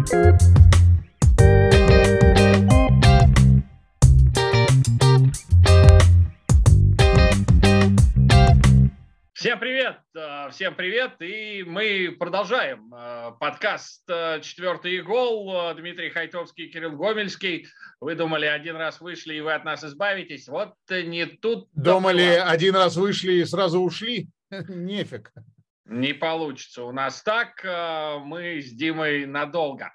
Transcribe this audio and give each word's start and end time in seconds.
Всем 0.00 0.30
привет, 9.58 9.98
э, 10.16 10.48
всем 10.52 10.74
привет, 10.74 11.20
и 11.20 11.64
мы 11.66 12.16
продолжаем 12.18 12.94
э, 12.94 13.32
подкаст 13.38 14.02
э, 14.08 14.40
«Четвертый 14.40 15.02
гол». 15.02 15.74
Дмитрий 15.74 16.08
Хайтовский, 16.08 16.68
Кирилл 16.68 16.96
Гомельский. 16.96 17.66
Вы 18.00 18.14
думали, 18.14 18.46
один 18.46 18.76
раз 18.76 19.02
вышли, 19.02 19.34
и 19.34 19.40
вы 19.40 19.52
от 19.52 19.66
нас 19.66 19.84
избавитесь. 19.84 20.48
Вот 20.48 20.76
не 20.88 21.26
тут. 21.26 21.68
Думали, 21.74 22.22
один 22.22 22.74
раз 22.74 22.96
вышли 22.96 23.32
и 23.34 23.44
сразу 23.44 23.80
ушли? 23.80 24.28
Нефиг. 24.50 25.30
Не 25.90 26.12
получится 26.12 26.84
у 26.84 26.92
нас 26.92 27.20
так. 27.20 27.64
Э, 27.64 28.18
мы 28.20 28.60
с 28.60 28.70
Димой 28.70 29.26
надолго. 29.26 29.92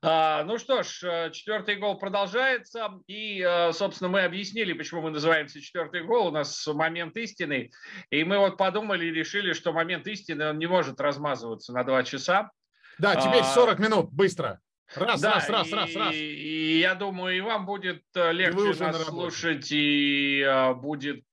А, 0.00 0.44
ну 0.44 0.58
что 0.58 0.84
ж, 0.84 1.00
э, 1.02 1.30
четвертый 1.32 1.74
гол 1.74 1.98
продолжается. 1.98 3.00
И, 3.08 3.44
э, 3.44 3.72
собственно, 3.72 4.08
мы 4.08 4.20
объяснили, 4.20 4.74
почему 4.74 5.02
мы 5.02 5.10
называемся 5.10 5.60
четвертый 5.60 6.04
гол. 6.04 6.28
У 6.28 6.30
нас 6.30 6.64
момент 6.68 7.16
истины. 7.16 7.72
И 8.10 8.22
мы 8.22 8.38
вот 8.38 8.56
подумали 8.56 9.06
и 9.06 9.10
решили, 9.10 9.54
что 9.54 9.72
момент 9.72 10.06
истины, 10.06 10.50
он 10.50 10.58
не 10.60 10.66
может 10.66 11.00
размазываться 11.00 11.72
на 11.72 11.82
два 11.82 12.04
часа. 12.04 12.52
Да, 12.98 13.16
теперь 13.16 13.42
40 13.42 13.80
а, 13.80 13.82
минут, 13.82 14.12
быстро. 14.12 14.60
Раз, 14.94 15.20
да, 15.20 15.32
раз, 15.32 15.48
раз, 15.48 15.66
и, 15.66 15.74
раз, 15.74 15.96
раз. 15.96 16.14
И 16.14 16.78
я 16.78 16.94
думаю, 16.94 17.36
и 17.36 17.40
вам 17.40 17.66
будет 17.66 18.04
легче 18.14 18.84
нас 18.84 19.04
слушать, 19.04 19.66
и 19.72 20.46
будет 20.76 21.24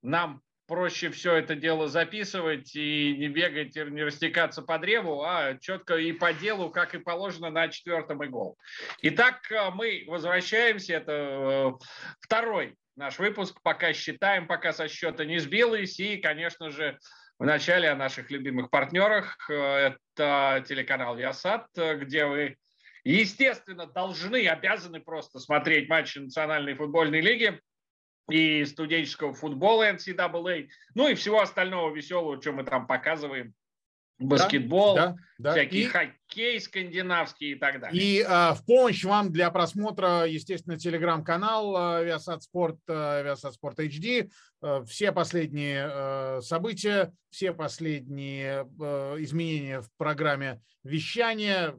нам 0.00 0.40
проще 0.68 1.10
все 1.10 1.34
это 1.36 1.56
дело 1.56 1.88
записывать 1.88 2.76
и 2.76 3.16
не 3.16 3.28
бегать, 3.28 3.74
не 3.74 4.04
растекаться 4.04 4.62
по 4.62 4.78
древу, 4.78 5.22
а 5.24 5.56
четко 5.58 5.96
и 5.96 6.12
по 6.12 6.32
делу, 6.32 6.70
как 6.70 6.94
и 6.94 6.98
положено 6.98 7.50
на 7.50 7.68
четвертом 7.68 8.22
и 8.22 8.28
гол. 8.28 8.56
Итак, 9.02 9.50
э, 9.50 9.70
мы 9.70 10.04
возвращаемся. 10.06 10.94
Это 10.94 11.12
э, 11.12 11.72
второй 12.20 12.76
наш 12.96 13.18
выпуск. 13.18 13.58
Пока 13.62 13.94
считаем, 13.94 14.46
пока 14.46 14.74
со 14.74 14.88
счета 14.88 15.24
не 15.24 15.38
сбилось. 15.38 15.98
И, 15.98 16.18
конечно 16.18 16.70
же, 16.70 16.98
в 17.38 17.46
начале 17.46 17.88
о 17.88 17.96
наших 17.96 18.30
любимых 18.30 18.68
партнерах. 18.70 19.38
Э, 19.50 19.94
это 20.14 20.62
телеканал 20.68 21.16
Ясад, 21.16 21.66
где 21.74 22.26
вы 22.26 22.56
естественно, 23.04 23.86
должны, 23.86 24.46
обязаны 24.46 25.00
просто 25.00 25.38
смотреть 25.38 25.88
матчи 25.88 26.18
Национальной 26.18 26.74
футбольной 26.74 27.22
лиги 27.22 27.58
и 28.28 28.64
студенческого 28.64 29.32
футбола 29.32 29.90
NCAA, 29.90 30.68
ну 30.94 31.08
и 31.08 31.14
всего 31.14 31.40
остального 31.40 31.94
веселого, 31.94 32.40
что 32.40 32.52
мы 32.52 32.64
там 32.64 32.86
показываем. 32.86 33.54
Баскетбол, 34.20 34.96
да, 34.96 35.16
да, 35.38 35.52
всякий 35.52 35.82
и, 35.82 35.84
хоккей 35.84 36.60
скандинавский 36.60 37.52
и 37.52 37.54
так 37.54 37.80
далее. 37.80 38.02
И 38.02 38.20
э, 38.20 38.52
в 38.54 38.64
помощь 38.66 39.04
вам 39.04 39.30
для 39.30 39.48
просмотра, 39.52 40.24
естественно, 40.26 40.76
телеграм-канал 40.76 42.02
Viasat 42.04 42.40
Sport, 42.52 42.78
Viasat 42.88 43.52
Sport 43.62 43.76
HD. 43.76 44.28
Э, 44.60 44.82
все 44.86 45.12
последние 45.12 45.88
э, 45.90 46.40
события, 46.42 47.12
все 47.30 47.52
последние 47.52 48.68
э, 48.80 49.16
изменения 49.20 49.80
в 49.80 49.88
программе 49.96 50.60
вещания, 50.82 51.74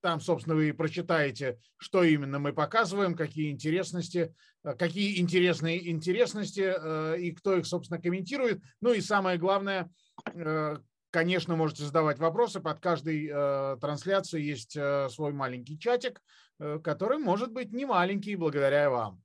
там, 0.00 0.20
собственно, 0.20 0.54
вы 0.54 0.72
прочитаете, 0.72 1.58
что 1.76 2.02
именно 2.02 2.38
мы 2.38 2.52
показываем, 2.52 3.14
какие 3.14 3.50
интересности, 3.50 4.34
э, 4.64 4.74
какие 4.74 5.20
интересные 5.20 5.90
интересности 5.90 6.72
э, 6.76 7.20
и 7.20 7.32
кто 7.32 7.56
их, 7.56 7.66
собственно, 7.66 8.00
комментирует. 8.00 8.62
Ну 8.80 8.92
и 8.92 9.00
самое 9.00 9.38
главное, 9.38 9.90
э, 10.34 10.76
конечно, 11.10 11.56
можете 11.56 11.84
задавать 11.84 12.18
вопросы. 12.18 12.60
Под 12.60 12.80
каждой 12.80 13.28
трансляцией 13.80 14.46
есть 14.46 14.72
свой 15.12 15.32
маленький 15.32 15.78
чатик, 15.78 16.20
Э, 16.60 16.80
который 16.82 17.18
может 17.18 17.52
быть 17.52 17.72
не 17.72 17.86
маленький 17.86 18.34
благодаря 18.34 18.90
вам. 18.90 19.22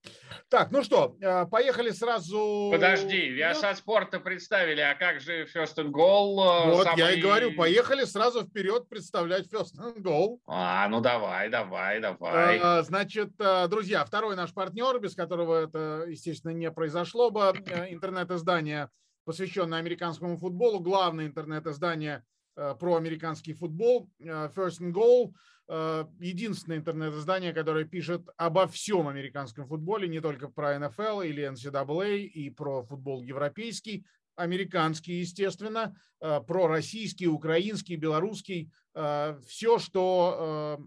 Так, 0.50 0.70
ну 0.70 0.84
что, 0.84 1.18
э, 1.20 1.48
поехали 1.48 1.90
сразу. 1.90 2.70
Подожди, 2.72 3.30
Виасат 3.30 3.78
Спорта 3.78 4.20
представили, 4.20 4.82
а 4.82 4.94
как 4.94 5.20
же 5.20 5.46
First 5.46 5.78
and 5.78 5.90
Goal? 5.90 6.68
Э, 6.68 6.72
вот 6.72 6.84
самый... 6.84 7.00
я 7.00 7.12
и 7.12 7.20
говорю, 7.20 7.56
поехали 7.56 8.04
сразу 8.04 8.44
вперед 8.44 8.88
представлять 8.88 9.52
First 9.52 9.80
and 9.80 9.98
Goal. 9.98 10.42
А, 10.46 10.88
ну 10.90 11.02
давай, 11.02 11.50
давай, 11.50 12.00
давай. 12.00 12.84
Значит, 12.84 13.32
друзья, 13.68 14.06
второй 14.06 14.36
наш 14.36 14.54
партнер, 14.54 15.00
без 15.00 15.16
которого 15.16 15.64
это, 15.64 16.06
естественно, 16.08 16.52
не 16.52 16.70
произошло 16.70 17.32
бы, 17.32 17.42
интернет-издание, 17.90 18.90
посвященное 19.26 19.80
американскому 19.80 20.38
футболу, 20.38 20.80
главное 20.80 21.26
интернет-издание 21.28 22.24
про 22.56 22.96
американский 22.98 23.54
футбол, 23.54 24.10
First 24.20 24.80
and 24.80 24.94
Goal– 24.94 25.34
Э, 25.70 26.06
единственное 26.20 26.78
интернет-издание, 26.78 27.54
которое 27.54 27.86
пишет 27.86 28.28
обо 28.36 28.68
всем 28.68 29.08
американском 29.08 29.66
футболе, 29.66 30.10
не 30.10 30.20
только 30.20 30.50
про 30.50 30.78
НФЛ 30.78 31.22
или 31.22 31.50
NCAA, 31.50 32.24
и 32.24 32.50
про 32.50 32.84
футбол 32.84 33.24
европейский, 33.24 34.06
американский, 34.36 35.14
естественно, 35.14 35.96
э, 36.20 36.42
про 36.42 36.68
российский, 36.68 37.28
украинский, 37.28 37.96
белорусский, 37.96 38.72
э, 38.94 39.40
все, 39.48 39.80
что 39.80 40.80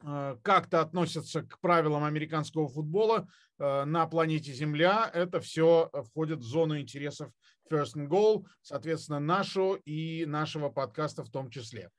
как-то 0.00 0.80
относится 0.80 1.42
к 1.42 1.58
правилам 1.60 2.04
американского 2.04 2.68
футбола 2.68 3.28
на 3.58 4.06
планете 4.06 4.52
Земля, 4.52 5.10
это 5.12 5.40
все 5.40 5.90
входит 6.10 6.40
в 6.40 6.44
зону 6.44 6.78
интересов 6.78 7.32
First 7.70 7.96
and 7.96 8.08
Goal, 8.08 8.44
соответственно, 8.62 9.20
нашу 9.20 9.74
и 9.84 10.26
нашего 10.26 10.68
подкаста 10.68 11.24
в 11.24 11.30
том 11.30 11.50
числе. 11.50 11.90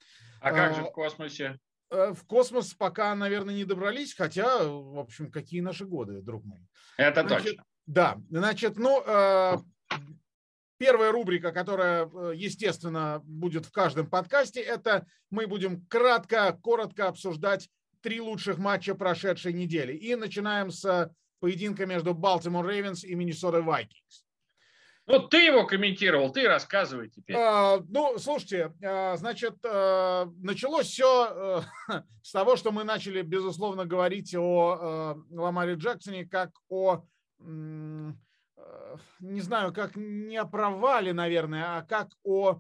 А 0.41 0.51
как 0.51 0.75
же 0.75 0.83
в 0.83 0.91
космосе? 0.91 1.59
Э, 1.89 2.13
в 2.13 2.25
космос 2.25 2.73
пока, 2.73 3.15
наверное, 3.15 3.55
не 3.55 3.65
добрались, 3.65 4.13
хотя, 4.13 4.63
в 4.67 4.99
общем, 4.99 5.31
какие 5.31 5.61
наши 5.61 5.85
годы, 5.85 6.21
друг 6.21 6.43
мой. 6.43 6.59
Это 6.97 7.21
значит, 7.21 7.45
точно. 7.45 7.63
Да, 7.85 8.17
значит, 8.29 8.77
ну, 8.77 9.01
э, 9.05 9.57
первая 10.77 11.11
рубрика, 11.11 11.51
которая, 11.51 12.07
э, 12.07 12.33
естественно, 12.35 13.21
будет 13.23 13.65
в 13.65 13.71
каждом 13.71 14.09
подкасте, 14.09 14.59
это 14.59 15.05
мы 15.29 15.47
будем 15.47 15.85
кратко, 15.87 16.57
коротко 16.61 17.07
обсуждать 17.07 17.69
три 18.01 18.21
лучших 18.21 18.57
матча 18.57 18.95
прошедшей 18.95 19.53
недели. 19.53 19.93
И 19.93 20.15
начинаем 20.15 20.71
с 20.71 21.11
поединка 21.39 21.85
между 21.85 22.13
Baltimore 22.13 22.65
Ravens 22.65 23.05
и 23.05 23.15
Minnesota 23.15 23.63
Vikings. 23.63 24.27
Ну, 25.07 25.25
ты 25.25 25.45
его 25.45 25.65
комментировал, 25.65 26.33
ты 26.33 26.45
рассказывай 26.47 27.09
теперь. 27.09 27.37
А, 27.37 27.79
ну, 27.87 28.17
слушайте, 28.17 28.73
а, 28.83 29.15
значит, 29.15 29.55
а, 29.63 30.29
началось 30.41 30.87
все 30.87 31.07
а, 31.07 31.63
с 32.21 32.31
того, 32.33 32.57
что 32.57 32.73
мы 32.73 32.83
начали, 32.83 33.21
безусловно, 33.21 33.85
говорить 33.85 34.35
о 34.35 34.77
а, 34.79 35.17
Ламаре 35.31 35.75
Джексоне 35.75 36.25
как 36.25 36.51
о, 36.67 37.05
не 37.39 39.39
знаю, 39.39 39.73
как 39.73 39.95
не 39.95 40.35
о 40.35 40.45
провале, 40.45 41.13
наверное, 41.13 41.77
а 41.77 41.83
как 41.83 42.09
о 42.25 42.59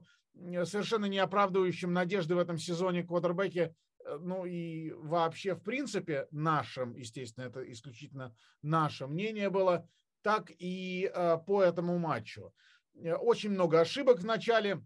совершенно 0.63 1.07
не 1.07 1.19
оправдывающем 1.19 1.91
надежды 1.91 2.35
в 2.35 2.39
этом 2.39 2.57
сезоне 2.57 3.03
квотербеке 3.03 3.75
ну 4.19 4.45
и 4.45 4.91
вообще, 4.91 5.55
в 5.55 5.61
принципе, 5.61 6.27
нашим, 6.31 6.95
естественно, 6.95 7.45
это 7.45 7.69
исключительно 7.71 8.35
наше 8.61 9.07
мнение 9.07 9.49
было, 9.49 9.87
так 10.21 10.51
и 10.59 11.09
э, 11.13 11.37
по 11.45 11.63
этому 11.63 11.97
матчу. 11.97 12.53
Э, 12.95 13.13
очень 13.15 13.51
много 13.51 13.79
ошибок 13.79 14.19
в 14.19 14.25
начале, 14.25 14.83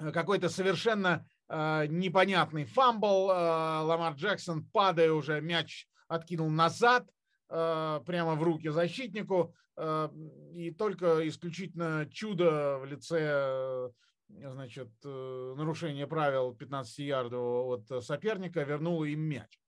э, 0.00 0.10
какой-то 0.12 0.48
совершенно 0.48 1.26
непонятный 1.48 2.64
фамбл, 2.64 3.26
Ламар 3.26 4.14
Джексон, 4.14 4.64
падая 4.72 5.12
уже, 5.12 5.40
мяч 5.40 5.86
откинул 6.08 6.50
назад, 6.50 7.08
прямо 7.46 8.34
в 8.34 8.42
руки 8.42 8.68
защитнику, 8.68 9.54
и 10.52 10.74
только 10.76 11.28
исключительно 11.28 12.08
чудо 12.10 12.78
в 12.80 12.84
лице 12.84 13.92
значит, 14.28 14.88
нарушения 15.04 16.06
правил 16.06 16.56
15-ярдового 16.58 17.74
от 17.74 18.04
соперника 18.04 18.62
вернуло 18.62 19.04
им 19.04 19.20
мяч. 19.20 19.60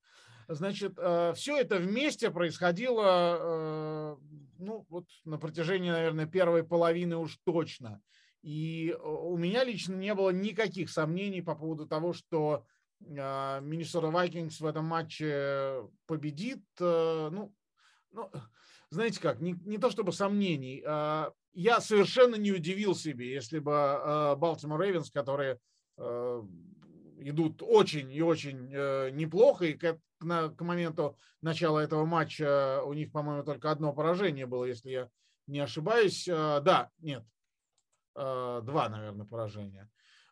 Значит, 0.48 0.94
э, 0.96 1.34
все 1.36 1.58
это 1.58 1.76
вместе 1.76 2.30
происходило, 2.30 3.36
э, 3.38 4.16
ну, 4.58 4.86
вот 4.88 5.04
на 5.26 5.36
протяжении, 5.36 5.90
наверное, 5.90 6.24
первой 6.24 6.64
половины 6.64 7.18
уж 7.18 7.36
точно. 7.44 8.00
И 8.40 8.88
э, 8.90 8.98
у 8.98 9.36
меня 9.36 9.62
лично 9.62 9.94
не 9.96 10.14
было 10.14 10.30
никаких 10.30 10.88
сомнений 10.88 11.42
по 11.42 11.54
поводу 11.54 11.86
того, 11.86 12.14
что 12.14 12.64
Миннесота 13.00 14.08
Вайкингс 14.08 14.60
в 14.60 14.66
этом 14.66 14.86
матче 14.86 15.82
победит. 16.06 16.64
Ну, 16.80 17.54
ну 18.10 18.30
знаете 18.90 19.20
как, 19.20 19.40
не, 19.40 19.52
не 19.66 19.78
то 19.78 19.88
чтобы 19.88 20.12
сомнений. 20.12 20.82
Я 21.60 21.80
совершенно 21.80 22.36
не 22.36 22.52
удивил 22.52 22.94
себе, 22.94 23.32
если 23.32 23.58
бы 23.58 24.36
Балтимор 24.38 24.80
Рейвенс, 24.80 25.10
которые 25.10 25.58
идут 25.96 27.62
очень 27.62 28.12
и 28.12 28.22
очень 28.22 28.68
неплохо, 29.16 29.64
и 29.64 29.72
к, 29.72 29.98
на, 30.20 30.50
к 30.50 30.60
моменту 30.60 31.16
начала 31.42 31.80
этого 31.80 32.04
матча 32.04 32.80
у 32.84 32.92
них, 32.92 33.10
по-моему, 33.10 33.42
только 33.42 33.72
одно 33.72 33.92
поражение 33.92 34.46
было, 34.46 34.66
если 34.66 34.90
я 34.90 35.10
не 35.48 35.60
ошибаюсь. 35.60 36.28
Э, 36.28 36.60
да, 36.60 36.90
нет, 36.98 37.24
э, 38.14 38.60
два, 38.62 38.88
наверное, 38.88 39.26
поражения. 39.26 39.90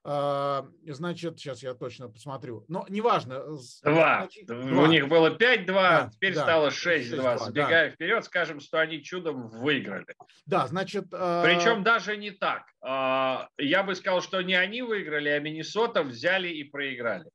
А, 0.08 0.68
значит, 0.86 1.40
сейчас 1.40 1.64
я 1.64 1.74
точно 1.74 2.08
посмотрю. 2.08 2.64
Но 2.68 2.86
неважно. 2.88 3.40
Два. 3.82 4.20
Значит, 4.20 4.46
два. 4.46 4.82
У 4.82 4.86
них 4.86 5.08
было 5.08 5.30
5-2, 5.30 5.66
да, 5.66 6.10
теперь 6.12 6.34
да, 6.34 6.42
стало 6.42 6.68
6-2. 6.68 7.38
Сбегая 7.38 7.88
да. 7.88 7.90
вперед, 7.90 8.24
скажем, 8.24 8.60
что 8.60 8.78
они 8.80 9.02
чудом 9.02 9.48
выиграли. 9.48 10.06
Да, 10.46 10.68
значит... 10.68 11.10
Причем 11.10 11.82
даже 11.82 12.16
не 12.16 12.30
так. 12.30 12.66
А, 12.82 13.48
я 13.58 13.82
бы 13.82 13.96
сказал, 13.96 14.22
что 14.22 14.40
не 14.42 14.54
они 14.54 14.82
выиграли, 14.82 15.28
а 15.28 15.40
Миннесота 15.40 16.04
взяли 16.04 16.50
и 16.50 16.62
проиграли. 16.62 17.28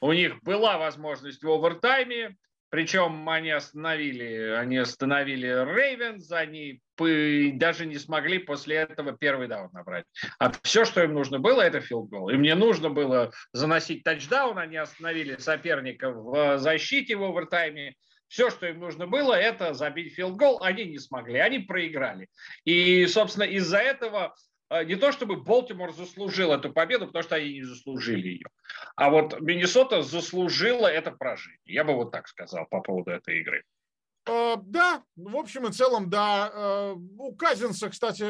У 0.00 0.12
них 0.14 0.42
была 0.42 0.78
возможность 0.78 1.44
в 1.44 1.50
овертайме, 1.50 2.36
причем 2.70 3.28
они 3.28 3.50
остановили, 3.50 4.54
они 4.56 4.78
остановили 4.78 5.46
Рейвенс, 5.46 6.32
они 6.32 6.80
даже 6.96 7.86
не 7.86 7.98
смогли 7.98 8.38
после 8.38 8.76
этого 8.76 9.12
первый 9.12 9.48
даун 9.48 9.70
набрать. 9.72 10.04
А 10.38 10.52
все, 10.62 10.84
что 10.84 11.02
им 11.02 11.14
нужно 11.14 11.38
было, 11.38 11.62
это 11.62 11.80
филдгол. 11.80 12.30
Им 12.30 12.42
не 12.42 12.54
нужно 12.54 12.90
было 12.90 13.32
заносить 13.52 14.04
тачдаун, 14.04 14.58
они 14.58 14.76
остановили 14.76 15.36
соперника 15.36 16.10
в 16.10 16.58
защите 16.58 17.16
в 17.16 17.24
овертайме. 17.24 17.94
Все, 18.28 18.50
что 18.50 18.66
им 18.66 18.80
нужно 18.80 19.06
было, 19.06 19.34
это 19.34 19.74
забить 19.74 20.14
филдгол. 20.14 20.62
Они 20.62 20.84
не 20.84 20.98
смогли, 20.98 21.38
они 21.38 21.60
проиграли. 21.60 22.28
И, 22.64 23.06
собственно, 23.06 23.44
из-за 23.44 23.78
этого 23.78 24.34
а, 24.74 24.82
не 24.82 24.96
то 24.96 25.12
чтобы 25.12 25.36
Болтимор 25.36 25.92
заслужил 25.92 26.52
эту 26.52 26.72
победу, 26.72 27.06
потому 27.06 27.22
что 27.22 27.36
они 27.36 27.54
не 27.54 27.62
заслужили 27.62 28.28
ее, 28.28 28.46
а 28.96 29.10
вот 29.10 29.40
Миннесота 29.40 30.02
заслужила 30.02 30.86
это 30.86 31.12
поражение. 31.12 31.60
Я 31.64 31.84
бы 31.84 31.94
вот 31.94 32.10
так 32.10 32.26
сказал 32.28 32.66
по 32.66 32.80
поводу 32.80 33.10
этой 33.10 33.40
игры. 33.40 33.64
Э, 34.26 34.58
да, 34.64 35.02
в 35.16 35.36
общем 35.36 35.66
и 35.66 35.72
целом, 35.72 36.08
да. 36.08 36.50
Э, 36.54 36.94
у 37.18 37.34
Казинса, 37.34 37.90
кстати, 37.90 38.24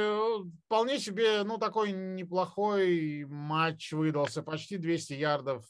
вполне 0.67 0.99
себе, 0.99 1.45
ну, 1.45 1.57
такой 1.59 1.93
неплохой 1.93 3.25
матч 3.29 3.93
выдался. 3.93 4.43
Почти 4.43 4.77
200 4.77 5.13
ярдов. 5.15 5.65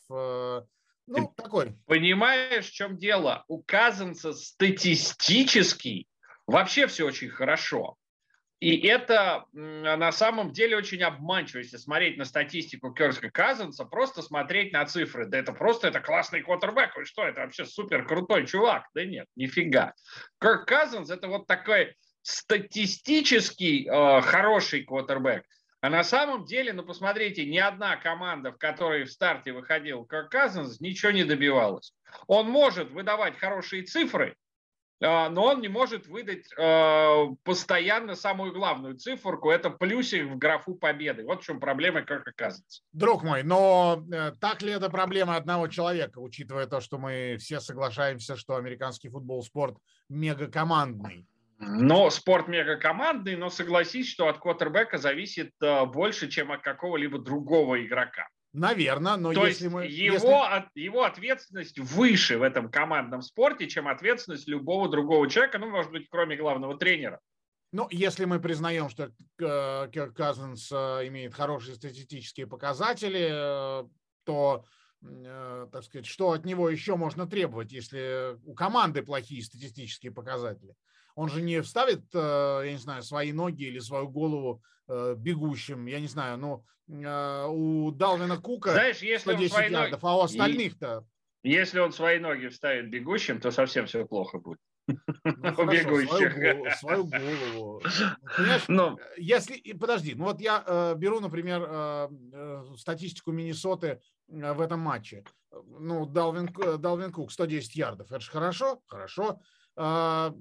Ну, 1.06 1.26
Ты 1.37 1.43
такой. 1.43 1.76
Понимаешь, 1.87 2.67
в 2.67 2.73
чем 2.73 2.97
дело? 2.97 3.44
У 3.49 3.62
Казинса 3.62 4.32
статистически 4.32 6.09
вообще 6.47 6.87
все 6.87 7.06
очень 7.06 7.29
хорошо. 7.29 7.99
И 8.60 8.86
это 8.86 9.44
на 9.52 10.10
самом 10.12 10.52
деле 10.52 10.76
очень 10.76 11.02
обманчиво, 11.02 11.58
если 11.58 11.76
смотреть 11.76 12.16
на 12.16 12.24
статистику 12.24 12.92
Керска 12.92 13.30
Казанса, 13.30 13.84
просто 13.84 14.22
смотреть 14.22 14.72
на 14.72 14.86
цифры. 14.86 15.26
Да 15.26 15.38
это 15.38 15.52
просто 15.52 15.88
это 15.88 16.00
классный 16.00 16.40
квотербек. 16.40 16.96
Вы 16.96 17.04
что, 17.04 17.24
это 17.24 17.42
вообще 17.42 17.66
супер 17.66 18.06
крутой 18.06 18.46
чувак. 18.46 18.84
Да 18.94 19.04
нет, 19.04 19.26
нифига. 19.36 19.92
Керк 20.40 20.66
Казанс 20.66 21.10
это 21.10 21.28
вот 21.28 21.46
такой 21.46 21.94
статистический 22.22 23.86
э, 23.86 24.20
хороший 24.22 24.84
квотербек. 24.84 25.44
А 25.82 25.90
на 25.90 26.02
самом 26.02 26.46
деле, 26.46 26.72
ну 26.72 26.82
посмотрите, 26.82 27.44
ни 27.44 27.58
одна 27.58 27.96
команда, 27.96 28.52
в 28.52 28.56
которой 28.56 29.04
в 29.04 29.12
старте 29.12 29.52
выходил 29.52 30.06
Керк 30.06 30.30
Казанс, 30.30 30.80
ничего 30.80 31.12
не 31.12 31.24
добивалась. 31.24 31.92
Он 32.26 32.48
может 32.48 32.90
выдавать 32.92 33.36
хорошие 33.36 33.82
цифры, 33.82 34.34
но 35.00 35.44
он 35.44 35.61
не 35.61 35.69
может 35.69 36.06
выдать 36.06 36.46
а, 36.58 37.26
постоянно 37.43 38.14
самую 38.14 38.52
главную 38.52 38.96
циферку, 38.96 39.50
это 39.50 39.70
плюсик 39.70 40.26
в 40.26 40.38
графу 40.38 40.75
победы. 40.75 41.25
Вот 41.25 41.43
в 41.43 41.44
чем 41.44 41.61
проблема, 41.61 42.02
как 42.02 42.26
оказывается. 42.26 42.82
Друг 42.93 43.23
мой, 43.23 43.43
но 43.43 44.05
э, 44.12 44.32
так 44.41 44.62
ли 44.62 44.73
это 44.73 44.88
проблема 44.88 45.37
одного 45.37 45.69
человека, 45.69 46.19
учитывая 46.19 46.67
то, 46.67 46.81
что 46.81 46.99
мы 46.99 47.37
все 47.38 47.61
соглашаемся, 47.61 48.37
что 48.37 48.56
американский 48.56 49.08
футбол 49.08 49.43
спорт 49.43 49.76
мегакомандный? 50.08 51.26
Но 51.58 52.11
спорт 52.11 52.49
мегакомандный, 52.49 53.37
но 53.37 53.49
согласись, 53.49 54.11
что 54.11 54.29
от 54.29 54.38
квотербека 54.38 54.99
зависит 54.99 55.52
э, 55.61 55.85
больше, 55.87 56.29
чем 56.29 56.52
от 56.52 56.62
какого-либо 56.62 57.19
другого 57.19 57.85
игрока. 57.85 58.29
Наверное, 58.54 59.16
но 59.16 59.32
То 59.34 59.46
если 59.46 59.64
есть 59.64 59.74
мы... 59.74 59.86
Его, 59.86 60.14
если... 60.14 60.28
От, 60.28 60.68
его 60.76 61.02
ответственность 61.02 61.76
выше 61.80 62.38
в 62.38 62.42
этом 62.42 62.70
командном 62.70 63.20
спорте, 63.20 63.66
чем 63.68 63.88
ответственность 63.88 64.46
любого 64.46 64.88
другого 64.88 65.28
человека, 65.28 65.58
ну, 65.58 65.68
может 65.68 65.90
быть, 65.90 66.06
кроме 66.08 66.36
главного 66.36 66.78
тренера. 66.78 67.20
Ну, 67.72 67.88
если 67.90 68.26
мы 68.26 68.38
признаем, 68.38 68.88
что 68.88 69.10
э, 69.40 69.88
Кирк 69.92 70.16
Казанс 70.16 70.70
э, 70.70 71.08
имеет 71.08 71.34
хорошие 71.34 71.74
статистические 71.74 72.46
показатели, 72.46 73.28
э, 73.28 73.88
то, 74.22 74.64
так 75.02 75.82
сказать, 75.82 76.06
что 76.06 76.30
от 76.30 76.46
него 76.46 76.70
еще 76.70 76.94
можно 76.94 77.26
требовать, 77.26 77.72
если 77.72 78.38
у 78.44 78.54
команды 78.54 79.02
плохие 79.02 79.42
статистические 79.42 80.12
показатели? 80.12 80.76
Он 81.14 81.28
же 81.28 81.43
не 81.43 81.62
вставит, 81.62 82.02
я 82.12 82.70
не 82.70 82.78
знаю, 82.78 83.02
свои 83.02 83.32
ноги 83.32 83.64
или 83.64 83.78
свою 83.78 84.08
голову 84.08 84.62
бегущим, 84.88 85.87
я 85.87 86.00
не 86.00 86.08
знаю, 86.08 86.38
ну, 86.38 86.64
а, 86.88 87.49
у 87.49 87.90
Далвина 87.90 88.37
Кука 88.38 88.72
Знаешь, 88.72 88.99
если 88.99 89.32
110 89.32 89.70
ярдов, 89.70 90.02
ноги... 90.02 90.12
а 90.12 90.16
у 90.16 90.20
остальных-то... 90.20 91.06
Если 91.43 91.78
он 91.78 91.93
свои 91.93 92.19
ноги 92.19 92.49
вставит 92.49 92.90
бегущим, 92.90 93.40
то 93.40 93.50
совсем 93.50 93.87
все 93.87 94.06
плохо 94.06 94.38
будет. 94.38 94.58
Ну, 94.87 94.94
бегущих. 95.70 96.78
Свою 96.78 97.05
голову. 97.05 97.82
Понимаешь, 98.37 98.64
Но... 98.69 98.99
если... 99.16 99.61
Подожди, 99.72 100.14
ну 100.14 100.25
вот 100.25 100.40
я 100.40 100.62
э, 100.66 100.94
беру, 100.96 101.20
например, 101.20 101.62
э, 101.66 102.08
э, 102.32 102.64
статистику 102.76 103.32
Миннесоты 103.32 104.00
э, 104.28 104.52
в 104.52 104.61
этом 104.61 104.81
матче. 104.81 105.25
Ну, 105.50 106.06
Далвин, 106.06 106.50
э, 106.62 106.76
Далвин 106.78 107.12
Кук 107.12 107.31
110 107.31 107.76
ярдов. 107.76 108.11
Это 108.11 108.20
же 108.20 108.31
хорошо? 108.31 108.81
Хорошо. 108.87 109.40
Э, 109.76 110.32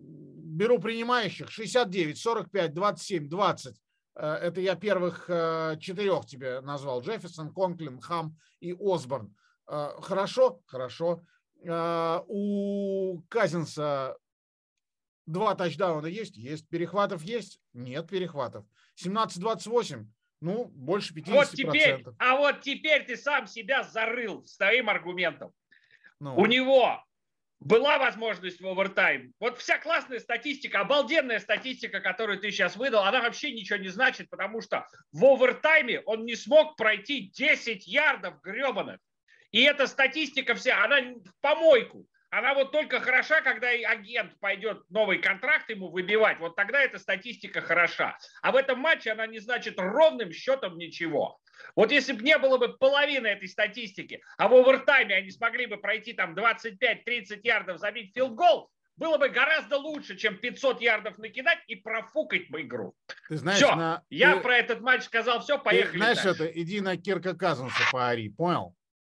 беру 0.54 0.80
принимающих 0.80 1.50
69, 1.50 2.18
45, 2.18 2.74
27, 2.74 3.30
20. 3.30 3.76
Э, 4.16 4.34
это 4.36 4.62
я 4.62 4.76
первых 4.76 5.26
э, 5.28 5.78
четырех 5.80 6.26
тебе 6.26 6.62
назвал. 6.62 7.02
Джефферсон, 7.02 7.54
Конклин, 7.54 8.00
Хам 8.00 8.38
и 8.60 8.76
Осборн. 8.80 9.36
Э, 9.68 9.90
хорошо? 10.02 10.62
Хорошо. 10.66 11.24
У 11.66 13.22
Казинса 13.30 14.18
два 15.26 15.56
тачдауна 15.56 16.08
есть? 16.08 16.36
Есть. 16.36 16.68
Перехватов 16.68 17.24
есть? 17.24 17.62
Нет 17.72 18.10
перехватов. 18.10 18.66
17-28. 19.02 20.06
Ну, 20.42 20.66
больше 20.66 21.14
50%. 21.14 21.32
Вот 21.32 21.50
теперь, 21.52 22.06
а 22.20 22.36
вот 22.36 22.60
теперь 22.60 23.06
ты 23.06 23.16
сам 23.16 23.48
себя 23.48 23.84
зарыл 23.84 24.44
с 24.44 24.58
твоим 24.58 24.90
аргументом. 24.90 25.54
Ну. 26.20 26.36
У 26.36 26.48
него 26.48 27.02
была 27.66 27.98
возможность 27.98 28.62
в 28.62 28.68
овертайм. 28.68 29.34
Вот 29.40 29.58
вся 29.58 29.78
классная 29.78 30.20
статистика, 30.20 30.82
обалденная 30.82 31.40
статистика, 31.40 32.02
которую 32.02 32.40
ты 32.40 32.52
сейчас 32.52 32.76
выдал, 32.76 33.04
она 33.04 33.22
вообще 33.22 33.52
ничего 33.52 33.80
не 33.80 33.90
значит, 33.90 34.30
потому 34.30 34.62
что 34.62 34.86
в 35.12 35.24
овертайме 35.24 36.02
он 36.02 36.26
не 36.26 36.36
смог 36.36 36.76
пройти 36.76 37.30
10 37.30 37.88
ярдов 37.88 38.42
гребаных. 38.42 39.00
И 39.52 39.62
эта 39.62 39.88
статистика 39.88 40.56
вся, 40.56 40.84
она 40.84 41.00
в 41.02 41.42
помойку. 41.42 42.06
Она 42.32 42.56
вот 42.56 42.72
только 42.72 43.00
хороша, 43.00 43.42
когда 43.42 43.68
агент 43.68 44.40
пойдет 44.40 44.82
новый 44.90 45.20
контракт 45.20 45.70
ему 45.70 45.90
выбивать. 45.90 46.40
Вот 46.40 46.56
тогда 46.56 46.82
эта 46.82 46.98
статистика 46.98 47.62
хороша. 47.62 48.18
А 48.42 48.52
в 48.52 48.56
этом 48.56 48.80
матче 48.80 49.12
она 49.12 49.28
не 49.28 49.38
значит 49.38 49.76
ровным 49.78 50.32
счетом 50.32 50.80
ничего. 50.80 51.40
Вот 51.76 51.92
если 51.92 52.14
бы 52.14 52.24
не 52.24 52.38
было 52.38 52.58
бы 52.58 52.70
половины 52.78 53.28
этой 53.28 53.48
статистики, 53.48 54.22
а 54.38 54.48
в 54.48 54.54
овертайме 54.54 55.16
они 55.16 55.32
смогли 55.32 55.66
бы 55.66 55.78
пройти 55.78 56.14
там 56.14 56.36
25-30 56.36 57.40
ярдов, 57.44 57.80
забить 57.80 58.14
филдгол, 58.14 58.70
было 58.96 59.18
бы 59.18 59.30
гораздо 59.30 59.78
лучше, 59.78 60.16
чем 60.16 60.38
500 60.38 60.82
ярдов 60.82 61.18
накидать 61.18 61.60
и 61.68 61.76
профукать 61.76 62.50
бы 62.50 62.62
игру. 62.62 62.96
Ты 63.28 63.38
знаешь, 63.38 63.58
все, 63.58 63.76
на... 63.76 64.04
я 64.10 64.36
ты... 64.36 64.42
про 64.42 64.58
этот 64.58 64.82
матч 64.82 65.04
сказал 65.04 65.42
все, 65.42 65.58
поехали 65.58 65.92
Ты 65.94 65.98
знаешь 65.98 66.24
дальше. 66.24 66.44
это, 66.44 66.62
иди 66.62 66.82
на 66.82 66.96
Кирка 66.98 67.36
Казинса 67.36 67.82
поори, 67.92 68.30
понял? 68.30 68.76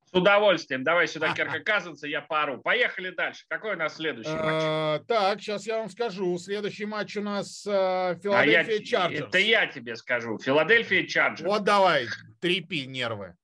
С 0.09 0.13
удовольствием. 0.13 0.83
Давай 0.83 1.07
сюда 1.07 1.33
Кирка 1.35 1.59
Казинса, 1.59 2.07
я 2.07 2.21
поору. 2.21 2.61
Поехали 2.61 3.09
дальше. 3.09 3.43
Какой 3.49 3.73
у 3.73 3.77
нас 3.77 3.95
следующий 3.95 4.29
матч? 4.29 4.63
А, 4.63 4.99
так, 5.07 5.41
сейчас 5.41 5.67
я 5.67 5.79
вам 5.79 5.89
скажу. 5.89 6.37
Следующий 6.37 6.85
матч 6.85 7.17
у 7.17 7.21
нас 7.21 7.65
э, 7.67 8.17
Филадельфия 8.21 8.83
Чарджерс. 8.83 9.27
Это 9.27 9.37
я 9.39 9.67
тебе 9.67 9.95
скажу. 9.95 10.37
Филадельфия 10.39 11.05
Чарджерс. 11.05 11.49
Вот 11.49 11.63
давай, 11.63 12.07
трепи 12.39 12.85
нервы 12.85 13.35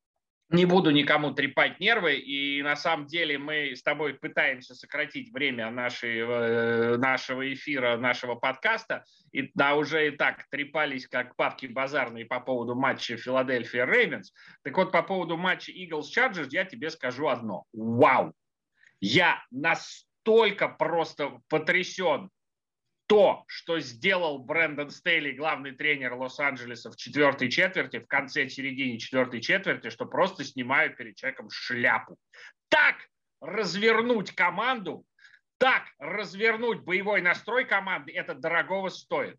не 0.53 0.65
буду 0.65 0.91
никому 0.91 1.31
трепать 1.31 1.79
нервы, 1.79 2.15
и 2.15 2.61
на 2.61 2.75
самом 2.75 3.07
деле 3.07 3.39
мы 3.39 3.75
с 3.75 3.81
тобой 3.81 4.13
пытаемся 4.13 4.75
сократить 4.75 5.33
время 5.33 5.71
нашей, 5.71 6.19
э, 6.19 6.97
нашего 6.97 7.51
эфира, 7.51 7.97
нашего 7.97 8.35
подкаста, 8.35 9.03
и 9.31 9.49
да, 9.55 9.75
уже 9.75 10.07
и 10.07 10.11
так 10.11 10.47
трепались 10.51 11.07
как 11.07 11.35
бабки 11.35 11.65
базарные 11.65 12.25
по 12.25 12.39
поводу 12.39 12.75
матча 12.75 13.17
Филадельфия 13.17 13.87
Рейвенс. 13.87 14.31
Так 14.61 14.77
вот, 14.77 14.91
по 14.91 15.01
поводу 15.01 15.37
матча 15.37 15.71
Eagles 15.71 16.05
Chargers 16.15 16.49
я 16.51 16.65
тебе 16.65 16.91
скажу 16.91 17.29
одно. 17.29 17.65
Вау! 17.73 18.33
Я 19.01 19.43
настолько 19.49 20.69
просто 20.69 21.39
потрясен 21.49 22.29
то, 23.13 23.43
что 23.45 23.79
сделал 23.79 24.39
Брэндон 24.39 24.89
Стейли, 24.89 25.33
главный 25.33 25.73
тренер 25.73 26.13
Лос-Анджелеса 26.13 26.89
в 26.89 26.95
четвертой 26.95 27.47
четверти, 27.47 27.99
в 27.99 28.07
конце, 28.07 28.49
середине 28.49 28.97
четвертой 28.97 29.39
четверти, 29.39 29.91
что 29.91 30.07
просто 30.07 30.43
снимаю 30.43 30.95
перед 30.95 31.15
человеком 31.15 31.47
шляпу. 31.51 32.17
Так 32.69 32.95
развернуть 33.39 34.31
команду, 34.31 35.05
так 35.59 35.83
развернуть 35.99 36.79
боевой 36.79 37.21
настрой 37.21 37.65
команды, 37.65 38.11
это 38.13 38.33
дорогого 38.33 38.89
стоит. 38.89 39.37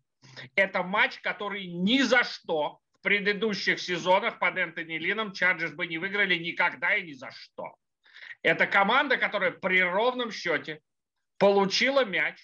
Это 0.55 0.81
матч, 0.81 1.19
который 1.19 1.67
ни 1.67 1.99
за 1.99 2.23
что 2.23 2.79
в 2.93 3.01
предыдущих 3.01 3.81
сезонах 3.81 4.39
под 4.39 4.57
Энтони 4.57 4.97
Лином 4.97 5.33
Чарджерс 5.33 5.73
бы 5.73 5.85
не 5.85 5.97
выиграли 5.97 6.37
никогда 6.37 6.95
и 6.95 7.05
ни 7.05 7.11
за 7.11 7.29
что. 7.31 7.75
Это 8.41 8.67
команда, 8.67 9.17
которая 9.17 9.51
при 9.51 9.83
ровном 9.83 10.31
счете 10.31 10.79
получила 11.37 12.05
мяч 12.05 12.41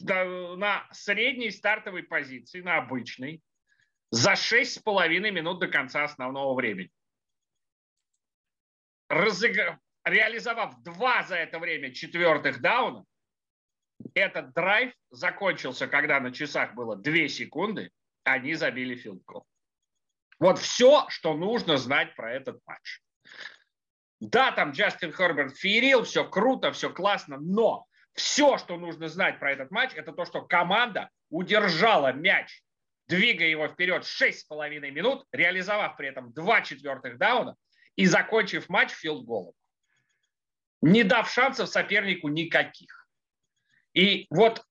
на 0.00 0.86
средней 0.92 1.50
стартовой 1.50 2.02
позиции, 2.02 2.60
на 2.60 2.78
обычной, 2.78 3.42
за 4.10 4.32
6,5 4.32 5.08
минут 5.30 5.60
до 5.60 5.68
конца 5.68 6.04
основного 6.04 6.54
времени. 6.54 6.90
Разыгр... 9.08 9.78
Реализовав 10.04 10.82
два 10.82 11.22
за 11.24 11.36
это 11.36 11.58
время 11.58 11.92
четвертых 11.92 12.62
дауна, 12.62 13.04
этот 14.14 14.54
драйв 14.54 14.94
закончился, 15.10 15.86
когда 15.86 16.18
на 16.18 16.32
часах 16.32 16.72
было 16.74 16.96
2 16.96 17.28
секунды, 17.28 17.90
они 18.24 18.54
забили 18.54 18.94
филдгол. 18.94 19.44
Вот 20.38 20.58
все, 20.58 21.06
что 21.10 21.34
нужно 21.34 21.76
знать 21.76 22.14
про 22.14 22.32
этот 22.32 22.60
матч. 22.64 23.02
Да, 24.20 24.50
там 24.52 24.70
Джастин 24.70 25.12
Херберт 25.12 25.56
феерил, 25.56 26.04
все 26.04 26.28
круто, 26.28 26.72
все 26.72 26.90
классно, 26.90 27.36
но 27.38 27.86
все, 28.18 28.58
что 28.58 28.76
нужно 28.76 29.08
знать 29.08 29.38
про 29.38 29.52
этот 29.52 29.70
матч, 29.70 29.92
это 29.94 30.12
то, 30.12 30.24
что 30.24 30.42
команда 30.42 31.10
удержала 31.30 32.12
мяч 32.12 32.62
двигая 33.08 33.48
его 33.48 33.66
вперед 33.68 34.02
6,5 34.02 34.90
минут, 34.90 35.26
реализовав 35.32 35.96
при 35.96 36.08
этом 36.08 36.32
два 36.32 36.60
четвертых 36.60 37.18
дауна 37.18 37.56
и 37.96 38.06
закончив 38.06 38.68
матч 38.68 38.90
филдголом, 38.90 39.54
не 40.82 41.02
дав 41.02 41.30
шансов 41.30 41.68
сопернику 41.68 42.28
никаких. 42.28 43.08
И 43.94 44.26
вот 44.30 44.62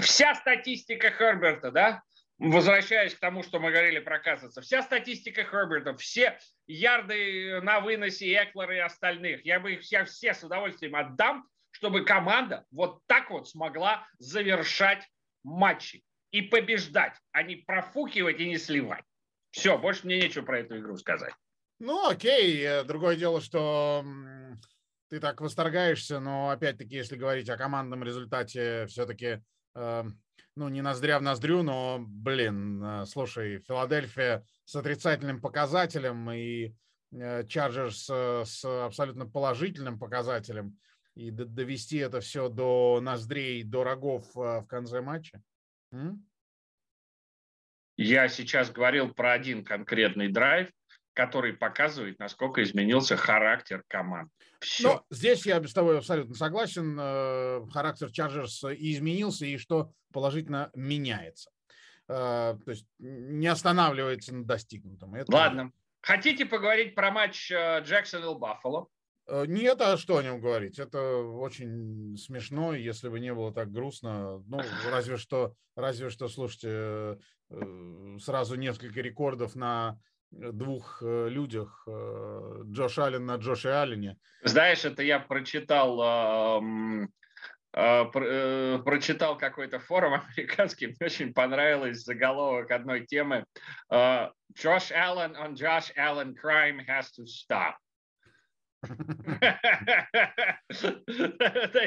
вся 0.00 0.34
статистика 0.34 1.10
Херберта, 1.10 1.70
да, 1.70 2.02
возвращаясь 2.38 3.14
к 3.14 3.20
тому, 3.20 3.42
что 3.42 3.60
мы 3.60 3.70
говорили 3.70 4.00
про 4.00 4.18
Казанца, 4.18 4.60
вся 4.60 4.82
статистика 4.82 5.44
Херберта, 5.44 5.96
все 5.96 6.38
ярды 6.66 7.60
на 7.62 7.80
выносе 7.80 8.34
Эклера 8.34 8.74
и 8.74 8.80
остальных, 8.80 9.46
я 9.46 9.60
бы 9.60 9.74
их 9.74 9.80
все, 9.82 10.04
все 10.04 10.34
с 10.34 10.42
удовольствием 10.42 10.96
отдам, 10.96 11.48
чтобы 11.76 12.06
команда 12.06 12.64
вот 12.70 13.02
так 13.06 13.30
вот 13.30 13.46
смогла 13.46 14.06
завершать 14.18 15.06
матчи 15.42 16.02
и 16.30 16.40
побеждать, 16.40 17.12
а 17.32 17.42
не 17.42 17.56
профукивать 17.56 18.40
и 18.40 18.48
не 18.48 18.56
сливать. 18.56 19.04
Все, 19.50 19.76
больше 19.76 20.06
мне 20.06 20.18
нечего 20.18 20.42
про 20.42 20.60
эту 20.60 20.78
игру 20.78 20.96
сказать. 20.96 21.34
Ну, 21.78 22.08
окей. 22.08 22.62
Э, 22.62 22.82
другое 22.82 23.16
дело, 23.16 23.42
что 23.42 24.06
ты 25.10 25.20
так 25.20 25.42
восторгаешься, 25.42 26.18
но 26.18 26.48
опять-таки, 26.48 26.96
если 26.96 27.16
говорить 27.16 27.50
о 27.50 27.58
командном 27.58 28.02
результате, 28.02 28.86
все-таки, 28.86 29.42
э, 29.74 30.04
ну, 30.54 30.68
не 30.70 30.80
ноздря 30.80 31.18
в 31.18 31.22
ноздрю, 31.22 31.62
но, 31.62 31.98
блин, 32.00 32.82
э, 32.82 33.04
слушай, 33.04 33.58
Филадельфия 33.58 34.46
с 34.64 34.76
отрицательным 34.76 35.42
показателем 35.42 36.30
и 36.30 36.72
Чарджерс 37.12 38.06
с 38.06 38.64
абсолютно 38.64 39.26
положительным 39.26 39.98
показателем 39.98 40.76
и 41.16 41.30
довести 41.30 41.96
это 41.96 42.20
все 42.20 42.48
до 42.48 43.00
ноздрей, 43.00 43.64
до 43.64 43.82
рогов 43.82 44.24
в 44.34 44.66
конце 44.68 45.00
матча. 45.00 45.42
Я 47.96 48.28
сейчас 48.28 48.70
говорил 48.70 49.14
про 49.14 49.32
один 49.32 49.64
конкретный 49.64 50.28
драйв, 50.28 50.70
который 51.14 51.54
показывает, 51.54 52.18
насколько 52.18 52.62
изменился 52.62 53.16
характер 53.16 53.82
команд. 53.88 54.30
Все. 54.60 54.88
Но 54.88 55.04
здесь 55.10 55.46
я 55.46 55.62
с 55.62 55.72
тобой 55.72 55.96
абсолютно 55.96 56.34
согласен. 56.34 56.98
Э, 57.00 57.66
характер 57.70 58.10
Чарджерс 58.10 58.64
и 58.64 58.92
изменился, 58.92 59.46
и 59.46 59.56
что 59.56 59.92
положительно 60.12 60.70
меняется. 60.74 61.50
Э, 62.08 62.58
то 62.62 62.70
есть 62.70 62.86
не 62.98 63.46
останавливается 63.46 64.34
на 64.34 64.44
достигнутом. 64.44 65.14
Это... 65.14 65.34
Ладно. 65.34 65.72
Хотите 66.02 66.44
поговорить 66.44 66.94
про 66.94 67.10
матч 67.10 67.50
э, 67.50 67.80
Джексонвилл-Баффало? 67.80 68.88
Э, 69.28 69.44
нет, 69.46 69.80
а 69.80 69.96
что 69.96 70.18
о 70.18 70.22
нем 70.22 70.40
говорить? 70.40 70.78
Это 70.78 71.16
очень 71.18 72.16
смешно, 72.16 72.74
если 72.74 73.08
бы 73.08 73.18
не 73.20 73.34
было 73.34 73.52
так 73.52 73.72
грустно. 73.72 74.42
Ну, 74.46 74.58
разве 74.90 75.16
что, 75.16 75.54
разве 75.74 76.10
что, 76.10 76.28
слушайте, 76.28 76.68
э, 76.70 77.16
э, 77.50 78.18
сразу 78.20 78.56
несколько 78.56 79.00
рекордов 79.00 79.54
на 79.56 79.98
двух 80.32 81.02
людях. 81.02 81.86
Джош 81.86 82.98
Аллен 82.98 83.26
на 83.26 83.36
Джоше 83.36 83.68
Аллене. 83.68 84.18
Знаешь, 84.42 84.84
это 84.84 85.04
я 85.04 85.20
прочитал 85.20 86.62
прочитал 87.70 89.38
какой-то 89.38 89.78
форум 89.78 90.14
американский, 90.36 90.88
мне 90.88 90.96
очень 91.00 91.32
понравилось 91.32 92.02
заголовок 92.02 92.72
одной 92.72 93.06
темы. 93.06 93.44
Джош 93.88 94.90
Аллен 94.90 95.36
on 95.36 95.54
Josh 95.54 95.92
Allen 95.96 96.34
crime 96.34 96.80
has 96.88 97.12
to 97.12 97.24
stop. 97.24 97.76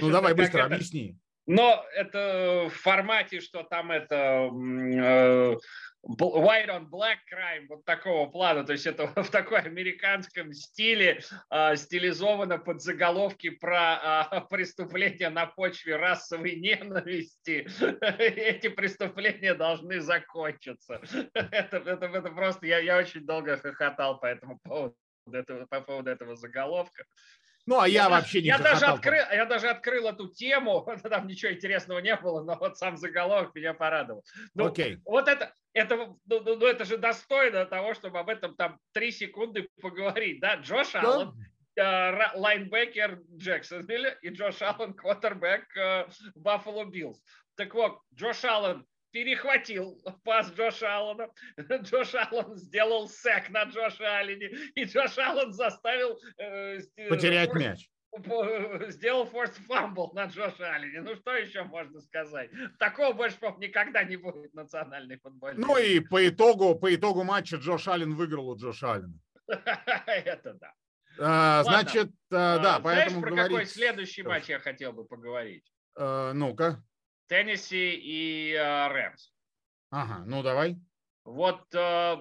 Ну 0.02 0.12
давай 0.12 0.34
быстро 0.34 0.66
объясни. 0.66 1.18
Но 1.50 1.84
это 1.96 2.70
в 2.70 2.76
формате, 2.76 3.42
что 3.42 3.64
там 3.64 3.90
это 3.90 4.52
э, 4.52 5.58
white 6.04 6.70
on 6.70 6.88
black 6.88 7.18
crime, 7.28 7.66
вот 7.68 7.84
такого 7.86 8.30
плана, 8.30 8.64
то 8.64 8.74
есть 8.74 8.86
это 8.86 9.08
в 9.24 9.32
такой 9.32 9.62
американском 9.62 10.54
стиле 10.54 11.22
э, 11.50 11.76
стилизовано 11.76 12.60
под 12.60 12.84
заголовки 12.84 13.50
про 13.50 14.28
э, 14.32 14.42
преступления 14.52 15.32
на 15.32 15.48
почве 15.48 15.96
расовой 15.96 16.56
ненависти. 16.56 17.68
Эти 18.20 18.68
преступления 18.68 19.56
должны 19.56 20.02
закончиться. 20.02 21.02
Это, 21.34 21.78
это, 21.78 22.06
это 22.06 22.30
просто, 22.30 22.68
я, 22.68 22.78
я 22.78 23.00
очень 23.00 23.26
долго 23.26 23.58
хохотал 23.58 24.20
по 24.20 24.28
этому 24.28 24.60
поводу 24.60 24.96
этого, 25.38 25.66
по 25.66 25.82
поводу 25.82 26.10
этого 26.10 26.36
заголовка. 26.36 27.04
Ну, 27.66 27.80
а 27.80 27.88
я, 27.88 28.04
я 28.04 28.10
вообще 28.10 28.42
не 28.42 28.48
я 28.48 28.58
даже, 28.58 28.86
открыл, 28.86 29.24
я 29.32 29.46
даже 29.46 29.70
открыл 29.70 30.08
эту 30.08 30.28
тему, 30.28 30.88
там 31.04 31.28
ничего 31.28 31.52
интересного 31.52 32.00
не 32.00 32.16
было, 32.16 32.44
но 32.44 32.58
вот 32.58 32.78
сам 32.78 32.98
заголовок 32.98 33.54
меня 33.54 33.76
порадовал. 33.76 34.26
Ну, 34.56 34.68
Окей. 34.68 35.00
Вот 35.06 35.28
это, 35.28 35.54
это, 35.74 35.96
ну, 35.98 36.20
ну, 36.26 36.56
ну, 36.56 36.66
это 36.66 36.84
же 36.86 36.98
достойно 36.98 37.66
того, 37.66 37.94
чтобы 37.94 38.20
об 38.20 38.30
этом 38.30 38.56
там 38.56 38.80
три 38.92 39.12
секунды 39.12 39.70
поговорить. 39.82 40.40
Да, 40.40 40.56
Джош 40.56 40.94
да. 40.94 41.02
Аллен, 41.02 41.34
э, 41.76 42.38
лайнбекер 42.40 43.22
Джексонвилля 43.38 44.18
и 44.22 44.30
Джош 44.30 44.62
Аллен, 44.62 44.96
квотербек 44.96 45.68
Баффало 46.34 46.86
Биллс. 46.86 47.22
Так 47.56 47.76
вот, 47.76 48.00
Джош 48.16 48.46
Аллен 48.46 48.84
перехватил 49.12 50.02
пас 50.24 50.52
Джоша 50.54 50.98
Аллена. 50.98 51.30
Джош 51.82 52.16
Аллен 52.16 52.56
сделал 52.56 53.08
сек 53.08 53.50
на 53.50 53.64
Джоша 53.64 54.18
Аллене, 54.20 54.48
и 54.76 54.84
Джош 54.84 55.18
Аллен 55.18 55.52
заставил... 55.52 56.20
Э, 56.38 56.80
Потерять 57.10 57.50
force, 57.50 57.62
мяч. 57.62 57.90
Сделал 58.92 59.26
force 59.26 59.52
fumble 59.68 60.12
на 60.14 60.26
Джоша 60.26 60.74
Аллене. 60.74 61.02
Ну, 61.02 61.16
что 61.16 61.36
еще 61.36 61.64
можно 61.64 62.02
сказать? 62.02 62.50
Такого 62.80 63.14
больше, 63.14 63.38
никогда 63.60 64.04
не 64.04 64.18
будет 64.18 64.54
национальной 64.54 65.18
футбольной. 65.18 65.60
Ну, 65.60 65.78
и 65.78 66.00
по 66.00 66.28
итогу, 66.28 66.76
по 66.76 66.94
итогу 66.94 67.24
матча 67.24 67.58
Джош 67.58 67.88
Аллен 67.88 68.16
выиграл 68.16 68.50
у 68.50 68.58
Джоша 68.58 68.94
Аллена. 68.94 69.20
Это 70.06 70.54
да. 70.54 70.74
А, 71.22 71.64
значит, 71.64 72.12
а, 72.32 72.60
да, 72.60 72.80
поэтому 72.80 73.22
про 73.22 73.32
говорить... 73.32 73.52
какой 73.52 73.66
следующий 73.66 74.24
матч 74.24 74.46
я 74.46 74.60
хотел 74.60 74.94
бы 74.94 75.06
поговорить? 75.06 75.66
А, 75.96 76.34
ну-ка. 76.34 76.82
Теннесси 77.30 77.94
и 77.94 78.54
э, 78.54 78.88
Рэмс. 78.88 79.32
Ага, 79.92 80.24
ну 80.26 80.42
давай. 80.44 80.78
Вот 81.24 81.64
э, 81.74 82.18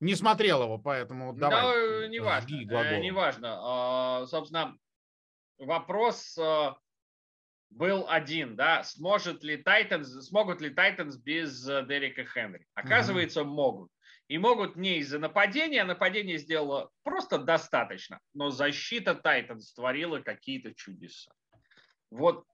не 0.00 0.16
смотрел 0.16 0.64
его, 0.64 0.78
поэтому 0.78 1.32
давай. 1.32 1.62
Да, 1.62 2.08
неважно. 2.08 2.56
Э, 2.56 3.00
неважно. 3.00 3.58
А, 3.60 4.26
собственно, 4.26 4.76
вопрос 5.58 6.36
был 7.70 8.06
один, 8.08 8.56
да, 8.56 8.82
сможет 8.82 9.42
ли 9.44 9.56
Тайтанс, 9.56 10.08
смогут 10.26 10.60
ли 10.60 10.70
Тайтанс 10.70 11.16
без 11.16 11.64
Дерека 11.64 12.24
Хенри? 12.24 12.66
Оказывается, 12.74 13.42
угу. 13.42 13.50
могут. 13.50 13.90
И 14.26 14.38
могут 14.38 14.76
не 14.76 14.98
из-за 14.98 15.18
нападения, 15.18 15.82
а 15.82 15.86
нападение 15.86 16.38
сделало 16.38 16.90
просто 17.02 17.38
достаточно, 17.38 18.20
но 18.32 18.50
защита 18.50 19.14
Тайтанс 19.14 19.74
творила 19.74 20.20
какие-то 20.20 20.74
чудеса. 20.74 21.32
Вот 22.10 22.46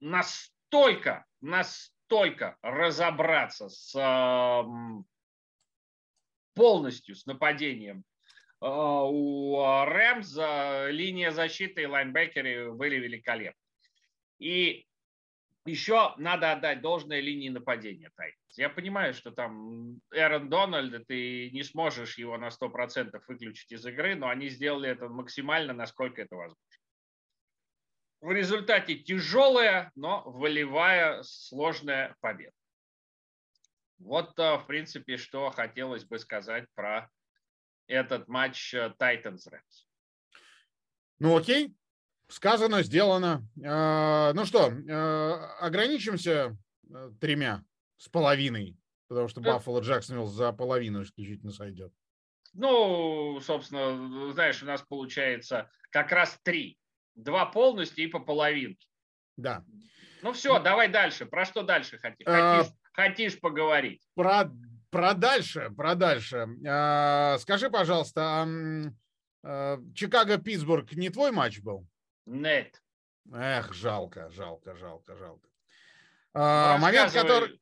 настолько, 0.00 1.24
настолько 1.40 2.56
разобраться 2.62 3.68
с 3.68 3.92
полностью 6.54 7.14
с 7.14 7.26
нападением 7.26 8.04
а, 8.60 9.04
у 9.04 9.84
Рэмс 9.84 10.36
линия 10.90 11.30
защиты 11.30 11.82
и 11.82 11.86
лайнбекеры 11.86 12.72
были 12.72 12.96
великолепны. 12.96 13.60
И 14.38 14.86
еще 15.66 16.14
надо 16.16 16.52
отдать 16.52 16.80
должное 16.80 17.20
линии 17.20 17.48
нападения 17.48 18.10
Тайтанс. 18.16 18.58
Я 18.58 18.70
понимаю, 18.70 19.12
что 19.14 19.32
там 19.32 20.00
Эрон 20.12 20.48
Дональд, 20.48 21.06
ты 21.08 21.50
не 21.50 21.64
сможешь 21.64 22.18
его 22.18 22.38
на 22.38 22.48
100% 22.48 23.20
выключить 23.26 23.72
из 23.72 23.84
игры, 23.84 24.14
но 24.14 24.28
они 24.28 24.48
сделали 24.48 24.88
это 24.88 25.08
максимально, 25.08 25.72
насколько 25.72 26.22
это 26.22 26.36
возможно 26.36 26.62
в 28.20 28.30
результате 28.30 28.96
тяжелая, 28.96 29.90
но 29.94 30.22
волевая 30.24 31.22
сложная 31.22 32.16
победа. 32.20 32.52
Вот, 33.98 34.36
в 34.36 34.64
принципе, 34.66 35.16
что 35.16 35.50
хотелось 35.50 36.04
бы 36.04 36.18
сказать 36.18 36.66
про 36.74 37.10
этот 37.86 38.28
матч 38.28 38.74
Titans 38.74 39.48
Rams. 39.48 39.86
Ну 41.18 41.36
окей, 41.36 41.74
сказано, 42.28 42.82
сделано. 42.82 43.48
А, 43.64 44.32
ну 44.34 44.44
что, 44.44 44.66
ограничимся 45.60 46.56
э, 46.90 47.10
тремя 47.20 47.64
с 47.96 48.08
половиной, 48.08 48.76
потому 49.08 49.28
что 49.28 49.40
Баффало 49.40 49.80
Джексонвилл 49.80 50.26
за 50.26 50.52
половину 50.52 51.02
исключительно 51.02 51.52
сойдет. 51.52 51.92
Ну, 52.52 53.40
собственно, 53.40 54.32
знаешь, 54.32 54.62
у 54.62 54.66
нас 54.66 54.82
получается 54.82 55.70
как 55.90 56.12
раз 56.12 56.38
три. 56.42 56.78
Два 57.16 57.46
полностью 57.46 58.04
и 58.04 58.08
по 58.08 58.20
половинке. 58.20 58.86
Да. 59.36 59.64
Ну 60.22 60.32
все, 60.32 60.58
давай 60.60 60.88
дальше. 60.88 61.26
Про 61.26 61.44
что 61.44 61.62
дальше 61.62 61.98
хотишь, 61.98 62.26
а, 62.26 62.58
хотишь, 62.58 62.72
хотишь 62.92 63.40
поговорить? 63.40 64.02
Про, 64.14 64.50
про 64.90 65.14
дальше, 65.14 65.70
про 65.76 65.94
дальше. 65.94 66.46
А, 66.66 67.38
скажи, 67.38 67.70
пожалуйста, 67.70 68.46
а, 69.42 69.78
Чикаго-Питтсбург 69.94 70.92
не 70.92 71.10
твой 71.10 71.32
матч 71.32 71.60
был? 71.60 71.86
Нет. 72.26 72.80
Эх, 73.32 73.72
жалко, 73.74 74.30
жалко, 74.30 74.76
жалко, 74.76 75.16
жалко. 75.16 75.48
А, 76.34 76.78
момент, 76.78 77.12
который... 77.12 77.60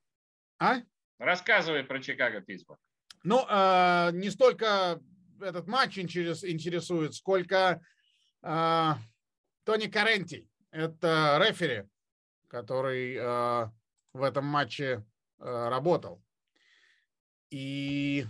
А? 0.58 0.78
Рассказывай 1.18 1.84
про 1.84 2.00
Чикаго-Питтсбург. 2.00 2.80
Ну, 3.23 3.44
а, 3.49 4.11
не 4.11 4.30
столько 4.30 5.00
этот 5.40 5.66
матч 5.66 5.99
интересует, 5.99 7.14
сколько 7.14 7.80
а, 8.42 8.99
Тони 9.64 9.87
Каренти. 9.87 10.49
Это 10.71 11.38
рефери, 11.40 11.88
который 12.49 13.16
а, 13.18 13.73
в 14.12 14.23
этом 14.23 14.44
матче 14.44 15.04
а, 15.38 15.71
работал. 15.71 16.23
И 17.50 18.26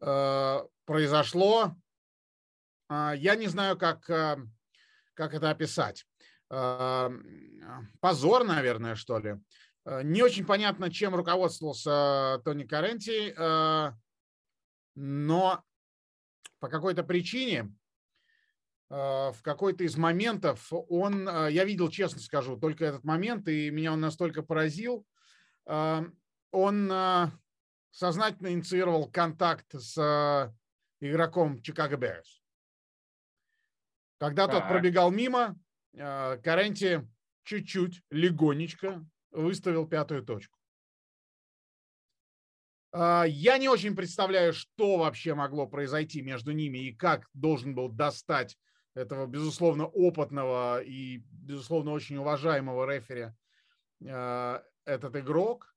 а, 0.00 0.66
произошло 0.84 1.76
а, 2.88 3.14
я 3.14 3.34
не 3.36 3.48
знаю, 3.48 3.76
как, 3.76 4.08
а, 4.10 4.38
как 5.14 5.34
это 5.34 5.50
описать. 5.50 6.06
А, 6.48 7.10
позор, 8.00 8.44
наверное, 8.44 8.94
что 8.94 9.18
ли. 9.18 9.36
Не 10.02 10.22
очень 10.22 10.44
понятно, 10.44 10.90
чем 10.90 11.14
руководствовался 11.14 12.40
Тони 12.44 12.64
Каренти, 12.64 13.32
но 14.96 15.64
по 16.58 16.68
какой-то 16.68 17.04
причине 17.04 17.72
в 18.88 19.36
какой-то 19.42 19.84
из 19.84 19.96
моментов 19.96 20.72
он, 20.72 21.28
я 21.28 21.64
видел, 21.64 21.88
честно 21.88 22.20
скажу, 22.20 22.56
только 22.56 22.84
этот 22.84 23.02
момент, 23.04 23.48
и 23.48 23.70
меня 23.70 23.92
он 23.92 24.00
настолько 24.00 24.42
поразил, 24.42 25.04
он 25.64 26.92
сознательно 27.90 28.52
инициировал 28.52 29.10
контакт 29.10 29.66
с 29.72 30.54
игроком 31.00 31.60
Чикаго 31.62 31.96
Берс. 31.96 32.42
Когда 34.18 34.46
так. 34.46 34.60
тот 34.60 34.68
пробегал 34.68 35.10
мимо, 35.10 35.58
Каренти 35.92 37.06
чуть-чуть, 37.42 38.02
легонечко 38.10 39.04
выставил 39.30 39.86
пятую 39.88 40.24
точку. 40.24 40.58
Я 42.94 43.58
не 43.58 43.68
очень 43.68 43.96
представляю, 43.96 44.52
что 44.52 44.98
вообще 44.98 45.34
могло 45.34 45.66
произойти 45.66 46.22
между 46.22 46.52
ними 46.52 46.78
и 46.78 46.94
как 46.94 47.28
должен 47.34 47.74
был 47.74 47.88
достать 47.90 48.56
этого, 48.96 49.26
безусловно, 49.26 49.86
опытного 49.86 50.82
и, 50.82 51.18
безусловно, 51.30 51.92
очень 51.92 52.16
уважаемого 52.16 52.90
рефери 52.90 53.32
а, 54.08 54.64
этот 54.84 55.14
игрок. 55.16 55.74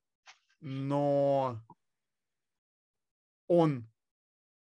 Но 0.62 1.62
он, 3.48 3.90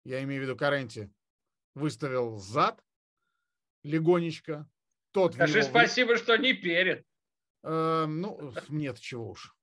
я 0.05 0.23
имею 0.23 0.43
в 0.43 0.45
виду 0.45 0.57
Каренти, 0.57 1.13
выставил 1.75 2.37
зад, 2.39 2.83
легонечко. 3.83 4.69
Тот 5.13 5.35
Скажи 5.35 5.61
него... 5.61 5.69
спасибо, 5.69 6.17
что 6.17 6.37
не 6.37 6.53
перед. 6.53 7.07
Э, 7.65 8.07
ну, 8.07 8.53
нет, 8.69 8.99
чего 8.99 9.31
уж. 9.31 9.55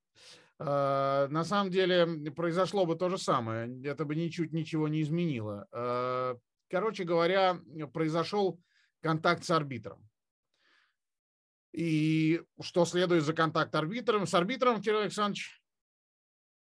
Э, 0.59 1.27
на 1.29 1.43
самом 1.43 1.71
деле 1.71 2.31
произошло 2.31 2.85
бы 2.85 2.95
то 2.95 3.09
же 3.09 3.17
самое. 3.17 3.81
Это 3.83 4.05
бы 4.05 4.15
ничуть 4.15 4.51
ничего 4.51 4.87
не 4.87 5.01
изменило. 5.01 5.67
Э, 5.71 6.35
короче 6.69 7.03
говоря, 7.03 7.59
произошел 7.93 8.61
контакт 9.01 9.43
с 9.43 9.51
арбитром. 9.51 10.07
И 11.71 12.41
что 12.61 12.85
следует 12.85 13.23
за 13.23 13.33
контакт 13.33 13.73
арбитром? 13.75 14.25
С 14.25 14.33
арбитром, 14.33 14.81
Кирилл 14.81 15.01
Александрович? 15.01 15.61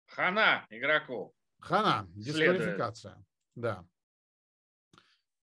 Хана 0.07 0.65
игроку. 0.69 1.33
Хана, 1.59 2.07
дисквалификация. 2.15 3.13
Следует. 3.13 3.27
Да. 3.55 3.87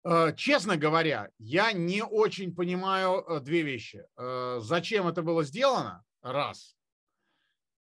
Э, 0.07 0.33
честно 0.37 0.77
говоря, 0.77 1.31
я 1.39 1.73
не 1.73 2.05
очень 2.05 2.55
понимаю 2.55 3.25
э, 3.27 3.41
две 3.41 3.63
вещи. 3.63 4.07
Э, 4.17 4.61
зачем 4.63 5.09
это 5.09 5.23
было 5.23 5.43
сделано? 5.43 6.05
Раз. 6.23 6.77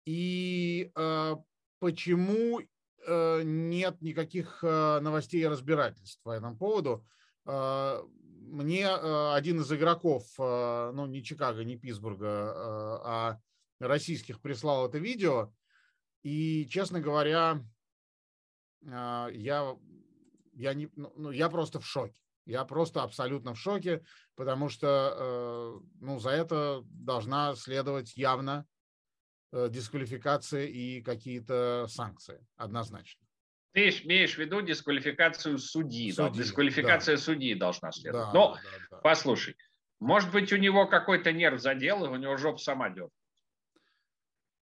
И 0.06 0.90
почему 1.78 2.60
нет 3.06 4.00
никаких 4.00 4.62
новостей 4.62 5.42
и 5.42 5.46
разбирательств 5.46 6.20
по 6.22 6.30
этому 6.30 6.56
поводу? 6.56 7.06
Мне 8.50 8.88
один 8.88 9.60
из 9.60 9.72
игроков, 9.72 10.24
ну 10.38 11.06
не 11.06 11.22
Чикаго, 11.22 11.64
не 11.64 11.76
Питтсбурга, 11.76 12.52
а 13.04 13.40
российских 13.78 14.40
прислал 14.40 14.88
это 14.88 14.98
видео. 14.98 15.52
И, 16.22 16.66
честно 16.68 17.00
говоря, 17.00 17.64
я 18.82 19.76
я, 20.60 20.74
не, 20.74 20.90
ну, 20.94 21.12
ну, 21.16 21.30
я 21.30 21.48
просто 21.48 21.80
в 21.80 21.86
шоке. 21.86 22.20
Я 22.46 22.64
просто 22.64 23.02
абсолютно 23.02 23.54
в 23.54 23.58
шоке, 23.58 24.04
потому 24.34 24.68
что 24.68 25.14
э, 25.16 25.80
ну, 26.00 26.18
за 26.18 26.30
это 26.30 26.82
должна 26.84 27.54
следовать 27.54 28.16
явно 28.16 28.66
э, 29.52 29.68
дисквалификация 29.70 30.66
и 30.66 31.00
какие-то 31.02 31.86
санкции, 31.88 32.46
однозначно. 32.56 33.24
Ты 33.72 33.88
имеешь 33.88 34.34
в 34.34 34.38
виду 34.38 34.60
дисквалификацию 34.62 35.58
судьи. 35.58 36.10
судьи 36.10 36.30
да? 36.30 36.30
Дисквалификация 36.30 37.16
да. 37.16 37.22
судьи 37.22 37.54
должна 37.54 37.92
следовать. 37.92 38.26
Да, 38.26 38.32
Но, 38.32 38.54
да, 38.54 38.60
да. 38.90 38.96
послушай, 38.98 39.56
может 40.00 40.32
быть, 40.32 40.52
у 40.52 40.56
него 40.56 40.86
какой-то 40.86 41.32
нерв 41.32 41.60
задел, 41.60 42.04
и 42.04 42.08
у 42.08 42.16
него 42.16 42.36
жопа 42.36 42.58
сама 42.58 42.88
дернула. 42.88 43.10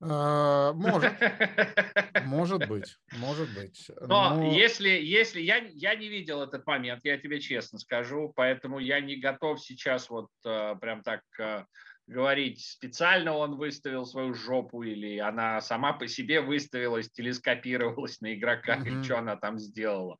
А, 0.00 0.72
может, 0.74 1.12
может 2.24 2.68
быть, 2.68 2.96
может 3.16 3.52
быть. 3.52 3.90
Но, 4.00 4.37
Но 4.37 4.52
если, 4.52 4.90
если 4.90 5.40
я, 5.40 5.56
я 5.56 5.96
не 5.96 6.08
видел 6.08 6.40
этот 6.42 6.64
момент, 6.66 7.00
я 7.04 7.18
тебе 7.18 7.40
честно 7.40 7.80
скажу, 7.80 8.32
поэтому 8.37 8.78
я 8.78 9.00
не 9.00 9.16
готов 9.16 9.61
сейчас 9.61 10.08
вот 10.08 10.28
э, 10.44 10.76
прям 10.80 11.02
так 11.02 11.22
э, 11.40 11.64
говорить, 12.09 12.64
специально 12.64 13.35
он 13.35 13.57
выставил 13.57 14.07
свою 14.07 14.35
жопу 14.35 14.83
или 14.83 15.18
она 15.18 15.61
сама 15.61 15.92
по 15.92 16.09
себе 16.09 16.40
выставилась, 16.40 17.11
телескопировалась 17.11 18.21
на 18.21 18.35
игрока, 18.35 18.77
mm-hmm. 18.77 18.87
или 18.87 19.03
что 19.03 19.18
она 19.18 19.37
там 19.37 19.59
сделала. 19.59 20.16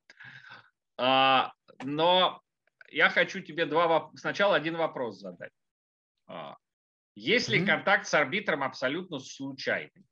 А, 0.99 1.53
но 1.83 2.41
я 2.91 3.09
хочу 3.09 3.41
тебе 3.41 3.65
два 3.67 4.11
сначала 4.15 4.55
один 4.55 4.77
вопрос 4.77 5.19
задать. 5.19 5.53
А, 6.27 6.57
если 7.15 7.61
mm-hmm. 7.61 7.67
контакт 7.67 8.07
с 8.07 8.15
арбитром 8.15 8.63
абсолютно 8.63 9.19
случайный, 9.19 10.05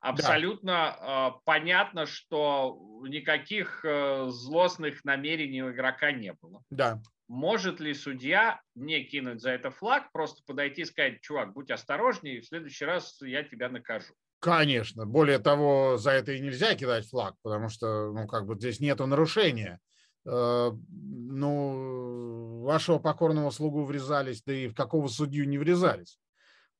абсолютно 0.00 0.96
да. 1.00 1.28
э, 1.28 1.40
понятно, 1.44 2.06
что 2.06 2.80
никаких 3.02 3.84
э, 3.84 4.28
злостных 4.28 5.04
намерений 5.04 5.62
у 5.62 5.72
игрока 5.72 6.12
не 6.12 6.32
было. 6.32 6.62
Да. 6.70 7.00
Может 7.28 7.78
ли 7.78 7.92
судья 7.92 8.60
не 8.74 9.04
кинуть 9.04 9.42
за 9.42 9.50
это 9.50 9.70
флаг, 9.70 10.10
просто 10.12 10.42
подойти 10.46 10.82
и 10.82 10.86
сказать, 10.86 11.20
чувак, 11.20 11.52
будь 11.52 11.70
осторожнее, 11.70 12.40
в 12.40 12.46
следующий 12.46 12.86
раз 12.86 13.20
я 13.20 13.44
тебя 13.44 13.68
накажу? 13.68 14.14
Конечно. 14.40 15.04
Более 15.04 15.38
того, 15.38 15.98
за 15.98 16.12
это 16.12 16.32
и 16.32 16.40
нельзя 16.40 16.74
кидать 16.74 17.06
флаг, 17.06 17.34
потому 17.42 17.68
что, 17.68 18.12
ну, 18.12 18.26
как 18.26 18.46
бы 18.46 18.54
здесь 18.54 18.80
нету 18.80 19.06
нарушения. 19.06 19.78
Э, 20.24 20.70
ну, 20.70 22.62
вашего 22.62 22.98
покорного 22.98 23.50
слугу 23.50 23.84
врезались, 23.84 24.42
да 24.42 24.52
и 24.54 24.68
в 24.68 24.74
какого 24.74 25.08
судью 25.08 25.46
не 25.48 25.58
врезались. 25.58 26.18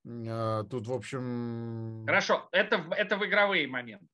А, 0.06 0.64
тут, 0.64 0.86
в 0.86 0.92
общем... 0.92 2.04
Хорошо, 2.06 2.48
это, 2.52 2.86
это 2.96 3.16
в 3.16 3.26
игровые 3.26 3.66
моменты. 3.68 4.06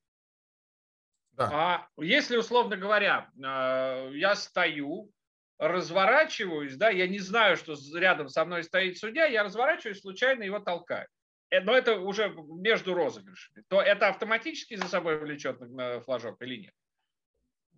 Да. 1.32 1.50
А 1.52 1.88
если, 2.02 2.36
условно 2.36 2.76
говоря, 2.76 3.30
а, 3.42 4.10
я 4.10 4.34
стою, 4.34 5.10
разворачиваюсь, 5.58 6.76
да, 6.76 6.90
я 6.90 7.06
не 7.06 7.20
знаю, 7.20 7.56
что 7.56 7.74
рядом 7.94 8.28
со 8.28 8.44
мной 8.44 8.64
стоит 8.64 8.98
судья, 8.98 9.26
я 9.26 9.44
разворачиваюсь, 9.44 10.00
случайно 10.00 10.42
его 10.42 10.58
толкаю. 10.58 11.06
Э, 11.50 11.60
но 11.60 11.76
это 11.76 11.98
уже 11.98 12.34
между 12.48 12.94
розыгрышами. 12.94 13.64
То 13.68 13.80
это 13.80 14.08
автоматически 14.08 14.74
за 14.76 14.88
собой 14.88 15.18
влечет 15.18 15.60
флажок 16.04 16.40
или 16.42 16.56
нет? 16.56 16.72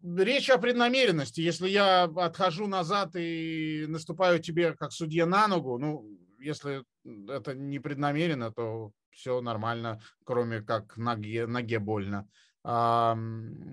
Речь 0.03 0.51
о 0.51 0.59
преднамеренности. 0.59 1.41
Если 1.41 1.69
я 1.69 2.05
отхожу 2.05 2.67
назад 2.67 3.17
и 3.17 3.87
наступаю 3.89 4.41
тебе 4.41 4.75
как 4.75 4.93
судья 4.93 5.27
на 5.27 5.49
ногу, 5.49 5.79
ну, 5.79 6.07
если 6.39 6.85
это 7.29 7.55
не 7.55 7.79
преднамеренно, 7.79 8.53
то 8.53 8.93
все 9.11 9.41
нормально, 9.41 10.01
кроме 10.25 10.61
как 10.61 10.97
ноге, 10.97 11.47
ноге 11.47 11.79
больно. 11.79 12.29
А 12.63 13.17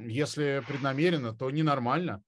если 0.06 0.64
преднамеренно, 0.68 1.36
то 1.36 1.52
ненормально. 1.52 2.24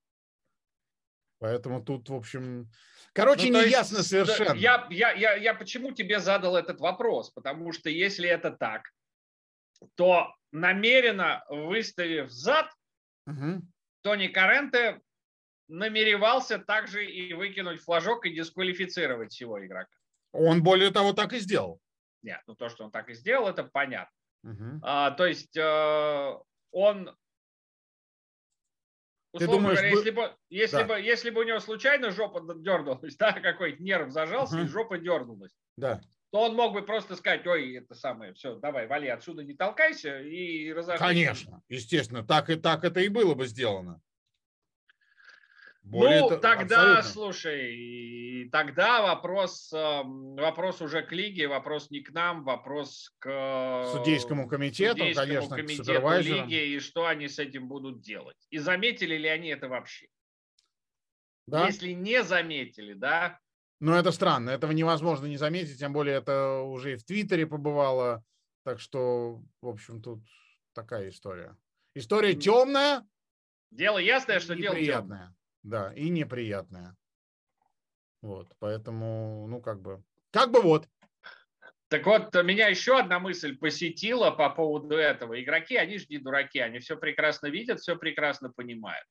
Поэтому 1.39 1.83
тут, 1.83 2.09
в 2.09 2.15
общем, 2.15 2.69
короче, 3.13 3.51
ну, 3.51 3.61
не 3.61 3.69
ясно 3.69 4.03
совершенно. 4.03 4.57
Я, 4.57 4.87
я, 4.89 5.11
я, 5.11 5.35
я 5.35 5.53
почему 5.53 5.91
тебе 5.91 6.19
задал 6.19 6.55
этот 6.55 6.79
вопрос? 6.79 7.31
Потому 7.31 7.73
что 7.73 7.89
если 7.89 8.29
это 8.29 8.51
так, 8.51 8.83
то 9.95 10.33
намеренно 10.51 11.43
выставив 11.49 12.31
зад, 12.31 12.69
угу. 13.27 13.61
Тони 14.01 14.27
Каренте 14.27 15.01
намеревался 15.67 16.59
также 16.59 17.05
и 17.05 17.33
выкинуть 17.33 17.81
флажок 17.81 18.25
и 18.25 18.33
дисквалифицировать 18.33 19.31
всего 19.31 19.63
игрока. 19.65 19.97
Он, 20.31 20.63
более 20.63 20.91
того, 20.91 21.13
так 21.13 21.33
и 21.33 21.39
сделал. 21.39 21.79
Нет, 22.21 22.41
ну 22.47 22.55
то, 22.55 22.69
что 22.69 22.85
он 22.85 22.91
так 22.91 23.09
и 23.09 23.13
сделал, 23.13 23.47
это 23.47 23.63
понятно. 23.63 24.15
Угу. 24.43 24.79
А, 24.83 25.11
то 25.11 25.25
есть 25.25 25.55
э, 25.57 26.33
он 26.71 27.15
Ты 29.39 29.47
думаешь, 29.47 29.77
говоря, 29.77 29.89
если, 29.89 30.09
бы, 30.11 30.31
если, 30.49 30.77
да. 30.77 30.83
бы, 30.85 30.99
если 30.99 31.29
бы 31.29 31.41
у 31.41 31.43
него 31.43 31.59
случайно 31.59 32.11
жопа 32.11 32.41
дернулась, 32.55 33.15
да, 33.19 33.33
какой-то 33.33 33.81
нерв 33.81 34.11
зажался, 34.11 34.55
угу. 34.55 34.63
и 34.63 34.67
жопа 34.67 34.97
дернулась, 34.97 35.51
да. 35.77 36.01
то 36.31 36.41
он 36.41 36.55
мог 36.55 36.73
бы 36.73 36.81
просто 36.81 37.15
сказать, 37.15 37.45
ой, 37.47 37.75
это 37.75 37.95
самое, 37.95 38.33
все, 38.33 38.55
давай, 38.55 38.87
вали 38.87 39.07
отсюда, 39.09 39.43
не 39.43 39.53
толкайся, 39.53 40.19
и 40.19 40.71
разошлись. 40.71 40.99
Конечно, 40.99 41.61
естественно, 41.69 42.25
так 42.25 42.49
и 42.49 42.55
так 42.55 42.83
это 42.83 42.99
и 42.99 43.09
было 43.09 43.35
бы 43.35 43.47
сделано. 43.47 44.01
Более 45.85 46.21
ну, 46.21 46.29
тогда, 46.39 46.97
абсолютно. 46.97 47.03
слушай, 47.03 48.49
тогда 48.51 49.03
вопрос, 49.03 49.71
эм, 49.71 50.35
вопрос 50.35 50.81
уже 50.81 51.03
к 51.03 51.11
лиге, 51.11 51.47
вопрос 51.47 51.91
не 51.91 52.01
к 52.01 52.11
нам, 52.11 52.43
вопрос 52.43 53.13
к 53.19 53.91
судейскому 53.93 54.47
комитету, 54.47 54.97
судейскому 54.97 55.27
конечно, 55.27 55.55
комитету 55.55 56.01
к 56.01 56.21
лиги, 56.21 56.75
и 56.75 56.79
что 56.79 57.05
они 57.05 57.27
с 57.27 57.37
этим 57.37 57.67
будут 57.67 58.01
делать. 58.01 58.35
И 58.49 58.57
заметили 58.57 59.15
ли 59.15 59.27
они 59.27 59.49
это 59.49 59.69
вообще? 59.69 60.07
Да? 61.47 61.67
Если 61.67 61.91
не 61.91 62.23
заметили, 62.23 62.93
да? 62.93 63.39
Ну, 63.79 63.93
это 63.93 64.11
странно, 64.11 64.49
этого 64.49 64.71
невозможно 64.71 65.27
не 65.27 65.37
заметить, 65.37 65.77
тем 65.77 65.93
более 65.93 66.17
это 66.17 66.61
уже 66.61 66.93
и 66.93 66.95
в 66.95 67.03
Твиттере 67.03 67.45
побывало, 67.45 68.23
так 68.63 68.79
что, 68.79 69.43
в 69.61 69.67
общем, 69.67 70.01
тут 70.01 70.23
такая 70.73 71.09
история. 71.09 71.55
История 71.93 72.33
темная. 72.33 73.05
Дело 73.69 73.99
ясное, 73.99 74.39
что 74.39 74.55
дело 74.55 74.75
темное 74.75 75.35
да, 75.65 75.91
и 75.95 76.09
неприятная. 76.09 76.95
Вот, 78.21 78.47
поэтому, 78.59 79.47
ну, 79.47 79.61
как 79.61 79.81
бы, 79.81 80.03
как 80.31 80.51
бы 80.51 80.61
вот. 80.61 80.87
Так 81.87 82.05
вот, 82.05 82.33
меня 82.35 82.67
еще 82.67 82.99
одна 82.99 83.19
мысль 83.19 83.57
посетила 83.57 84.29
по 84.31 84.49
поводу 84.49 84.95
этого. 84.95 85.41
Игроки, 85.41 85.75
они 85.75 85.97
же 85.97 86.05
не 86.09 86.19
дураки, 86.19 86.59
они 86.59 86.79
все 86.79 86.97
прекрасно 86.97 87.47
видят, 87.47 87.79
все 87.79 87.95
прекрасно 87.95 88.51
понимают. 88.51 89.05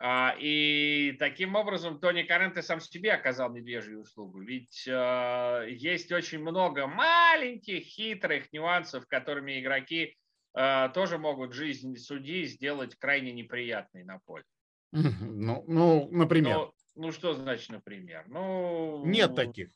А, 0.00 0.36
и 0.38 1.16
таким 1.18 1.56
образом 1.56 1.98
Тони 1.98 2.22
Каренте 2.22 2.62
сам 2.62 2.80
себе 2.80 3.12
оказал 3.12 3.50
медвежью 3.50 4.02
услугу. 4.02 4.40
Ведь 4.40 4.86
э, 4.86 5.66
есть 5.70 6.12
очень 6.12 6.38
много 6.38 6.86
маленьких, 6.86 7.82
хитрых 7.82 8.52
нюансов, 8.52 9.08
которыми 9.08 9.60
игроки 9.60 10.16
э, 10.56 10.88
тоже 10.94 11.18
могут 11.18 11.52
жизнь 11.52 11.96
судьи 11.96 12.44
сделать 12.44 12.94
крайне 12.94 13.32
неприятной 13.32 14.04
на 14.04 14.20
поле. 14.20 14.44
Ну, 14.92 15.64
ну 15.66 16.08
например. 16.10 16.56
Ну, 16.56 16.74
ну, 16.94 17.12
что 17.12 17.34
значит, 17.34 17.70
например? 17.70 18.24
Ну, 18.26 19.04
нет 19.04 19.34
таких. 19.36 19.70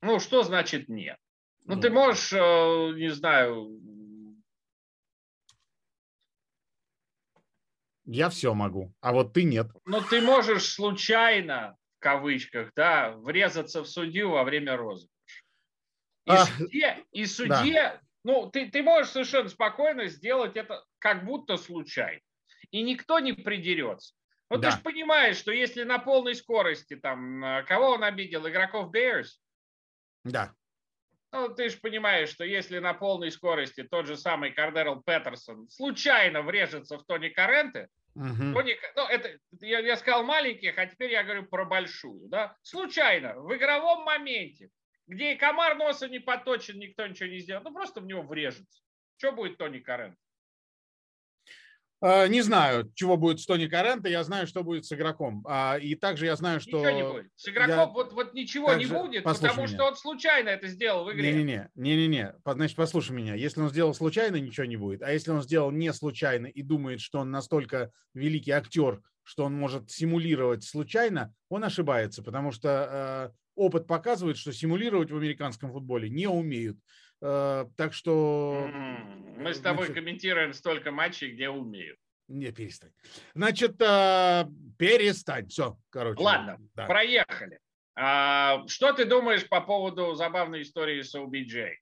Ну, 0.00 0.18
что 0.18 0.42
значит 0.42 0.88
нет? 0.88 1.16
Ну, 1.64 1.76
ну 1.76 1.80
ты 1.80 1.90
можешь, 1.90 2.32
э, 2.32 2.92
не 2.96 3.10
знаю... 3.10 3.80
Я 8.04 8.28
все 8.30 8.52
могу, 8.52 8.92
а 9.00 9.12
вот 9.12 9.32
ты 9.32 9.44
нет. 9.44 9.68
Ну, 9.84 10.00
ты 10.00 10.20
можешь 10.20 10.64
случайно, 10.64 11.76
в 11.98 12.00
кавычках, 12.00 12.72
да, 12.74 13.12
врезаться 13.12 13.82
в 13.82 13.86
судью 13.86 14.30
во 14.30 14.42
время 14.42 14.76
розыгрыша. 14.76 15.12
И, 16.24 16.30
а, 16.30 16.44
судье, 16.46 17.04
и 17.12 17.24
судье, 17.26 17.72
да. 17.72 18.00
ну, 18.24 18.50
ты, 18.50 18.68
ты 18.68 18.82
можешь 18.82 19.12
совершенно 19.12 19.48
спокойно 19.48 20.08
сделать 20.08 20.56
это 20.56 20.84
как 20.98 21.24
будто 21.24 21.56
случайно. 21.56 22.20
И 22.72 22.82
никто 22.82 23.20
не 23.20 23.32
придерется. 23.32 24.14
Ну, 24.52 24.58
да. 24.58 24.70
ты 24.70 24.76
же 24.76 24.82
понимаешь, 24.82 25.38
что 25.38 25.50
если 25.50 25.82
на 25.82 25.98
полной 25.98 26.34
скорости, 26.34 26.94
там, 26.94 27.42
э, 27.42 27.64
кого 27.64 27.92
он 27.92 28.04
обидел? 28.04 28.46
Игроков 28.46 28.94
Bears? 28.94 29.28
Да. 30.24 30.52
Ну, 31.32 31.48
ты 31.48 31.70
же 31.70 31.78
понимаешь, 31.78 32.28
что 32.28 32.44
если 32.44 32.78
на 32.78 32.92
полной 32.92 33.30
скорости 33.30 33.82
тот 33.82 34.06
же 34.06 34.18
самый 34.18 34.52
Кардерл 34.52 35.02
Петерсон 35.02 35.70
случайно 35.70 36.42
врежется 36.42 36.98
в 36.98 37.04
Тони 37.06 37.30
Каренте, 37.30 37.88
угу. 38.14 38.52
Тони, 38.52 38.76
ну, 38.94 39.06
это, 39.06 39.38
я, 39.62 39.78
я 39.78 39.96
сказал 39.96 40.22
маленьких, 40.22 40.76
а 40.76 40.84
теперь 40.84 41.12
я 41.12 41.24
говорю 41.24 41.46
про 41.46 41.64
большую, 41.64 42.28
да, 42.28 42.54
случайно, 42.60 43.40
в 43.40 43.56
игровом 43.56 44.04
моменте, 44.04 44.68
где 45.06 45.32
и 45.32 45.38
комар 45.38 45.78
носа 45.78 46.10
не 46.10 46.18
поточен, 46.18 46.78
никто 46.78 47.06
ничего 47.06 47.30
не 47.30 47.38
сделал, 47.38 47.62
ну, 47.62 47.72
просто 47.72 48.02
в 48.02 48.06
него 48.06 48.20
врежется. 48.20 48.82
Что 49.16 49.32
будет 49.32 49.56
Тони 49.56 49.78
Карент? 49.78 50.18
А, 52.02 52.26
не 52.26 52.42
знаю, 52.42 52.90
чего 52.94 53.16
будет 53.16 53.38
с 53.40 53.46
Тони 53.46 53.66
Каренто, 53.66 54.08
я 54.08 54.24
знаю, 54.24 54.48
что 54.48 54.64
будет 54.64 54.84
с 54.84 54.92
игроком. 54.92 55.44
А, 55.48 55.78
и 55.78 55.94
также 55.94 56.26
я 56.26 56.34
знаю, 56.34 56.60
что... 56.60 56.78
Ничего 56.78 56.90
не 56.90 57.04
будет. 57.04 57.30
С 57.36 57.48
игроком 57.48 57.76
я... 57.76 57.86
вот, 57.86 58.12
вот 58.12 58.34
ничего 58.34 58.66
также... 58.66 58.88
не 58.88 58.92
будет, 58.92 59.22
потому 59.22 59.62
меня. 59.62 59.68
что 59.68 59.84
он 59.84 59.96
случайно 59.96 60.48
это 60.48 60.66
сделал 60.66 61.04
в 61.04 61.12
игре. 61.12 61.32
Не-не-не, 61.32 61.70
не-не-не, 61.76 62.34
значит, 62.44 62.76
послушай 62.76 63.12
меня. 63.12 63.34
Если 63.34 63.60
он 63.60 63.70
сделал 63.70 63.94
случайно, 63.94 64.36
ничего 64.36 64.66
не 64.66 64.76
будет. 64.76 65.02
А 65.02 65.12
если 65.12 65.30
он 65.30 65.42
сделал 65.42 65.70
не 65.70 65.92
случайно 65.92 66.46
и 66.46 66.62
думает, 66.62 67.00
что 67.00 67.20
он 67.20 67.30
настолько 67.30 67.92
великий 68.14 68.50
актер, 68.50 69.00
что 69.22 69.44
он 69.44 69.54
может 69.54 69.88
симулировать 69.88 70.64
случайно, 70.64 71.32
он 71.48 71.62
ошибается, 71.62 72.24
потому 72.24 72.50
что 72.50 73.30
э, 73.30 73.36
опыт 73.54 73.86
показывает, 73.86 74.36
что 74.36 74.52
симулировать 74.52 75.12
в 75.12 75.16
американском 75.16 75.72
футболе 75.72 76.10
не 76.10 76.26
умеют. 76.26 76.78
Э, 77.22 77.66
так 77.76 77.94
что... 77.94 78.68
Мы 79.38 79.54
с 79.54 79.60
тобой 79.60 79.86
значит, 79.86 79.94
комментируем 79.94 80.52
столько 80.52 80.90
матчей, 80.90 81.32
где 81.32 81.48
умеют. 81.48 81.98
Не, 82.28 82.50
перестань. 82.50 82.92
Значит, 83.34 83.80
э, 83.80 84.44
перестань. 84.76 85.48
Все, 85.48 85.78
короче. 85.90 86.22
Ладно, 86.22 86.58
да. 86.74 86.86
проехали. 86.86 87.60
А, 87.94 88.66
что 88.66 88.92
ты 88.92 89.04
думаешь 89.04 89.48
по 89.48 89.60
поводу 89.60 90.14
забавной 90.14 90.62
истории 90.62 91.02
с 91.02 91.14
OBJ? 91.14 91.74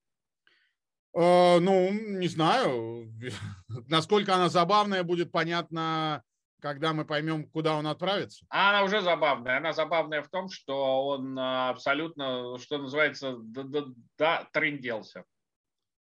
Э, 1.14 1.59
ну, 1.59 1.90
не 1.92 2.29
знаю. 2.29 3.11
Насколько 3.88 4.35
она 4.35 4.50
забавная, 4.50 5.03
будет 5.05 5.33
понятно, 5.33 6.22
когда 6.61 6.92
мы 6.92 7.05
поймем, 7.05 7.49
куда 7.49 7.77
он 7.77 7.87
отправится. 7.87 8.44
А 8.49 8.70
она 8.70 8.85
уже 8.85 9.01
забавная. 9.01 9.57
Она 9.57 9.73
забавная 9.73 10.23
в 10.23 10.29
том, 10.29 10.49
что 10.49 11.07
он 11.07 11.38
абсолютно, 11.38 12.59
что 12.59 12.79
называется, 12.79 13.37
дотрынделся. 13.38 15.25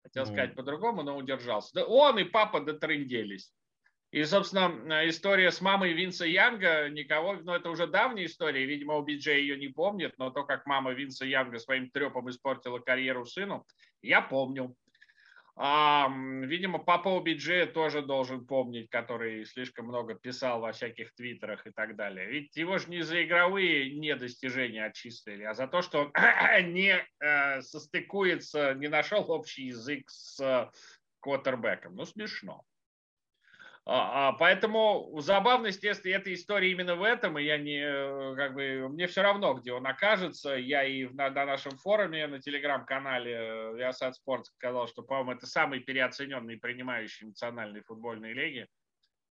Хотел 0.03 0.25
ну. 0.25 0.33
сказать 0.33 0.55
по-другому, 0.55 1.03
но 1.03 1.17
удержался. 1.17 1.71
Да 1.75 1.85
он 1.85 2.19
и 2.19 2.25
папа 2.25 2.61
дотрынделись. 2.61 3.53
И, 4.15 4.23
собственно, 4.23 5.09
история 5.09 5.51
с 5.51 5.61
мамой 5.61 5.93
Винса 5.93 6.25
Янга 6.25 6.89
никого, 6.89 7.35
ну 7.35 7.53
это 7.53 7.69
уже 7.69 7.89
давняя 7.89 8.27
история, 8.27 8.65
видимо, 8.65 8.97
ОБДЖ 8.99 9.27
ее 9.39 9.57
не 9.57 9.67
помнит, 9.67 10.15
но 10.19 10.31
то, 10.31 10.45
как 10.45 10.67
мама 10.67 10.93
Винса 10.93 11.27
Янга 11.27 11.59
своим 11.59 11.91
трепом 11.91 12.31
испортила 12.31 12.79
карьеру 12.79 13.25
сыну, 13.25 13.67
я 14.03 14.23
помню. 14.23 14.77
А, 15.57 16.09
видимо, 16.11 16.81
папа 16.81 17.09
OBJ 17.09 17.67
тоже 17.67 18.03
должен 18.03 18.45
помнить, 18.45 18.91
который 18.91 19.45
слишком 19.45 19.87
много 19.87 20.15
писал 20.15 20.61
во 20.61 20.73
всяких 20.73 21.15
твиттерах 21.15 21.65
и 21.67 21.71
так 21.71 21.95
далее. 21.95 22.27
Ведь 22.27 22.57
его 22.57 22.79
же 22.79 22.91
не 22.91 23.03
за 23.03 23.23
игровые 23.25 23.95
недостижения 23.95 24.87
отчислили, 24.87 25.45
а 25.45 25.55
за 25.55 25.69
то, 25.69 25.81
что 25.81 26.01
он 26.01 26.13
не 26.73 27.07
э, 27.21 27.63
состыкуется, 27.63 28.75
не 28.75 28.89
нашел 28.89 29.31
общий 29.31 29.67
язык 29.67 30.11
с 30.11 30.41
э, 30.41 30.71
квотербеком. 31.21 31.95
Ну, 31.95 32.05
смешно. 32.05 32.65
А, 33.87 34.29
а, 34.29 34.33
поэтому 34.33 35.15
забавность 35.21 35.85
этой 35.85 36.33
истории 36.33 36.71
именно 36.71 36.97
в 36.97 37.03
этом, 37.03 37.39
и 37.39 37.45
я 37.45 37.59
не, 37.59 37.81
э, 37.81 38.35
как 38.35 38.55
бы, 38.55 38.89
мне 38.89 39.07
все 39.07 39.21
равно, 39.21 39.53
где 39.53 39.75
он 39.75 39.87
окажется. 39.87 40.55
Я 40.55 40.85
и 40.85 41.05
на, 41.05 41.29
на 41.29 41.45
нашем 41.45 41.77
форуме, 41.77 42.27
на 42.27 42.41
телеграм-канале 42.41 43.33
Viasat 43.77 44.15
Sport 44.27 44.45
сказал, 44.45 44.89
что, 44.89 45.03
по-моему, 45.03 45.33
это 45.33 45.47
самый 45.47 45.81
переоцененный 45.81 46.57
принимающий 46.57 47.27
национальной 47.27 47.83
футбольной 47.83 48.33
лиги. 48.33 48.67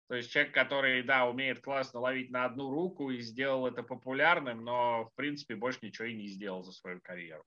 То 0.07 0.15
есть 0.15 0.31
человек, 0.31 0.53
который, 0.53 1.03
да, 1.03 1.25
умеет 1.25 1.61
классно 1.61 1.99
ловить 1.99 2.31
на 2.31 2.45
одну 2.45 2.69
руку 2.69 3.09
и 3.09 3.19
сделал 3.19 3.67
это 3.67 3.83
популярным, 3.83 4.63
но, 4.63 5.09
в 5.11 5.15
принципе, 5.15 5.57
больше 5.57 5.79
ничего 5.81 6.07
и 6.07 6.15
не 6.15 6.27
сделал 6.27 6.63
за 6.63 6.71
свою 6.71 7.01
карьеру. 7.01 7.43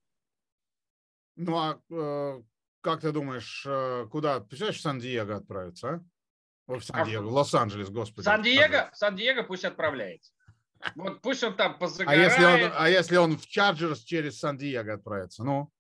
Ну, 1.37 1.57
а 1.57 1.81
э, 1.91 2.43
как 2.83 3.01
ты 3.01 3.13
думаешь, 3.13 3.65
э, 3.67 4.07
куда, 4.11 4.41
представляешь, 4.41 4.79
в 4.79 4.83
Сан-Диего 4.83 5.37
отправиться, 5.37 5.89
а? 5.89 6.05
В 6.79 6.85
Сан-Диего, 6.85 7.29
Лос-Анджелес, 7.29 7.91
господи. 7.91 8.25
Сан-Диего, 8.25 8.91
Сан-Диего 8.93 9.43
пусть 9.43 9.65
отправляется. 9.65 10.33
Вот 10.95 11.21
пусть 11.21 11.43
он 11.45 11.57
там 11.57 11.79
позагорает. 11.79 12.33
А 12.39 12.41
если 12.41 12.65
он, 12.65 12.73
а 12.75 12.89
если 12.89 13.17
он 13.17 13.37
в 13.37 13.47
Чарджерс 13.47 14.03
через 14.03 14.39
Сан-Диего 14.39 14.95
отправится? 14.95 15.45
Ну? 15.45 15.71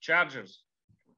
Чарджерс? 0.00 0.64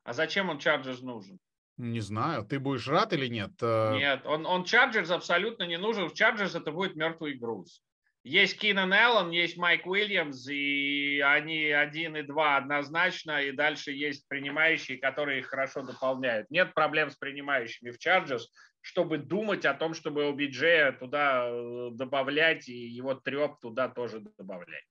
А 0.04 0.12
зачем 0.12 0.50
он 0.50 0.58
Чарджерс 0.58 1.00
нужен? 1.00 1.40
Не 1.76 2.00
знаю. 2.00 2.44
Ты 2.44 2.58
будешь 2.58 2.86
рад 2.88 3.12
или 3.12 3.26
нет? 3.26 3.50
Э, 3.60 3.96
нет, 3.96 4.24
он, 4.24 4.46
он 4.46 4.64
Чарджерс 4.64 5.10
абсолютно 5.10 5.64
не 5.64 5.76
нужен. 5.76 6.08
В 6.08 6.14
Чарджерс 6.14 6.54
это 6.54 6.70
будет 6.70 6.96
мертвый 6.96 7.34
груз. 7.34 7.82
Есть 8.26 8.58
Кинан 8.58 8.92
Эллен, 8.92 9.30
есть 9.30 9.56
Майк 9.56 9.86
Уильямс, 9.86 10.48
и 10.48 11.20
они 11.20 11.66
один 11.66 12.16
и 12.16 12.22
два 12.22 12.56
однозначно, 12.56 13.40
и 13.40 13.52
дальше 13.52 13.92
есть 13.92 14.26
принимающие, 14.26 14.98
которые 14.98 15.38
их 15.38 15.46
хорошо 15.46 15.82
дополняют. 15.82 16.50
Нет 16.50 16.74
проблем 16.74 17.10
с 17.10 17.14
принимающими 17.14 17.92
в 17.92 17.98
Чарджерс, 17.98 18.50
чтобы 18.80 19.18
думать 19.18 19.64
о 19.64 19.74
том, 19.74 19.94
чтобы 19.94 20.24
OBJ 20.24 20.98
туда 20.98 21.46
э, 21.48 21.90
добавлять 21.92 22.68
и 22.68 22.74
его 22.74 23.14
треп 23.14 23.60
туда 23.60 23.88
тоже 23.88 24.24
добавлять. 24.36 24.84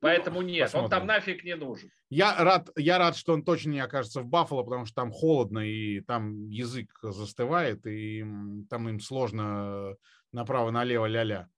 Поэтому 0.00 0.40
ну, 0.40 0.48
нет, 0.48 0.64
посмотрим. 0.64 0.84
он 0.86 0.90
там 0.90 1.06
нафиг 1.06 1.44
не 1.44 1.54
нужен. 1.54 1.88
Я 2.08 2.34
рад, 2.36 2.68
я 2.74 2.98
рад, 2.98 3.16
что 3.16 3.32
он 3.32 3.44
точно 3.44 3.70
не 3.70 3.80
окажется 3.80 4.22
в 4.22 4.26
Баффало, 4.26 4.64
потому 4.64 4.86
что 4.86 4.96
там 4.96 5.12
холодно, 5.12 5.60
и 5.60 6.00
там 6.00 6.48
язык 6.48 6.98
застывает, 7.00 7.86
и 7.86 8.24
там 8.68 8.88
им 8.88 8.98
сложно 8.98 9.94
направо-налево 10.32 11.06
ля-ля. 11.06 11.48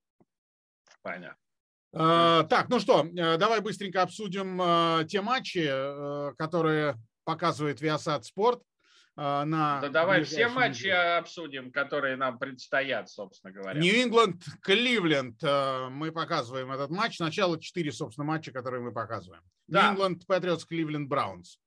Понятно. 1.03 1.37
Uh, 1.95 2.45
так, 2.49 2.71
ну 2.71 2.81
что, 2.81 3.05
э, 3.05 3.37
давай 3.37 3.61
быстренько 3.61 4.01
обсудим 4.01 4.63
uh, 4.63 5.05
те 5.05 5.21
матчи, 5.21 5.59
uh, 5.59 6.33
которые 6.39 6.97
показывает 7.25 7.83
Viasat 7.83 8.23
Sport. 8.23 8.63
А, 9.15 9.45
на 9.45 9.81
да 9.81 9.89
давай 9.91 10.25
все 10.25 10.49
матчи 10.49 10.85
неделе. 10.85 11.17
обсудим, 11.17 11.71
которые 11.71 12.17
нам 12.17 12.39
предстоят, 12.39 13.11
собственно 13.11 13.53
говоря. 13.53 13.79
Нью-Ингланд, 13.79 14.43
Кливленд. 14.63 15.43
Э, 15.43 15.89
мы 15.91 16.13
показываем 16.13 16.73
этот 16.73 16.91
матч. 16.91 17.17
Сначала 17.17 17.61
четыре, 17.61 17.93
собственно, 17.93 18.25
матча, 18.25 18.53
которые 18.53 18.81
мы 18.81 18.93
показываем. 18.93 19.43
Нью-Ингланд, 19.69 20.27
Патриотс, 20.27 20.65
Кливленд, 20.65 21.09
Браунс. 21.11 21.59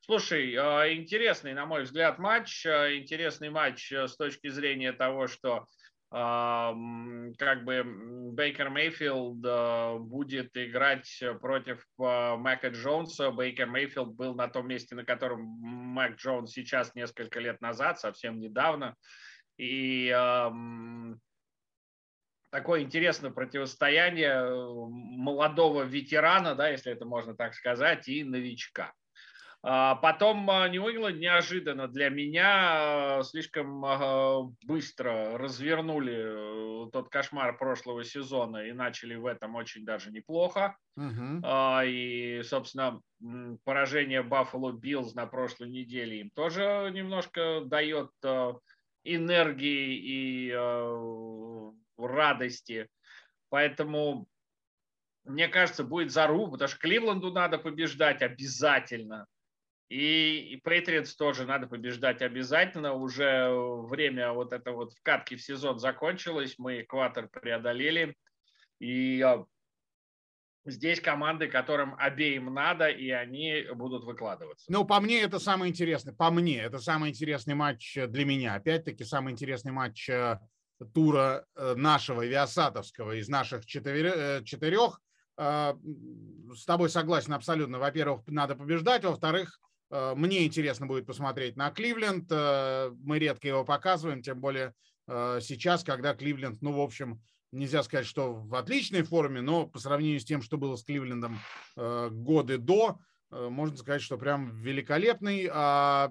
Слушай, 0.00 0.52
э, 0.54 0.94
интересный, 0.94 1.54
на 1.54 1.66
мой 1.66 1.84
взгляд, 1.84 2.18
матч. 2.18 2.66
Э, 2.66 2.96
интересный 2.96 3.50
матч 3.50 3.92
с 3.92 4.16
точки 4.16 4.48
зрения 4.48 4.92
того, 4.92 5.28
что 5.28 5.68
как 6.10 7.64
бы 7.64 7.84
Бейкер 8.32 8.70
Мейфилд 8.70 9.44
э, 9.44 9.98
будет 9.98 10.56
играть 10.56 11.22
против 11.40 11.84
э, 11.98 12.36
Мэка 12.36 12.68
Джонса. 12.68 13.30
Бейкер 13.30 13.66
Мейфилд 13.66 14.14
был 14.14 14.34
на 14.34 14.48
том 14.48 14.68
месте, 14.68 14.94
на 14.94 15.04
котором 15.04 15.42
Мак 15.42 16.16
Джонс 16.16 16.52
сейчас 16.52 16.94
несколько 16.94 17.40
лет 17.40 17.60
назад, 17.60 18.00
совсем 18.00 18.40
недавно. 18.40 18.94
И 19.58 20.10
такое 22.50 22.82
интересное 22.82 23.30
противостояние 23.30 24.30
э, 24.30 24.66
молодого 24.88 25.82
ветерана, 25.82 26.54
да, 26.54 26.68
если 26.68 26.92
это 26.92 27.04
можно 27.04 27.34
так 27.34 27.54
сказать, 27.54 28.08
и 28.08 28.24
новичка. 28.24 28.92
А 29.62 29.96
потом 29.96 30.46
Нью-Ингланд 30.46 31.18
неожиданно 31.18 31.88
для 31.88 32.10
меня 32.10 33.22
слишком 33.24 33.84
быстро 34.64 35.36
развернули 35.36 36.86
э, 36.86 36.90
тот 36.92 37.08
кошмар 37.08 37.58
прошлого 37.58 38.04
сезона 38.04 38.58
и 38.58 38.72
начали 38.72 39.16
в 39.16 39.26
этом 39.26 39.56
очень 39.56 39.84
даже 39.84 40.12
неплохо. 40.12 40.76
Угу. 40.96 41.42
И, 41.84 42.42
собственно, 42.44 43.00
поражение 43.64 44.22
Баффало 44.22 44.70
Биллз 44.72 45.14
на 45.14 45.26
прошлой 45.26 45.70
неделе 45.70 46.20
им 46.20 46.30
тоже 46.30 46.90
немножко 46.94 47.62
дает 47.64 48.10
энергии 49.02 49.96
и 49.96 50.52
радости. 51.98 52.88
Поэтому, 53.48 54.28
мне 55.24 55.48
кажется, 55.48 55.82
будет 55.82 56.12
заруба, 56.12 56.52
потому 56.52 56.68
что 56.68 56.78
Кливленду 56.78 57.32
надо 57.32 57.58
побеждать 57.58 58.22
обязательно. 58.22 59.26
И, 59.88 60.60
Патриотс 60.64 61.14
тоже 61.14 61.46
надо 61.46 61.66
побеждать 61.66 62.20
обязательно. 62.20 62.92
Уже 62.92 63.48
время 63.50 64.32
вот 64.32 64.52
это 64.52 64.72
вот 64.72 64.92
вкатки 64.92 65.34
в 65.34 65.42
сезон 65.42 65.78
закончилось. 65.78 66.56
Мы 66.58 66.82
экватор 66.82 67.28
преодолели. 67.28 68.14
И 68.80 69.22
а, 69.22 69.46
здесь 70.66 71.00
команды, 71.00 71.48
которым 71.48 71.94
обеим 71.98 72.52
надо, 72.52 72.88
и 72.88 73.08
они 73.10 73.64
будут 73.74 74.04
выкладываться. 74.04 74.70
Ну, 74.70 74.84
по 74.84 75.00
мне, 75.00 75.22
это 75.22 75.38
самый 75.38 75.70
интересный. 75.70 76.12
По 76.12 76.30
мне, 76.30 76.58
это 76.58 76.78
самый 76.80 77.08
интересный 77.08 77.54
матч 77.54 77.94
для 77.94 78.26
меня. 78.26 78.56
Опять-таки, 78.56 79.04
самый 79.04 79.32
интересный 79.32 79.72
матч 79.72 80.10
э, 80.10 80.38
тура 80.92 81.46
э, 81.56 81.74
нашего 81.76 82.26
Виасатовского 82.26 83.12
из 83.12 83.30
наших 83.30 83.64
четырех. 83.64 84.44
четырех. 84.44 85.00
Э, 85.38 85.72
с 86.54 86.66
тобой 86.66 86.90
согласен 86.90 87.32
абсолютно. 87.32 87.78
Во-первых, 87.78 88.26
надо 88.26 88.54
побеждать. 88.54 89.02
Во-вторых, 89.04 89.58
Э, 89.58 89.67
мне 89.90 90.44
интересно 90.44 90.86
будет 90.86 91.06
посмотреть 91.06 91.56
на 91.56 91.70
Кливленд. 91.70 92.30
Э, 92.30 92.90
мы 93.00 93.18
редко 93.18 93.48
его 93.48 93.64
показываем, 93.64 94.22
тем 94.22 94.40
более 94.40 94.74
э, 95.06 95.40
сейчас, 95.40 95.82
когда 95.82 96.14
Кливленд, 96.14 96.60
ну, 96.60 96.72
в 96.72 96.80
общем, 96.80 97.22
нельзя 97.52 97.82
сказать, 97.82 98.06
что 98.06 98.34
в 98.34 98.54
отличной 98.54 99.02
форме, 99.02 99.40
но 99.40 99.66
по 99.66 99.78
сравнению 99.78 100.20
с 100.20 100.24
тем, 100.24 100.42
что 100.42 100.58
было 100.58 100.76
с 100.76 100.84
Кливлендом 100.84 101.38
годы 101.76 102.58
до, 102.58 102.98
можно 103.30 103.74
сказать, 103.78 104.02
что 104.02 104.18
прям 104.18 104.54
великолепный. 104.60 105.48
А 105.50 106.10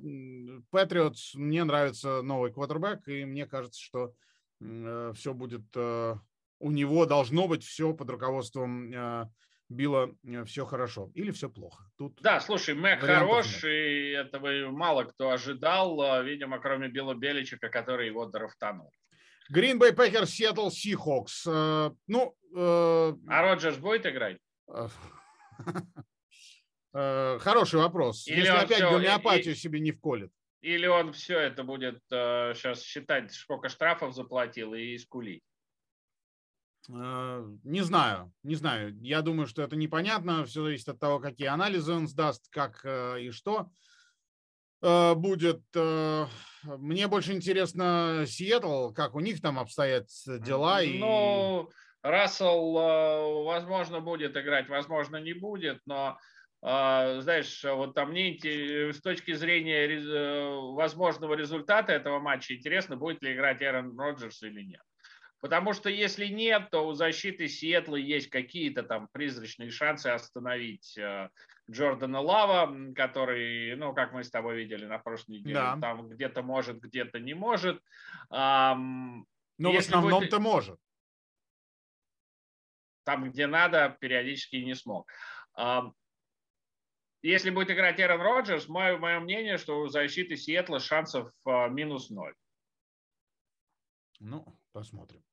Патриотс, 0.72 1.36
мне 1.36 1.64
нравится 1.64 2.24
новый 2.24 2.52
квотербек, 2.52 3.08
и 3.08 3.24
мне 3.24 3.46
кажется, 3.46 3.80
что 3.80 4.14
все 4.60 5.34
будет 5.36 5.64
у 6.60 6.72
него 6.72 7.06
должно 7.06 7.48
быть 7.48 7.64
все 7.64 7.94
под 7.94 8.10
руководством 8.10 8.92
Билла 9.70 10.16
э, 10.24 10.46
все 10.46 10.66
хорошо 10.66 11.12
или 11.14 11.32
все 11.32 11.50
плохо. 11.50 11.84
Тут 11.98 12.20
да, 12.22 12.40
слушай, 12.40 12.74
Мэг 12.74 13.02
хорош, 13.02 13.64
и 13.64 14.12
этого 14.12 14.72
мало 14.72 15.04
кто 15.04 15.32
ожидал, 15.32 16.00
а, 16.02 16.22
видимо, 16.22 16.60
кроме 16.60 16.88
Билла 16.88 17.16
Беличика, 17.16 17.70
который 17.70 18.08
его 18.08 18.26
драфтанул. 18.26 18.92
Green 19.54 19.78
Bay 19.80 19.94
Packers, 19.94 20.28
Seattle 20.28 20.70
Seahawks. 20.70 21.48
Э, 21.48 21.92
ну, 22.08 22.36
э, 22.56 23.14
а 23.28 23.42
Роджерс 23.42 23.78
будет 23.78 24.06
играть? 24.06 24.38
Хороший 26.94 27.80
вопрос. 27.80 28.28
Или 28.28 28.40
Если 28.40 28.52
опять 28.52 28.78
все, 28.78 28.90
гомеопатию 28.90 29.54
и, 29.54 29.58
себе 29.58 29.80
не 29.80 29.92
вколет. 29.92 30.32
Или 30.62 30.88
он 30.88 31.14
все 31.14 31.38
это 31.40 31.64
будет 31.64 32.02
сейчас 32.10 32.82
считать, 32.82 33.32
сколько 33.32 33.70
штрафов 33.70 34.16
заплатил 34.16 34.74
и 34.74 34.98
скулить. 34.98 35.44
Э, 36.90 37.46
не 37.64 37.82
знаю, 37.82 38.32
не 38.44 38.56
знаю. 38.56 38.98
Я 39.02 39.22
думаю, 39.22 39.48
что 39.48 39.62
это 39.62 39.76
непонятно. 39.76 40.46
Все 40.46 40.64
зависит 40.64 40.90
от 40.90 41.00
того, 41.00 41.20
какие 41.20 41.48
анализы 41.48 41.94
он 41.94 42.08
сдаст, 42.08 42.50
как 42.50 42.82
э, 42.84 43.22
и 43.24 43.32
что 43.32 43.70
э, 44.82 45.14
будет. 45.16 45.62
Мне 46.64 47.08
больше 47.08 47.34
интересно 47.34 48.24
Сиэтл, 48.26 48.92
как 48.92 49.16
у 49.16 49.20
них 49.20 49.42
там 49.42 49.60
обстоят 49.60 50.08
дела. 50.26 50.82
Ну, 50.84 51.70
и... 51.70 52.08
Рассел, 52.08 52.72
возможно, 53.44 54.00
будет 54.00 54.38
играть, 54.38 54.70
возможно, 54.70 55.18
не 55.18 55.34
будет, 55.34 55.82
но 55.86 56.18
знаешь, 56.62 57.64
вот 57.64 57.96
там 57.96 58.12
мне 58.12 58.38
с 58.40 59.02
точки 59.02 59.34
зрения 59.34 60.74
возможного 60.74 61.34
результата 61.34 61.92
этого 61.92 62.20
матча 62.20 62.56
интересно, 62.56 62.96
будет 62.96 63.22
ли 63.24 63.34
играть 63.34 63.62
Эрон 63.62 63.98
Роджерс 64.00 64.42
или 64.44 64.62
нет. 64.62 64.82
Потому 65.40 65.74
что 65.74 65.90
если 65.90 66.26
нет, 66.28 66.70
то 66.72 66.88
у 66.88 66.94
защиты 66.94 67.48
Сиэтла 67.48 67.96
есть 67.96 68.30
какие-то 68.30 68.84
там 68.84 69.08
призрачные 69.12 69.70
шансы 69.70 70.08
остановить 70.08 70.98
э, 70.98 71.30
Джордана 71.70 72.22
Лава, 72.22 72.94
который, 72.96 73.76
ну, 73.76 73.94
как 73.94 74.14
мы 74.14 74.24
с 74.24 74.32
тобой 74.32 74.58
видели 74.58 74.86
на 74.86 74.98
прошлой 74.98 75.40
неделе, 75.40 75.54
да. 75.54 75.78
там 75.80 76.10
где-то 76.10 76.42
может, 76.42 76.80
где-то 76.80 77.20
не 77.20 77.36
может. 77.36 77.82
Но 78.30 79.26
в 79.58 79.78
основном-то 79.78 80.38
будет... 80.38 80.40
может. 80.40 80.80
Там, 83.04 83.30
где 83.30 83.48
надо, 83.48 83.96
периодически 84.00 84.58
не 84.58 84.76
смог. 84.76 85.10
Если 87.22 87.50
будет 87.50 87.72
играть 87.72 88.00
Эрон 88.00 88.22
Роджерс, 88.22 88.68
мое, 88.68 88.98
мое 88.98 89.20
мнение, 89.20 89.58
что 89.58 89.82
у 89.82 89.88
защиты 89.88 90.38
Сиэтла 90.38 90.80
шансов 90.80 91.32
а, 91.46 91.68
минус 91.68 92.10
ноль. 92.10 92.36
Ну, 94.20 94.60
посмотрим. 94.72 95.24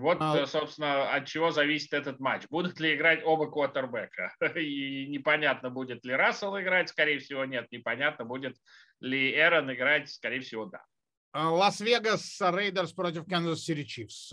Вот, 0.00 0.18
а... 0.20 0.38
Э, 0.38 0.46
собственно, 0.46 1.10
от 1.12 1.26
чего 1.26 1.50
зависит 1.50 1.92
этот 1.92 2.20
матч. 2.20 2.44
Будут 2.50 2.78
ли 2.80 2.94
играть 2.94 3.22
оба 3.24 3.50
квотербека? 3.50 4.34
И 4.56 5.06
непонятно, 5.08 5.70
будет 5.70 6.04
ли 6.04 6.14
Рассел 6.14 6.58
играть, 6.58 6.88
скорее 6.88 7.18
всего, 7.18 7.44
нет. 7.44 7.66
Непонятно, 7.70 8.24
будет 8.24 8.56
ли 9.00 9.34
Эрон 9.34 9.72
играть, 9.72 10.10
скорее 10.10 10.40
всего, 10.40 10.66
да. 10.66 10.84
А, 11.32 11.50
Лас-Вегас, 11.50 12.40
Рейдерс 12.40 12.92
против 12.92 13.26
Канзас-Сити 13.26 13.84
Чифс. 13.84 14.32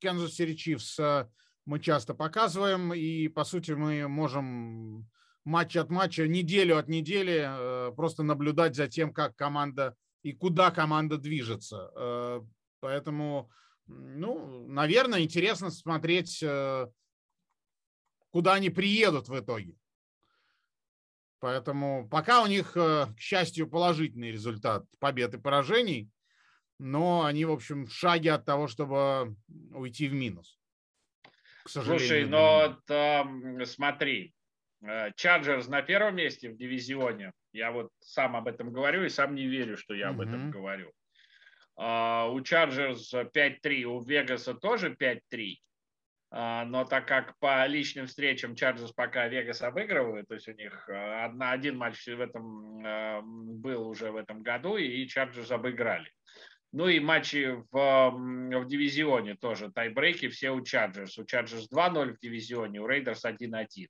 Канзас-Сити 0.00 0.54
Чифс 0.54 0.98
мы 1.66 1.80
часто 1.80 2.14
показываем, 2.14 2.92
и, 2.92 3.28
по 3.28 3.44
сути, 3.44 3.72
мы 3.72 4.06
можем 4.08 5.08
матч 5.44 5.76
от 5.76 5.90
матча, 5.90 6.26
неделю 6.26 6.78
от 6.78 6.88
недели 6.88 7.44
э, 7.46 7.92
просто 7.94 8.22
наблюдать 8.22 8.74
за 8.74 8.88
тем, 8.88 9.12
как 9.12 9.36
команда 9.36 9.94
и 10.22 10.32
куда 10.32 10.70
команда 10.70 11.18
движется. 11.18 11.90
Э, 11.96 12.40
поэтому 12.80 13.50
ну, 13.86 14.66
наверное, 14.68 15.20
интересно 15.20 15.70
смотреть, 15.70 16.42
э, 16.42 16.86
куда 18.30 18.54
они 18.54 18.70
приедут 18.70 19.28
в 19.28 19.38
итоге. 19.38 19.76
Поэтому 21.40 22.08
пока 22.08 22.42
у 22.42 22.46
них, 22.46 22.72
к 22.72 23.14
счастью, 23.18 23.68
положительный 23.68 24.32
результат 24.32 24.86
побед 24.98 25.34
и 25.34 25.38
поражений, 25.38 26.10
но 26.78 27.24
они, 27.24 27.44
в 27.44 27.52
общем, 27.52 27.84
в 27.84 27.92
шаге 27.92 28.32
от 28.32 28.46
того, 28.46 28.66
чтобы 28.66 29.36
уйти 29.72 30.08
в 30.08 30.14
минус. 30.14 30.58
Слушай, 31.66 32.26
но 32.26 32.78
там, 32.86 33.64
смотри, 33.66 34.34
Чарджерс 35.16 35.68
на 35.68 35.82
первом 35.82 36.16
месте 36.16 36.50
в 36.50 36.56
дивизионе. 36.56 37.32
Я 37.52 37.70
вот 37.72 37.90
сам 38.00 38.36
об 38.36 38.48
этом 38.48 38.72
говорю 38.72 39.04
и 39.04 39.08
сам 39.08 39.34
не 39.34 39.46
верю, 39.46 39.76
что 39.76 39.94
я 39.94 40.10
об 40.10 40.20
mm-hmm. 40.20 40.28
этом 40.28 40.50
говорю. 40.50 40.92
Э, 41.76 42.30
у 42.30 42.40
Чарджерс 42.40 43.12
5-3, 43.12 43.82
у 43.82 44.00
Вегаса 44.00 44.54
тоже 44.54 44.90
5-3. 44.90 45.20
Э, 45.32 45.54
а, 46.30 46.64
но 46.64 46.84
так 46.84 47.06
как 47.06 47.38
по 47.38 47.66
личным 47.66 48.06
встречам 48.06 48.54
Чарджерс 48.54 48.92
пока 48.92 49.28
Вегас 49.28 49.62
обыгрывают, 49.62 50.28
то 50.28 50.34
есть 50.34 50.48
у 50.48 50.52
них 50.52 50.88
одна, 50.88 51.52
один 51.52 51.76
матч 51.76 52.06
в 52.06 52.20
этом 52.20 52.82
был 53.60 53.88
уже 53.88 54.10
в 54.10 54.16
этом 54.16 54.42
году, 54.42 54.76
и 54.76 55.06
Чарджерс 55.06 55.50
обыграли. 55.50 56.10
Ну 56.72 56.88
и 56.88 56.98
матчи 56.98 57.54
в, 57.70 58.10
в 58.10 58.66
дивизионе 58.66 59.36
тоже, 59.36 59.70
тайбрейки 59.70 60.28
все 60.28 60.50
у 60.50 60.60
Чарджерс. 60.60 61.16
У 61.18 61.24
Чарджерс 61.24 61.68
2-0 61.72 62.14
в 62.14 62.18
дивизионе, 62.18 62.80
у 62.80 62.88
Рейдерс 62.88 63.24
1-1. 63.24 63.86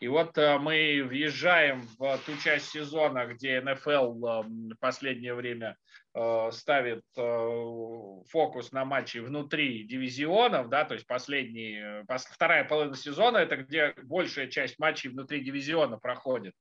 И 0.00 0.08
вот 0.08 0.38
э, 0.38 0.58
мы 0.58 1.02
въезжаем 1.04 1.82
в 1.98 2.18
ту 2.24 2.36
часть 2.36 2.68
сезона, 2.68 3.26
где 3.26 3.60
НФЛ 3.60 4.12
в 4.12 4.74
последнее 4.78 5.34
время 5.34 5.70
э, 5.70 6.01
ставит 6.14 7.04
э, 7.16 8.22
фокус 8.28 8.70
на 8.72 8.84
матчи 8.84 9.18
внутри 9.18 9.84
дивизионов, 9.84 10.68
да, 10.68 10.84
то 10.84 10.94
есть 10.94 11.06
последний, 11.06 12.04
вторая 12.06 12.64
половина 12.64 12.96
сезона, 12.96 13.38
это 13.38 13.56
где 13.56 13.94
большая 14.02 14.48
часть 14.48 14.78
матчей 14.78 15.08
внутри 15.08 15.40
дивизиона 15.40 15.96
проходит. 15.96 16.54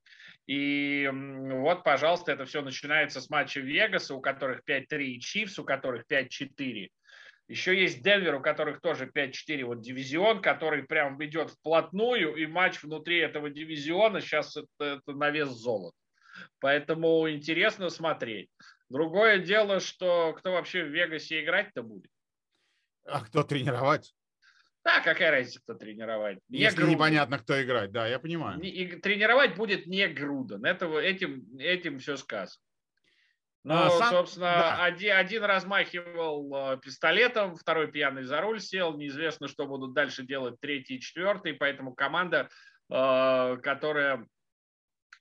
И 0.48 1.10
вот, 1.12 1.84
пожалуйста, 1.84 2.32
это 2.32 2.46
все 2.46 2.62
начинается 2.62 3.20
с 3.20 3.30
матча 3.30 3.60
Вегаса, 3.60 4.16
у 4.16 4.22
которых 4.22 4.62
5-3, 4.68 5.04
и 5.04 5.20
Чивс, 5.20 5.60
у 5.60 5.66
которых 5.66 6.06
5-4. 6.10 6.90
Еще 7.48 7.78
есть 7.78 8.02
Денвер, 8.02 8.36
у 8.36 8.42
которых 8.42 8.80
тоже 8.80 9.12
5-4 9.14 9.66
вот 9.66 9.82
дивизион, 9.82 10.42
который 10.42 10.84
прям 10.84 11.22
идет 11.24 11.50
вплотную, 11.50 12.36
и 12.36 12.46
матч 12.46 12.82
внутри 12.82 13.18
этого 13.18 13.50
дивизиона 13.50 14.22
сейчас 14.22 14.56
это, 14.56 14.68
это 14.80 15.12
на 15.12 15.30
вес 15.30 15.50
золота. 15.50 15.98
Поэтому 16.60 17.30
интересно 17.30 17.90
смотреть. 17.90 18.50
Другое 18.92 19.40
дело, 19.40 19.80
что 19.80 20.34
кто 20.34 20.52
вообще 20.52 20.84
в 20.84 20.90
Вегасе 20.90 21.44
играть-то 21.44 21.82
будет? 21.82 22.12
А 23.06 23.22
кто 23.24 23.44
тренировать? 23.44 24.14
Да, 24.84 25.00
какая 25.00 25.32
разница, 25.32 25.62
кто 25.62 25.76
тренировать? 25.76 26.40
Не 26.50 26.60
Если 26.60 26.78
Груден. 26.78 26.96
непонятно, 26.96 27.40
кто 27.40 27.62
играть, 27.62 27.92
да, 27.92 28.08
я 28.08 28.20
понимаю. 28.20 28.60
И 28.60 29.00
тренировать 29.00 29.56
будет 29.56 29.86
не 29.86 30.08
Груден. 30.08 30.66
Этого, 30.66 31.00
этим, 31.00 31.58
этим 31.58 32.00
все 32.00 32.18
сказано. 32.18 32.62
Ну, 33.64 33.76
а, 33.76 33.90
сам... 33.92 34.10
собственно, 34.10 34.48
да. 34.48 34.84
один, 34.84 35.16
один 35.16 35.44
размахивал 35.44 36.74
э, 36.74 36.80
пистолетом, 36.82 37.56
второй 37.56 37.92
пьяный 37.92 38.24
за 38.24 38.42
руль 38.42 38.60
сел. 38.60 38.98
Неизвестно, 38.98 39.48
что 39.48 39.68
будут 39.68 39.94
дальше 39.94 40.24
делать 40.24 40.60
третий 40.60 40.96
и 40.96 41.00
четвертый. 41.00 41.54
Поэтому 41.54 41.94
команда, 41.94 42.50
э, 42.90 43.58
которая, 43.62 44.26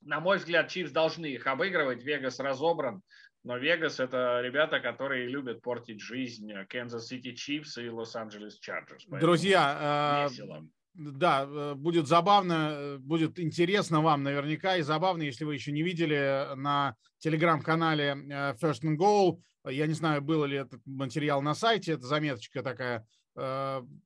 на 0.01 0.21
мой 0.21 0.39
взгляд, 0.39 0.69
Чивс 0.69 0.91
должны 0.91 1.27
их 1.27 1.47
обыгрывать. 1.47 2.03
Вегас 2.03 2.41
разобран. 2.41 3.03
Но 3.43 3.57
Вегас– 3.57 4.01
это 4.01 4.41
ребята, 4.43 4.81
которые 4.81 5.27
любят 5.27 5.63
портить 5.63 6.01
жизнь 6.01 6.53
City 6.99 7.35
Chiefs 7.35 7.83
и 7.83 7.89
Лос-Анджелес 7.89 8.59
Чарджерс. 8.59 9.07
Друзья, 9.07 10.29
весело. 10.29 10.67
Да, 10.95 11.47
э, 11.49 11.75
будет 11.75 12.09
забавно, 12.09 12.71
э, 12.73 12.99
будет 12.99 13.39
интересно 13.39 14.01
вам 14.01 14.23
наверняка 14.23 14.77
и 14.77 14.83
забавно, 14.83 15.23
если 15.23 15.45
вы 15.45 15.55
еще 15.55 15.73
не 15.73 15.83
видели 15.83 16.55
на 16.57 16.97
телеграм-канале 17.19 18.05
э, 18.05 18.55
First 18.61 18.83
and 18.83 18.97
Goal. 18.97 19.41
Я 19.67 19.87
не 19.87 19.95
знаю, 19.95 20.21
был 20.21 20.45
ли 20.45 20.57
этот 20.57 20.81
материал 20.87 21.43
на 21.43 21.55
сайте, 21.55 21.93
это 21.93 22.03
заметочка 22.07 22.63
такая. 22.63 23.07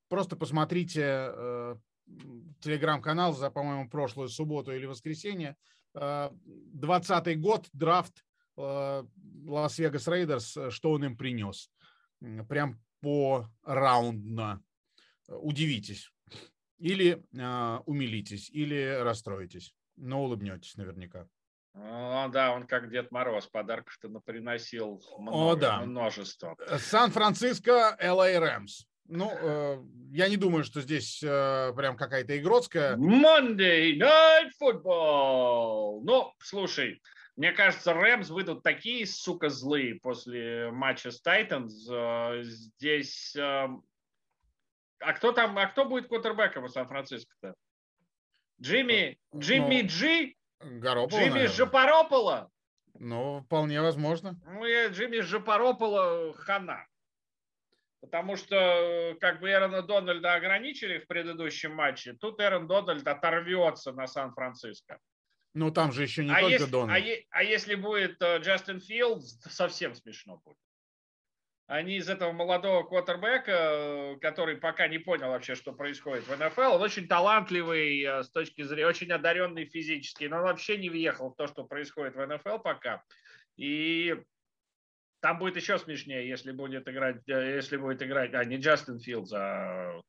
Просто 0.09 0.37
посмотрите 0.37 1.79
телеграм-канал 2.61 3.33
за, 3.33 3.51
по-моему, 3.51 3.89
прошлую 3.89 4.29
субботу 4.29 4.73
или 4.73 4.85
воскресенье. 4.85 5.57
20 5.95 7.41
год, 7.41 7.69
драфт 7.73 8.25
Лас-Вегас 9.45 10.09
Рейдерс, 10.09 10.59
что 10.71 10.93
он 10.93 11.05
им 11.05 11.17
принес. 11.17 11.71
Прям 12.49 12.81
по 13.01 13.47
раундно. 13.65 14.63
Удивитесь. 15.29 16.11
Или 16.79 17.25
э, 17.33 17.79
умилитесь, 17.87 18.51
или 18.51 18.99
расстроитесь, 19.01 19.75
но 19.97 20.25
улыбнетесь 20.25 20.77
наверняка. 20.77 21.29
О, 21.75 22.29
да, 22.29 22.53
он 22.53 22.67
как 22.67 22.91
Дед 22.91 23.11
Мороз, 23.11 23.47
подарков-то 23.47 24.09
приносил 24.21 25.03
много, 25.19 25.53
О, 25.53 25.57
да. 25.57 25.81
множество. 25.81 26.57
Э, 26.69 26.79
Сан-Франциско, 26.79 27.97
LA 28.01 28.39
Rams. 28.39 28.85
Ну, 29.07 29.31
э, 29.31 29.83
я 30.13 30.29
не 30.29 30.37
думаю, 30.37 30.65
что 30.65 30.81
здесь 30.81 31.23
э, 31.23 31.73
прям 31.77 31.97
какая-то 31.97 32.39
игра 32.39 32.60
такая. 32.60 32.97
Monday 32.97 33.99
Night 33.99 34.51
Football. 34.61 36.01
Ну, 36.05 36.33
слушай, 36.39 37.03
мне 37.37 37.53
кажется, 37.53 37.93
Рэмс 37.93 38.31
выйдут 38.31 38.63
такие, 38.63 39.07
сука, 39.07 39.49
злые 39.49 39.97
после 39.97 40.71
матча 40.71 41.11
с 41.11 41.21
Тайтанс. 41.21 41.89
Э, 41.91 42.43
здесь 42.43 43.35
э, 43.37 43.69
а 45.05 45.13
кто 45.13 45.33
там, 45.33 45.57
а 45.59 45.67
кто 45.67 45.85
будет 45.85 46.09
квотербеком 46.09 46.65
у 46.65 46.69
Сан-Франциско-то? 46.69 47.55
Джимми, 48.61 49.19
ну, 49.33 49.41
Джимми 49.41 49.83
ну, 49.83 49.89
Джи? 49.89 50.37
Гарополо, 50.61 51.21
Джимми 51.21 51.31
наверное. 51.31 51.55
Жапарополо? 51.55 52.51
Ну, 52.95 53.43
вполне 53.43 53.83
возможно. 53.83 54.41
Ну, 54.47 54.65
я 54.65 54.89
Джимми 54.89 55.21
Жапарополо 55.21 56.33
хана. 56.35 56.87
Потому 58.01 58.37
что 58.37 59.17
как 59.21 59.41
бы 59.41 59.51
Эрона 59.51 59.83
Дональда 59.83 60.35
ограничили 60.35 60.99
в 60.99 61.07
предыдущем 61.07 61.75
матче, 61.75 62.15
тут 62.15 62.41
Эрон 62.41 62.67
Дональд 62.67 63.07
оторвется 63.07 63.93
на 63.93 64.07
Сан-Франциско. 64.07 64.99
Ну, 65.55 65.71
там 65.71 65.93
же 65.93 66.03
еще 66.03 66.25
не 66.25 66.33
а 66.33 66.41
только 66.41 66.53
если, 66.53 66.71
Дональд. 66.71 67.05
А, 67.05 67.07
е, 67.07 67.27
а 67.31 67.43
если 67.43 67.75
будет 67.77 68.21
э, 68.21 68.39
Джастин 68.39 68.81
Филдс, 68.81 69.41
совсем 69.51 69.95
смешно 69.95 70.41
будет 70.45 70.59
они 71.67 71.97
из 71.97 72.09
этого 72.09 72.33
молодого 72.33 72.83
квотербека, 72.83 73.53
э, 73.53 74.17
который 74.21 74.57
пока 74.57 74.87
не 74.87 74.99
понял 74.99 75.29
вообще, 75.29 75.55
что 75.55 75.73
происходит 75.73 76.27
в 76.27 76.37
НФЛ, 76.37 76.75
он 76.75 76.83
очень 76.83 77.09
талантливый 77.09 78.03
э, 78.03 78.23
с 78.23 78.31
точки 78.31 78.63
зрения, 78.63 78.87
очень 78.87 79.11
одаренный 79.11 79.65
физически, 79.65 80.25
но 80.25 80.39
он 80.39 80.43
вообще 80.43 80.77
не 80.77 80.91
въехал 80.91 81.31
в 81.31 81.37
то, 81.37 81.47
что 81.47 81.65
происходит 81.65 82.17
в 82.17 82.27
НФЛ 82.27 82.59
пока. 82.59 83.03
И 83.57 84.15
там 85.21 85.39
будет 85.39 85.57
еще 85.57 85.79
смешнее, 85.79 86.29
если 86.29 86.53
будет 86.53 86.87
играть, 86.87 87.23
если 87.27 87.79
будет 87.79 88.03
играть, 88.03 88.35
а 88.35 88.45
не 88.45 88.57
Джастин 88.57 89.01
Филдс, 89.01 89.33
а 89.33 90.01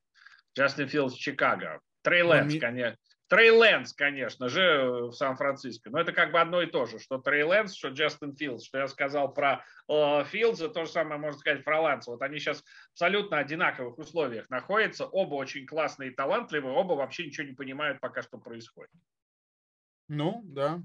Джастин 0.57 0.89
Филдс 0.89 1.15
Чикаго. 1.15 1.79
Трей 2.01 2.23
Лэнс, 2.23 2.59
конечно. 2.59 2.97
Трей 3.27 3.49
Лэнс, 3.49 3.93
конечно 3.93 4.49
же, 4.49 5.07
в 5.07 5.11
Сан-Франциско. 5.13 5.89
Но 5.89 5.99
это 5.99 6.11
как 6.11 6.31
бы 6.31 6.39
одно 6.39 6.61
и 6.61 6.67
то 6.67 6.85
же, 6.85 6.99
что 6.99 7.17
Трей 7.17 7.43
Лэнс, 7.43 7.73
что 7.73 7.89
Джастин 7.89 8.35
Филдс. 8.35 8.65
Что 8.65 8.79
я 8.79 8.87
сказал 8.87 9.33
про 9.33 9.63
э, 9.87 10.23
Филдса, 10.25 10.69
то 10.69 10.85
же 10.85 10.91
самое 10.91 11.19
можно 11.19 11.39
сказать 11.39 11.63
про 11.63 11.81
Лэнса. 11.81 12.11
Вот 12.11 12.21
они 12.21 12.37
сейчас 12.39 12.63
абсолютно 12.93 13.39
одинаковых 13.39 13.97
условиях 13.97 14.49
находятся. 14.49 15.07
Оба 15.07 15.35
очень 15.35 15.65
классные 15.65 16.11
и 16.11 16.13
талантливые, 16.13 16.75
оба 16.75 16.93
вообще 16.93 17.25
ничего 17.25 17.47
не 17.47 17.53
понимают 17.53 17.99
пока, 17.99 18.21
что 18.21 18.37
происходит. 18.37 18.91
Ну, 20.07 20.41
да. 20.45 20.81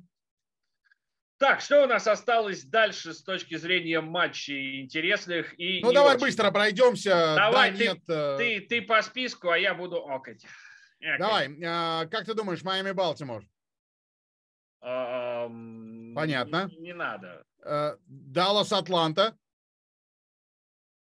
Так, 1.36 1.60
что 1.60 1.84
у 1.84 1.86
нас 1.86 2.06
осталось 2.06 2.64
дальше 2.64 3.14
с 3.14 3.22
точки 3.22 3.56
зрения 3.56 4.00
матчей 4.02 4.82
интересных 4.82 5.58
и 5.58 5.80
Ну, 5.82 5.92
давай 5.92 6.16
очень. 6.16 6.26
быстро 6.26 6.50
пройдемся. 6.50 7.34
Давай, 7.34 7.70
да, 7.70 7.76
ты, 7.76 7.84
нет... 7.84 7.98
Э, 8.08 8.36
ты, 8.38 8.60
ты 8.60 8.82
по 8.82 9.00
списку, 9.00 9.48
а 9.48 9.58
я 9.58 9.74
буду 9.74 10.06
окать. 10.06 10.44
Давай, 11.00 11.58
а, 11.64 12.06
как 12.06 12.26
ты 12.26 12.34
думаешь, 12.34 12.62
Майами 12.62 12.92
Балтимор? 12.92 13.44
Понятно. 14.80 16.68
Не, 16.72 16.76
не 16.78 16.94
надо. 16.94 17.44
Э, 17.64 17.96
Даллас 18.06 18.72
Атланта. 18.72 19.36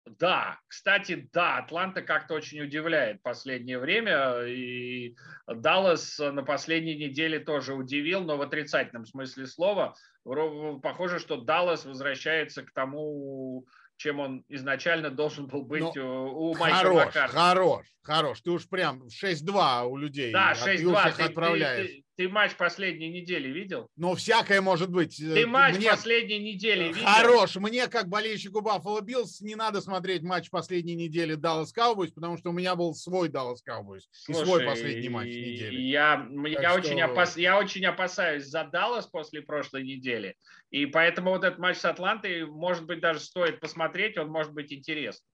Да, 0.05 0.57
кстати, 0.67 1.29
да, 1.33 1.57
Атланта 1.57 2.01
как-то 2.01 2.33
очень 2.33 2.61
удивляет 2.61 3.21
последнее 3.21 3.77
время, 3.77 4.41
и 4.45 5.15
Даллас 5.47 6.17
на 6.17 6.43
последней 6.43 6.95
неделе 6.95 7.39
тоже 7.39 7.73
удивил, 7.73 8.21
но 8.21 8.37
в 8.37 8.41
отрицательном 8.41 9.05
смысле 9.05 9.45
слова. 9.47 9.95
Похоже, 10.23 11.19
что 11.19 11.41
Даллас 11.41 11.85
возвращается 11.85 12.63
к 12.63 12.71
тому 12.71 13.67
чем 13.97 14.19
он 14.19 14.45
изначально 14.47 15.09
должен 15.09 15.47
был 15.47 15.63
быть 15.63 15.83
ну, 15.95 16.31
у 16.33 16.55
Майка 16.55 16.77
Хорош, 16.77 17.05
Маккарти. 17.05 17.35
хорош, 17.35 17.85
хорош. 18.01 18.41
Ты 18.41 18.51
уж 18.51 18.69
прям 18.69 19.07
6-2 19.07 19.85
у 19.87 19.97
людей. 19.97 20.31
Да, 20.31 20.53
6-2. 20.53 21.15
Ты, 21.17 21.23
отправляешь. 21.23 21.87
ты 21.87 22.05
матч 22.25 22.55
последней 22.55 23.09
недели 23.09 23.47
видел? 23.47 23.89
Ну, 23.95 24.15
всякое 24.15 24.59
может 24.61 24.89
быть. 24.89 25.17
Ты 25.17 25.45
матч 25.45 25.77
мне... 25.77 25.91
последней 25.91 26.39
недели 26.39 26.87
видел? 26.87 27.05
Хорош. 27.05 27.55
Мне, 27.57 27.87
как 27.87 28.07
болельщику 28.07 28.61
Баффало 28.61 29.01
Биллс, 29.01 29.41
не 29.41 29.55
надо 29.55 29.81
смотреть 29.81 30.23
матч 30.23 30.49
последней 30.49 30.95
недели 30.95 31.35
Даллас 31.35 31.71
Cowboys, 31.75 32.11
потому 32.11 32.37
что 32.37 32.49
у 32.49 32.53
меня 32.53 32.75
был 32.75 32.95
свой 32.95 33.29
Даллас 33.29 33.63
Cowboys 33.63 34.01
и 34.27 34.33
свой 34.33 34.65
последний 34.65 35.09
матч 35.09 35.27
недели. 35.27 35.79
Я, 35.79 36.27
я, 36.47 36.71
что... 36.71 36.79
очень 36.79 37.01
опас, 37.01 37.37
я 37.37 37.59
очень 37.59 37.85
опасаюсь 37.85 38.45
за 38.45 38.63
Даллас 38.63 39.05
после 39.05 39.43
прошлой 39.43 39.83
недели, 39.83 40.35
и 40.71 40.87
поэтому 40.87 41.29
вот 41.31 41.43
этот 41.43 41.59
матч 41.59 41.77
с 41.77 41.85
Атлантой, 41.85 42.47
может 42.47 42.85
быть, 42.85 42.99
даже 42.99 43.19
стоит 43.19 43.59
посмотреть, 43.59 44.17
он 44.17 44.29
может 44.29 44.53
быть 44.53 44.73
интересным. 44.73 45.27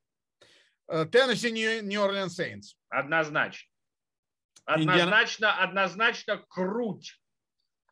Э, 0.88 1.06
Теннесси, 1.06 1.52
Нью-Орлеан 1.52 2.30
Сейнс. 2.30 2.76
Однозначно. 2.90 3.70
Однозначно, 4.66 5.46
Индиана... 5.46 5.64
однозначно 5.64 6.38
круть. 6.50 7.20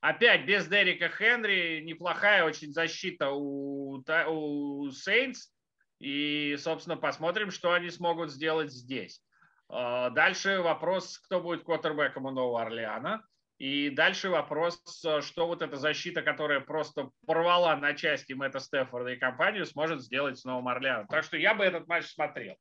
Опять 0.01 0.45
без 0.45 0.67
Дерека 0.67 1.09
Хенри 1.09 1.81
неплохая 1.81 2.43
очень 2.43 2.71
защита 2.71 3.29
у, 3.29 3.97
у 3.97 4.89
Saints. 4.89 5.51
И, 5.99 6.57
собственно, 6.57 6.97
посмотрим, 6.97 7.51
что 7.51 7.73
они 7.73 7.91
смогут 7.91 8.31
сделать 8.31 8.71
здесь. 8.71 9.23
А, 9.69 10.09
дальше 10.09 10.61
вопрос, 10.61 11.19
кто 11.19 11.39
будет 11.39 11.63
квотербеком 11.63 12.25
у 12.25 12.31
Нового 12.31 12.61
Орлеана. 12.61 13.23
И 13.59 13.91
дальше 13.91 14.29
вопрос, 14.29 14.81
что 15.21 15.45
вот 15.45 15.61
эта 15.61 15.77
защита, 15.77 16.23
которая 16.23 16.61
просто 16.61 17.11
порвала 17.27 17.75
на 17.75 17.93
части 17.93 18.33
Мэтта 18.33 18.59
Стефорда 18.59 19.11
и 19.11 19.19
компанию, 19.19 19.67
сможет 19.67 20.01
сделать 20.01 20.39
с 20.39 20.45
Новым 20.45 20.67
Орлеаном. 20.67 21.05
Так 21.05 21.23
что 21.23 21.37
я 21.37 21.53
бы 21.53 21.63
этот 21.63 21.87
матч 21.87 22.07
смотрел. 22.07 22.55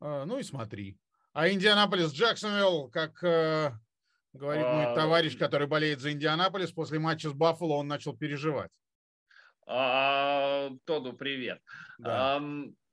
А, 0.00 0.24
ну 0.24 0.38
и 0.38 0.42
смотри. 0.42 0.98
А 1.32 1.48
Индианаполис 1.48 2.12
Джексонвилл, 2.12 2.90
как 2.90 3.22
э, 3.22 3.70
говорит 4.32 4.64
мой 4.64 4.86
а, 4.86 4.94
товарищ, 4.94 5.38
который 5.38 5.68
болеет 5.68 6.00
за 6.00 6.12
Индианаполис, 6.12 6.72
после 6.72 6.98
матча 6.98 7.30
с 7.30 7.32
Баффало 7.32 7.74
он 7.74 7.86
начал 7.86 8.16
переживать. 8.16 8.70
А, 9.66 10.70
Тоду 10.84 11.12
привет. 11.12 11.60
Да. 11.98 12.36
А, 12.36 12.42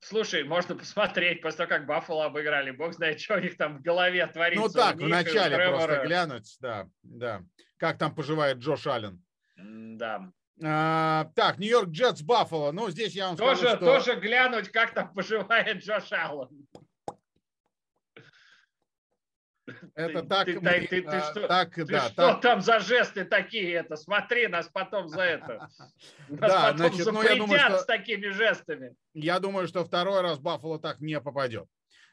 слушай, 0.02 0.44
можно 0.44 0.76
посмотреть, 0.76 1.42
после 1.42 1.66
того, 1.66 1.70
как 1.70 1.88
Баффало 1.88 2.26
обыграли, 2.26 2.70
бог 2.70 2.94
знает, 2.94 3.20
что 3.20 3.38
у 3.38 3.40
них 3.40 3.58
там 3.58 3.80
в 3.80 3.82
голове 3.82 4.26
творится. 4.28 4.68
Ну 4.68 4.72
так, 4.72 4.98
в 4.98 5.08
начале 5.08 5.70
просто 5.70 6.04
глянуть, 6.06 6.58
да, 6.60 6.88
да. 7.02 7.42
Как 7.78 7.98
там 7.98 8.14
поживает 8.14 8.58
Джош 8.58 8.86
Аллен. 8.86 9.24
Да. 9.56 10.32
А, 10.64 11.32
так, 11.36 11.58
Нью-Йорк 11.58 11.90
Джетс 11.90 12.22
Баффало. 12.22 12.72
Ну, 12.72 12.90
здесь 12.90 13.14
я 13.14 13.28
вам 13.28 13.38
тоже, 13.38 13.62
скажу, 13.62 13.76
что... 13.78 13.86
Тоже 13.86 14.16
глянуть, 14.20 14.70
как 14.70 14.94
там 14.94 15.14
поживает 15.14 15.84
Джош 15.84 16.12
Аллен. 16.12 16.68
Это 19.96 20.24
так, 20.24 20.46
ты, 20.46 20.60
мы, 20.60 20.88
ты, 20.88 21.02
ты, 21.02 21.08
а, 21.08 21.22
что, 21.32 21.48
так, 21.48 21.74
ты 21.74 21.86
да, 21.86 22.02
что 22.08 22.16
так. 22.16 22.42
там 22.42 22.62
за 22.62 22.80
жесты 22.80 23.26
такие? 23.26 23.74
Это 23.74 23.96
смотри, 23.98 24.48
нас 24.48 24.70
потом 24.70 25.10
за 25.10 25.22
это. 25.22 25.70
Нас 26.30 26.52
да, 26.52 26.62
потом 26.72 26.78
значит, 26.78 27.06
ну, 27.12 27.22
я 27.22 27.36
думаю, 27.36 27.60
что, 27.60 27.78
с 27.80 27.86
такими 27.86 28.28
жестами. 28.28 28.96
Я 29.14 29.40
думаю, 29.40 29.68
что 29.68 29.84
второй 29.84 30.22
раз 30.22 30.40
Баффало 30.40 30.80
так 30.80 31.02
не 31.02 31.20
попадет. 31.20 31.68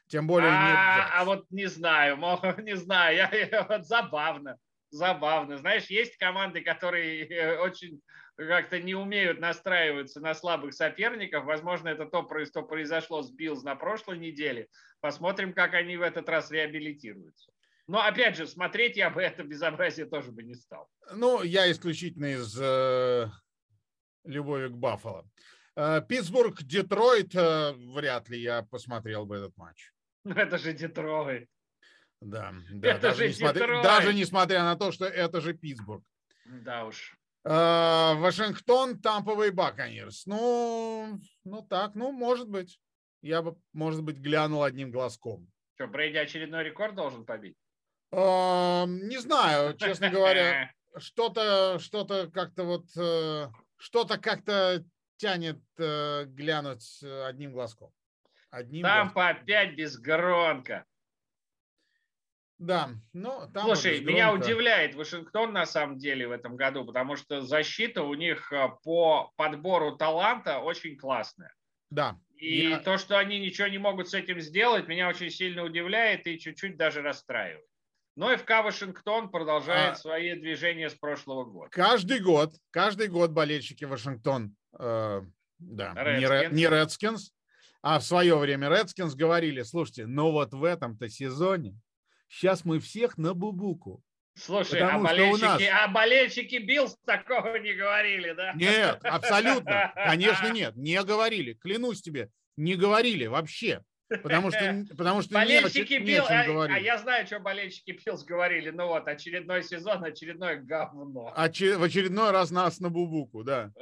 Тем 0.07 0.27
более 0.27 0.51
а, 0.51 0.67
не. 0.67 1.19
А 1.21 1.25
вот 1.25 1.45
не 1.49 1.67
знаю, 1.67 2.17
не 2.59 2.75
знаю, 2.75 3.15
я, 3.15 3.29
я, 3.31 3.63
вот 3.63 3.85
забавно, 3.85 4.57
забавно. 4.89 5.57
Знаешь, 5.57 5.85
есть 5.85 6.17
команды, 6.17 6.61
которые 6.61 7.25
э, 7.27 7.57
очень 7.57 8.01
как-то 8.37 8.79
не 8.79 8.95
умеют 8.95 9.39
настраиваться 9.39 10.19
на 10.19 10.33
слабых 10.33 10.73
соперников. 10.73 11.45
Возможно, 11.45 11.87
это 11.87 12.05
то, 12.05 12.27
что 12.45 12.63
произошло 12.63 13.21
с 13.21 13.31
Биллз 13.31 13.63
на 13.63 13.75
прошлой 13.75 14.17
неделе. 14.17 14.67
Посмотрим, 15.05 15.53
как 15.53 15.75
они 15.75 15.97
в 15.97 16.01
этот 16.01 16.27
раз 16.29 16.49
реабилитируются. 16.49 17.51
Но 17.85 18.01
опять 18.01 18.35
же, 18.37 18.47
смотреть 18.47 18.97
я 18.97 19.11
бы 19.11 19.21
это 19.21 19.43
безобразие 19.43 20.07
тоже 20.07 20.31
бы 20.31 20.41
не 20.41 20.55
стал. 20.55 20.89
Ну, 21.13 21.43
я 21.43 21.71
исключительно 21.71 22.33
из 22.33 22.59
э, 22.59 23.27
любови 24.23 24.69
к 24.69 24.71
Баффало. 24.71 25.29
Э, 25.75 26.01
Питтсбург, 26.01 26.63
Детройт, 26.63 27.35
э, 27.35 27.73
вряд 27.93 28.29
ли 28.29 28.41
я 28.41 28.63
посмотрел 28.63 29.27
бы 29.27 29.35
этот 29.35 29.55
матч. 29.57 29.93
Ну, 30.23 30.33
это 30.33 30.57
же 30.57 30.73
Детройт. 30.73 31.47
Да, 32.19 32.55
да 32.71 32.89
это 32.93 33.01
даже, 33.01 33.17
же 33.17 33.27
несмотря, 33.27 33.83
даже 33.83 34.11
несмотря 34.15 34.63
на 34.63 34.75
то, 34.75 34.91
что 34.91 35.05
это 35.05 35.39
же 35.39 35.53
Питтсбург. 35.53 36.03
Да 36.45 36.85
уж. 36.85 37.15
Э, 37.43 38.15
Вашингтон, 38.15 38.99
Тамповый 38.99 39.51
Баконерс. 39.51 40.25
Ну, 40.25 41.19
ну 41.43 41.61
так, 41.61 41.93
ну, 41.93 42.11
может 42.11 42.49
быть. 42.49 42.79
Я 43.25 43.41
бы, 43.41 43.57
может 43.73 44.03
быть, 44.03 44.17
глянул 44.17 44.61
одним 44.61 44.91
глазком. 44.91 45.51
Что, 45.73 45.87
Брейди 45.87 46.17
очередной 46.17 46.63
рекорд 46.63 46.93
должен 46.93 47.25
побить? 47.25 47.57
Э, 48.11 48.85
не 48.85 49.17
знаю, 49.17 49.75
честно 49.79 50.11
говоря. 50.11 50.71
Что-то, 50.97 51.79
что-то 51.79 52.29
как-то 52.29 52.65
вот, 52.65 52.85
э, 52.95 53.47
что-то 53.77 54.19
как-то 54.19 54.85
тянет 55.17 55.59
глянуть 55.75 57.01
одним 57.03 57.53
глазком. 57.53 57.91
Одним 58.51 58.83
Тампа 58.83 59.13
глазком. 59.13 59.41
опять 59.41 59.75
без 59.75 59.97
гронка. 59.97 60.85
Да, 62.59 62.91
ну 63.11 63.49
там 63.51 63.65
Слушай, 63.65 64.01
меня 64.01 64.33
удивляет 64.33 64.93
Вашингтон 64.93 65.51
на 65.51 65.65
самом 65.65 65.97
деле 65.97 66.27
в 66.27 66.31
этом 66.31 66.55
году, 66.55 66.85
потому 66.85 67.15
что 67.15 67.41
защита 67.41 68.03
у 68.03 68.13
них 68.13 68.53
э, 68.53 68.69
по 68.83 69.33
подбору 69.35 69.97
таланта 69.97 70.59
очень 70.59 70.95
классная. 70.95 71.53
Да. 71.89 72.19
И 72.37 72.69
я... 72.69 72.79
то, 72.79 72.97
что 72.97 73.17
они 73.17 73.39
ничего 73.39 73.67
не 73.67 73.77
могут 73.77 74.09
с 74.09 74.13
этим 74.13 74.39
сделать, 74.39 74.87
меня 74.87 75.07
очень 75.09 75.29
сильно 75.29 75.63
удивляет 75.63 76.27
и 76.27 76.39
чуть-чуть 76.39 76.77
даже 76.77 77.01
расстраивает. 77.01 77.65
Но 78.15 78.35
ФК 78.37 78.49
Вашингтон 78.63 79.29
продолжает 79.29 79.93
а... 79.93 79.95
свои 79.95 80.35
движения 80.35 80.89
с 80.89 80.95
прошлого 80.95 81.45
года. 81.45 81.69
Каждый 81.71 82.19
год, 82.19 82.55
каждый 82.71 83.07
год 83.07 83.31
болельщики 83.31 83.85
Вашингтон, 83.85 84.55
э, 84.79 85.21
да, 85.59 85.93
Redskins. 85.95 86.53
не 86.53 86.65
Редскинс, 86.67 87.31
а 87.81 87.99
в 87.99 88.03
свое 88.03 88.37
время 88.37 88.69
Редскинс 88.69 89.15
говорили, 89.15 89.63
слушайте, 89.63 90.05
ну 90.05 90.31
вот 90.31 90.53
в 90.53 90.63
этом-то 90.63 91.09
сезоне 91.09 91.75
Сейчас 92.27 92.65
мы 92.65 92.79
всех 92.79 93.17
на 93.17 93.33
бубуку. 93.33 94.03
Слушай, 94.35 94.81
а 94.81 94.99
болельщики, 94.99 95.43
нас... 95.43 95.61
а 95.71 95.87
болельщики 95.87 96.55
Биллс 96.57 96.97
такого 97.05 97.55
не 97.57 97.73
говорили, 97.73 98.33
да? 98.33 98.53
Нет, 98.53 98.99
абсолютно. 99.03 99.93
Конечно, 99.95 100.47
нет. 100.53 100.75
Не 100.75 101.01
говорили. 101.03 101.53
Клянусь 101.53 102.01
тебе, 102.01 102.29
не 102.57 102.75
говорили 102.75 103.27
вообще. 103.27 103.81
Потому 104.07 104.51
что, 104.51 104.85
потому 104.95 105.21
что 105.23 105.33
болельщики 105.33 105.93
не, 105.93 105.99
Билл, 105.99 106.25
не 106.29 106.35
а, 106.35 106.75
а 106.75 106.79
я 106.79 106.99
знаю, 106.99 107.25
что 107.25 107.39
болельщики 107.39 107.99
Биллс 108.05 108.23
говорили. 108.23 108.69
Ну 108.69 108.87
вот, 108.87 109.07
очередной 109.07 109.63
сезон, 109.63 110.03
очередное 110.03 110.57
говно. 110.57 111.33
Очер, 111.35 111.79
в 111.79 111.83
очередной 111.83 112.31
раз 112.31 112.51
нас 112.51 112.79
на 112.79 112.89
бубуку, 112.89 113.43
да. 113.43 113.71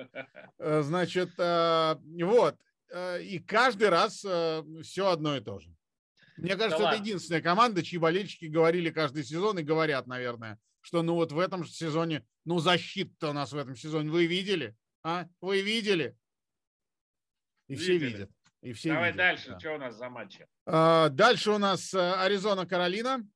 Э, 0.59 0.81
значит, 0.81 1.31
э, 1.37 1.95
вот. 2.21 2.55
Э, 2.89 3.21
и 3.21 3.39
каждый 3.39 3.89
раз 3.89 4.19
все 4.19 5.07
одно 5.09 5.35
и 5.35 5.41
то 5.41 5.59
же. 5.59 5.69
Мне 6.37 6.55
кажется, 6.55 6.69
да 6.69 6.75
это 6.75 6.83
ладно. 6.83 7.01
единственная 7.01 7.41
команда, 7.41 7.83
чьи 7.83 7.99
болельщики 7.99 8.45
говорили 8.45 8.89
каждый 8.89 9.23
сезон 9.23 9.59
и 9.59 9.63
говорят, 9.63 10.07
наверное, 10.07 10.59
что 10.81 11.01
ну 11.01 11.15
вот 11.15 11.31
в 11.31 11.39
этом 11.39 11.65
сезоне, 11.65 12.25
ну 12.45 12.59
защита 12.59 13.29
у 13.29 13.33
нас 13.33 13.51
в 13.51 13.57
этом 13.57 13.75
сезоне, 13.75 14.09
вы 14.09 14.25
видели? 14.25 14.75
А? 15.03 15.27
Вы 15.41 15.61
видели? 15.61 16.15
И 17.67 17.75
видели. 17.75 17.83
все 17.83 17.97
видят. 17.97 18.31
И 18.61 18.73
все 18.73 18.93
Давай 18.93 19.11
видят, 19.11 19.17
дальше, 19.17 19.49
да. 19.49 19.59
что 19.59 19.75
у 19.75 19.77
нас 19.77 19.95
за 19.95 20.09
матчи? 20.09 20.47
А, 20.65 21.09
дальше 21.09 21.51
у 21.51 21.57
нас 21.57 21.93
э, 21.93 21.99
Аризона-Каролина. 21.99 23.27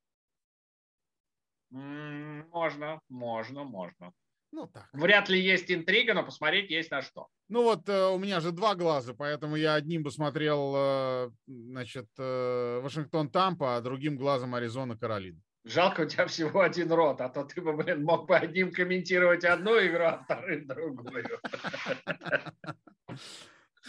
Можно, 1.69 3.01
можно, 3.09 3.63
можно. 3.65 4.13
Ну 4.57 4.65
так. 4.65 4.89
Вряд 4.91 5.29
ли 5.29 5.39
есть 5.39 5.71
интрига, 5.71 6.15
но 6.15 6.23
посмотреть 6.23 6.71
есть 6.71 6.89
на 6.89 7.03
что. 7.03 7.27
Ну 7.47 7.61
вот 7.61 7.87
э, 7.87 8.07
у 8.07 8.17
меня 8.17 8.39
же 8.39 8.51
два 8.51 8.73
глаза, 8.73 9.13
поэтому 9.13 9.55
я 9.55 9.75
одним 9.75 10.01
бы 10.01 10.09
смотрел, 10.09 10.73
э, 10.75 11.29
значит, 11.45 12.07
э, 12.17 12.79
Вашингтон-Тампа, 12.81 13.77
а 13.77 13.81
другим 13.81 14.17
глазом 14.17 14.55
Аризона-Каролина. 14.55 15.39
Жалко, 15.63 16.01
у 16.01 16.05
тебя 16.05 16.25
всего 16.25 16.61
один 16.61 16.91
рот, 16.91 17.21
а 17.21 17.29
то 17.29 17.43
ты 17.43 17.61
бы, 17.61 17.73
блин, 17.73 18.03
мог 18.03 18.27
бы 18.27 18.35
одним 18.35 18.71
комментировать 18.71 19.45
одну 19.45 19.77
игру, 19.77 20.05
а 20.05 20.23
вторым 20.23 20.65
другую. 20.65 21.39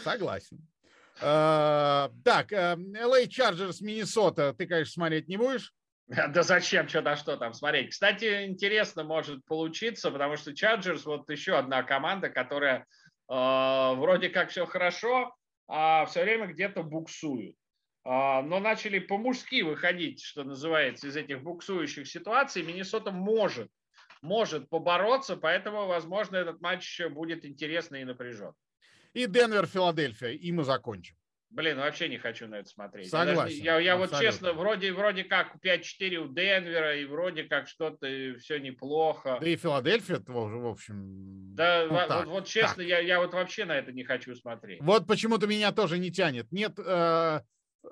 Согласен. 0.05 0.69
Так, 1.19 2.53
LA 2.53 3.27
Chargers, 3.27 3.79
Миннесота, 3.81 4.53
ты, 4.53 4.67
конечно, 4.67 4.93
смотреть 4.93 5.29
не 5.29 5.39
будешь? 5.39 5.73
Да 6.29 6.43
зачем, 6.43 6.89
что-то 6.89 7.17
что 7.17 7.37
там 7.37 7.53
смотреть. 7.53 7.91
Кстати, 7.91 8.47
интересно 8.47 9.05
может 9.05 9.45
получиться, 9.45 10.11
потому 10.11 10.37
что 10.37 10.53
Chargers 10.53 11.03
вот 11.05 11.29
еще 11.31 11.57
одна 11.57 11.83
команда, 11.83 12.31
которая 12.31 12.79
э, 12.79 12.85
вроде 13.29 14.31
как 14.31 14.51
все 14.51 14.65
хорошо, 14.65 15.35
а 15.69 16.07
все 16.07 16.23
время 16.23 16.47
где-то 16.47 16.83
буксуют. 16.83 17.57
Э, 18.05 18.41
но 18.43 18.59
начали 18.59 18.99
по-мужски 18.99 19.63
выходить, 19.63 20.23
что 20.23 20.45
называется, 20.45 21.09
из 21.09 21.17
этих 21.17 21.43
буксующих 21.43 22.09
ситуаций. 22.09 22.63
Миннесота 22.63 23.11
может, 23.11 23.71
может 24.23 24.71
побороться, 24.71 25.37
поэтому, 25.37 25.87
возможно, 25.87 26.37
этот 26.37 26.63
матч 26.63 27.01
будет 27.11 27.45
интересный 27.45 28.01
и 28.01 28.05
напряжен. 28.05 28.53
И 29.13 29.27
Денвер, 29.27 29.67
Филадельфия, 29.67 30.31
и 30.31 30.53
мы 30.53 30.65
закончим. 30.65 31.18
Блин, 31.51 31.79
вообще 31.79 32.09
не 32.09 32.19
хочу 32.19 32.47
на 32.47 32.57
это 32.57 32.69
смотреть. 32.69 33.09
Согласен. 33.09 33.63
Я, 33.63 33.79
я, 33.79 33.81
я 33.81 33.97
вот 33.97 34.11
честно, 34.19 34.53
вроде, 34.53 34.93
вроде 34.93 35.25
как 35.25 35.57
5-4 35.65 36.17
у 36.17 36.29
Денвера, 36.29 36.97
и 36.97 37.07
вроде 37.07 37.45
как 37.45 37.69
что-то 37.69 38.07
все 38.39 38.59
неплохо. 38.59 39.39
Да 39.41 39.49
и 39.49 39.57
Филадельфия, 39.57 40.23
в 40.27 40.67
общем. 40.67 41.55
Да, 41.55 41.87
ну, 41.87 41.95
вот, 41.95 42.09
так, 42.09 42.27
вот 42.27 42.47
честно, 42.47 42.83
я, 42.83 42.99
я 42.99 43.19
вот 43.19 43.33
вообще 43.33 43.65
на 43.65 43.73
это 43.73 43.93
не 43.93 44.05
хочу 44.05 44.35
смотреть. 44.35 44.81
Вот 44.83 45.07
почему-то 45.07 45.47
меня 45.47 45.73
тоже 45.73 45.99
не 45.99 46.11
тянет. 46.11 46.53
Нет, 46.53 46.79
э, 46.79 47.41
э 47.83 47.89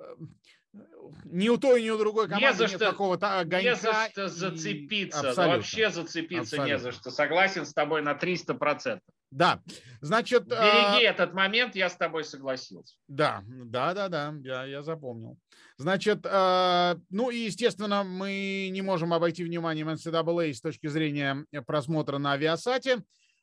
ни 1.25 1.49
у 1.49 1.57
той, 1.57 1.83
ни 1.83 1.91
у 1.91 1.99
другой 1.99 2.29
команды 2.29 2.47
не 2.47 2.55
за 2.55 2.73
нет 2.73 2.79
какого-то 2.79 3.39
огонька. 3.39 3.71
Не 3.71 3.77
за 3.77 3.93
что 4.11 4.29
зацепиться. 4.29 5.31
И... 5.31 5.35
вообще 5.35 5.91
зацепиться 5.91 6.57
Абсолютно. 6.57 6.73
не 6.73 6.79
за 6.79 6.93
что. 6.93 7.11
Согласен 7.11 7.65
с 7.65 7.73
тобой 7.73 8.03
на 8.03 8.13
300%. 8.13 9.01
Да, 9.37 9.63
значит... 10.01 10.47
Береги 10.47 11.05
а... 11.05 11.11
этот 11.11 11.35
момент, 11.35 11.77
я 11.77 11.91
с 11.91 11.97
тобой 11.97 12.25
согласился. 12.25 12.97
Да, 13.07 13.45
да, 13.47 13.93
да, 13.93 14.09
да, 14.09 14.35
я, 14.43 14.65
я 14.65 14.83
запомнил. 14.83 15.39
Значит, 15.77 16.25
а, 16.25 16.97
ну 17.11 17.29
и, 17.29 17.37
естественно, 17.41 18.03
мы 18.03 18.71
не 18.73 18.81
можем 18.81 19.13
обойти 19.13 19.45
вниманием 19.45 19.91
NCAA 19.91 20.55
с 20.55 20.63
точки 20.63 20.87
зрения 20.87 21.45
просмотра 21.67 22.17
на 22.17 22.33
Виасате. 22.33 23.03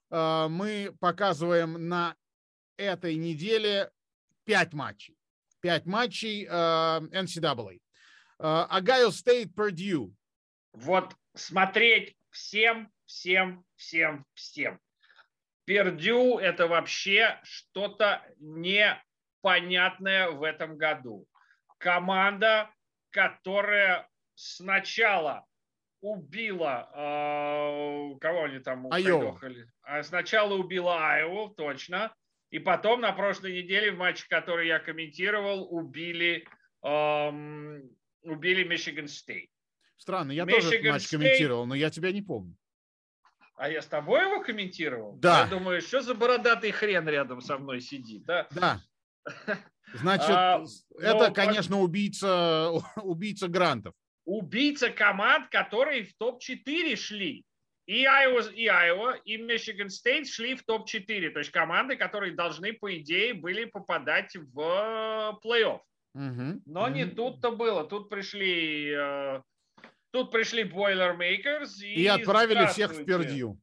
А, 0.10 0.48
мы 0.50 0.96
показываем 1.00 1.88
на 1.88 2.16
этой 2.76 3.14
неделе 3.14 3.92
пять 4.46 4.74
матчей. 4.74 5.16
Пять 5.62 5.86
матчей 5.86 6.48
а, 6.50 7.02
NCAA. 7.12 7.80
Ohio 8.40 9.12
State, 9.12 9.50
Purdue. 9.56 10.12
Вот 10.74 11.16
смотреть 11.36 12.18
всем, 12.32 12.92
всем, 13.06 13.64
всем, 13.76 14.26
всем. 14.34 14.80
Пердю– 15.66 16.38
это 16.40 16.68
вообще 16.68 17.40
что-то 17.44 18.22
непонятное 18.40 20.30
в 20.30 20.44
этом 20.44 20.78
году. 20.78 21.26
Команда, 21.78 22.70
которая 23.12 24.10
сначала 24.36 25.46
убила, 26.02 26.90
э, 26.94 28.18
кого 28.20 28.44
они 28.44 28.60
там 28.60 28.86
уехали? 28.86 29.68
А 29.84 30.04
сначала 30.04 30.54
убила 30.54 30.98
Айову, 31.14 31.50
точно. 31.56 32.14
И 32.50 32.60
потом 32.60 33.02
на 33.02 33.14
прошлой 33.14 33.64
неделе 33.64 33.92
в 33.92 33.98
матче, 33.98 34.26
который 34.30 34.68
я 34.68 34.80
комментировал, 34.80 35.66
убили, 35.74 36.46
эм, 36.84 37.90
убили 38.22 38.64
Мичиган 38.64 39.08
Стейт. 39.08 39.50
Странно, 39.96 40.34
я 40.34 40.44
Michigan 40.44 40.62
тоже 40.62 40.82
матч 40.84 41.10
комментировал, 41.10 41.66
но 41.66 41.74
я 41.74 41.90
тебя 41.90 42.12
не 42.12 42.22
помню. 42.22 42.56
А 43.64 43.70
я 43.70 43.82
с 43.82 43.88
тобой 43.88 44.24
его 44.24 44.42
комментировал? 44.42 45.16
Да. 45.20 45.44
Я 45.44 45.48
думаю, 45.48 45.82
что 45.82 46.02
за 46.02 46.14
бородатый 46.16 46.72
хрен 46.72 47.08
рядом 47.08 47.40
со 47.40 47.58
мной 47.58 47.80
сидит, 47.80 48.26
да? 48.26 48.46
Да. 48.52 48.82
Значит, 49.94 50.32
а, 50.32 50.66
это, 51.00 51.30
но, 51.30 51.34
конечно, 51.34 51.80
убийца, 51.80 52.72
убийца 53.02 53.48
грантов. 53.48 53.94
Убийца 54.26 54.90
команд, 54.90 55.48
которые 55.48 56.04
в 56.04 56.14
топ-4 56.18 56.94
шли. 56.98 57.46
И 57.86 58.04
Iowa, 58.04 58.54
и 58.54 58.68
Iowa, 58.68 59.18
и 59.24 59.38
Michigan 59.38 59.88
State 59.88 60.26
шли 60.26 60.56
в 60.56 60.64
топ-4. 60.66 61.30
То 61.30 61.40
есть 61.40 61.52
команды, 61.52 61.96
которые 61.96 62.34
должны, 62.34 62.74
по 62.74 62.94
идее, 62.98 63.34
были 63.34 63.64
попадать 63.64 64.36
в 64.36 65.40
плей-офф. 65.42 65.80
Угу. 66.16 66.62
Но 66.66 66.84
угу. 66.84 66.92
не 66.92 67.06
тут-то 67.06 67.52
было. 67.52 67.86
Тут 67.86 68.10
пришли 68.10 68.92
э, 68.94 69.42
Тут 70.14 70.30
пришли 70.30 70.64
Boilermakers 70.64 71.82
и, 71.82 72.04
и 72.04 72.08
отправили 72.08 72.68
всех 72.68 72.94
в 72.94 73.04
Пердью. 73.04 73.60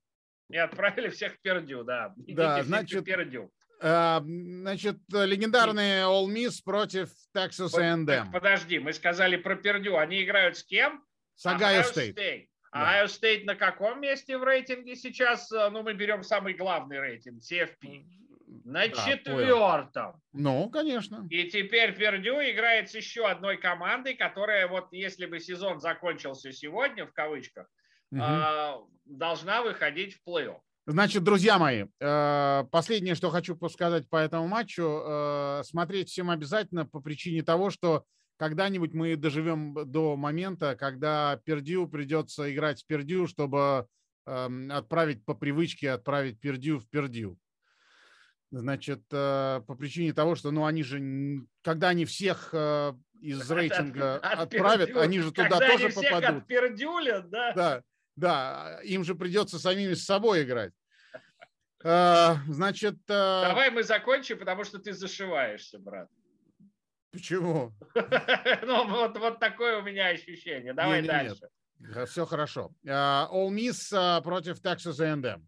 И 0.48 0.56
отправили 0.56 1.08
всех 1.08 1.34
в 1.34 1.40
Пердью, 1.40 1.84
да. 1.84 2.12
Идите 2.16 2.34
да, 2.34 2.62
значит, 2.64 3.04
Пердью. 3.04 3.52
Э, 3.80 4.18
значит, 4.20 4.96
легендарные 5.12 6.02
All 6.02 6.26
Miss 6.26 6.56
против 6.64 7.10
Texas 7.32 7.78
A&M. 7.78 8.32
Подожди, 8.32 8.80
мы 8.80 8.92
сказали 8.92 9.36
про 9.36 9.54
Пердью. 9.54 9.96
Они 9.96 10.24
играют 10.24 10.56
с 10.56 10.64
кем? 10.64 11.04
С 11.36 11.46
Ohio 11.46 11.84
State. 11.84 12.16
State. 12.16 12.46
Да. 12.72 13.04
Ohio 13.04 13.06
State 13.06 13.44
на 13.44 13.54
каком 13.54 14.00
месте 14.00 14.36
в 14.36 14.42
рейтинге 14.42 14.96
сейчас? 14.96 15.52
Э, 15.52 15.70
ну, 15.70 15.84
мы 15.84 15.94
берем 15.94 16.24
самый 16.24 16.54
главный 16.54 16.98
рейтинг, 16.98 17.42
CFP. 17.44 18.06
На 18.64 18.88
да, 18.88 18.94
четвертом. 19.04 20.12
Понял. 20.12 20.20
Ну, 20.32 20.70
конечно. 20.70 21.26
И 21.30 21.44
теперь 21.44 21.96
Пердю 21.96 22.34
играет 22.34 22.90
с 22.90 22.94
еще 22.94 23.26
одной 23.26 23.58
командой, 23.58 24.14
которая 24.14 24.66
вот 24.66 24.92
если 24.92 25.26
бы 25.26 25.38
сезон 25.38 25.80
закончился 25.80 26.52
сегодня, 26.52 27.06
в 27.06 27.12
кавычках, 27.12 27.68
угу. 28.10 28.90
должна 29.04 29.62
выходить 29.62 30.14
в 30.14 30.28
плей-офф. 30.28 30.58
Значит, 30.86 31.22
друзья 31.22 31.58
мои, 31.58 31.84
э, 32.00 32.64
последнее, 32.72 33.14
что 33.14 33.30
хочу 33.30 33.56
сказать 33.68 34.08
по 34.08 34.16
этому 34.16 34.48
матчу, 34.48 34.82
э, 34.82 35.62
смотреть 35.64 36.08
всем 36.08 36.30
обязательно 36.30 36.84
по 36.84 37.00
причине 37.00 37.42
того, 37.42 37.70
что 37.70 38.04
когда-нибудь 38.38 38.94
мы 38.94 39.14
доживем 39.16 39.74
до 39.84 40.16
момента, 40.16 40.74
когда 40.74 41.40
Пердю 41.44 41.86
придется 41.86 42.52
играть 42.52 42.78
с 42.78 42.82
Пердю, 42.82 43.26
чтобы 43.26 43.86
эм, 44.26 44.72
отправить 44.72 45.24
по 45.24 45.34
привычке, 45.34 45.90
отправить 45.90 46.40
Пердю 46.40 46.78
в 46.78 46.88
Пердю. 46.88 47.36
Значит, 48.52 49.02
э, 49.12 49.60
по 49.64 49.74
причине 49.76 50.12
того, 50.12 50.34
что, 50.34 50.50
ну, 50.50 50.64
они 50.64 50.82
же, 50.82 51.00
когда 51.62 51.90
они 51.90 52.04
всех 52.04 52.50
э, 52.52 52.92
из 53.20 53.48
рейтинга 53.48 54.16
от, 54.16 54.24
от, 54.24 54.40
отправят, 54.40 54.96
они 54.96 55.20
же 55.20 55.30
туда 55.30 55.60
тоже 55.60 55.86
они 55.86 55.94
попадут. 55.94 56.46
Пердюлят, 56.48 57.30
да? 57.30 57.52
Да, 57.52 57.82
да, 58.16 58.80
им 58.82 59.04
же 59.04 59.14
придется 59.14 59.60
самими 59.60 59.94
с 59.94 60.04
собой 60.04 60.42
играть. 60.42 60.72
Э, 61.84 62.34
значит... 62.48 62.96
Давай 63.06 63.70
мы 63.70 63.84
закончим, 63.84 64.38
потому 64.38 64.64
что 64.64 64.80
ты 64.80 64.94
зашиваешься, 64.94 65.78
брат. 65.78 66.08
Почему? 67.12 67.72
Ну, 68.62 68.88
вот, 68.88 69.16
вот 69.16 69.38
такое 69.38 69.78
у 69.78 69.82
меня 69.82 70.08
ощущение. 70.08 70.74
Давай 70.74 71.02
дальше. 71.02 71.48
Все 72.06 72.26
хорошо. 72.26 72.72
All 72.84 73.48
Miss 73.50 74.22
против 74.22 74.60
Texas 74.60 75.00
A&M. 75.00 75.46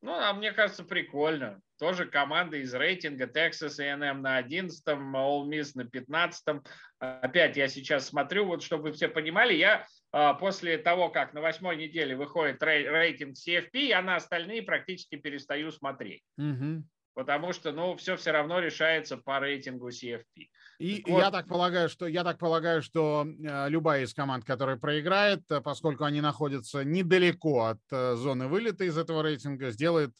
Ну, 0.00 0.12
а 0.12 0.32
мне 0.32 0.52
кажется, 0.52 0.84
прикольно. 0.84 1.60
Тоже 1.82 2.06
команда 2.06 2.58
из 2.58 2.72
рейтинга 2.72 3.24
Texas 3.24 3.80
A&M 3.80 4.22
на 4.22 4.36
11, 4.36 4.86
Ole 4.86 5.48
Miss 5.48 5.72
на 5.74 5.84
15. 5.84 6.62
Опять 7.00 7.56
я 7.56 7.66
сейчас 7.66 8.06
смотрю, 8.06 8.46
вот 8.46 8.62
чтобы 8.62 8.84
вы 8.84 8.92
все 8.92 9.08
понимали, 9.08 9.54
я 9.54 9.84
а, 10.12 10.34
после 10.34 10.78
того, 10.78 11.08
как 11.08 11.34
на 11.34 11.40
восьмой 11.40 11.76
неделе 11.76 12.14
выходит 12.14 12.62
рейтинг 12.62 13.34
CFP, 13.34 13.86
я 13.88 14.00
на 14.00 14.14
остальные 14.14 14.62
практически 14.62 15.16
перестаю 15.16 15.72
смотреть. 15.72 16.22
Угу 16.38 16.84
потому 17.14 17.52
что, 17.52 17.72
ну, 17.72 17.94
все 17.96 18.16
все 18.16 18.30
равно 18.30 18.58
решается 18.58 19.18
по 19.18 19.38
рейтингу 19.38 19.90
CFP. 19.90 20.48
И 20.78 21.02
так 21.02 21.10
вот, 21.10 21.18
я 21.18 21.30
так 21.30 21.46
полагаю, 21.46 21.90
что 21.90 22.06
я 22.06 22.24
так 22.24 22.38
полагаю, 22.38 22.80
что 22.80 23.26
э, 23.26 23.68
любая 23.68 24.04
из 24.04 24.14
команд, 24.14 24.46
которая 24.46 24.78
проиграет, 24.78 25.42
э, 25.50 25.60
поскольку 25.60 26.04
они 26.04 26.22
находятся 26.22 26.84
недалеко 26.84 27.64
от 27.66 27.80
э, 27.90 28.14
зоны 28.14 28.48
вылета 28.48 28.84
из 28.84 28.96
этого 28.96 29.22
рейтинга, 29.22 29.72
сделает 29.72 30.12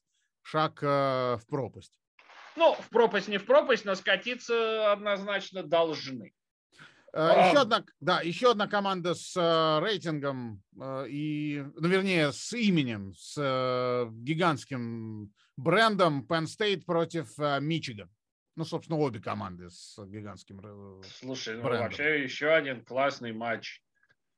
шаг 0.43 0.83
в 0.83 1.41
пропасть. 1.49 1.99
Ну, 2.57 2.75
в 2.75 2.89
пропасть 2.91 3.29
не 3.29 3.39
в 3.39 3.47
пропасть, 3.47 3.85
но 3.85 3.95
скатиться 3.95 4.93
однозначно 4.93 5.63
должны. 5.63 6.35
Еще 7.15 7.61
одна, 7.61 7.85
да, 8.01 8.21
еще 8.23 8.53
одна 8.53 8.67
команда 8.67 9.15
с 9.15 9.37
рейтингом 9.83 10.63
и, 11.09 11.63
ну, 11.77 11.89
вернее, 11.89 12.33
с 12.33 12.53
именем, 12.55 13.13
с 13.15 14.07
гигантским 14.11 15.31
брендом 15.57 16.27
Penn 16.29 16.45
State 16.45 16.85
против 16.85 17.39
э, 17.39 17.61
Мичиган. 17.61 18.11
Ну, 18.55 18.65
собственно, 18.65 18.99
обе 18.99 19.21
команды 19.21 19.71
с 19.71 19.99
гигантским 20.05 20.61
э, 20.63 21.03
Слушай, 21.21 21.57
ну 21.57 21.63
брендом. 21.63 21.85
вообще 21.85 22.23
еще 22.23 22.49
один 22.53 22.85
классный 22.85 23.33
матч. 23.33 23.83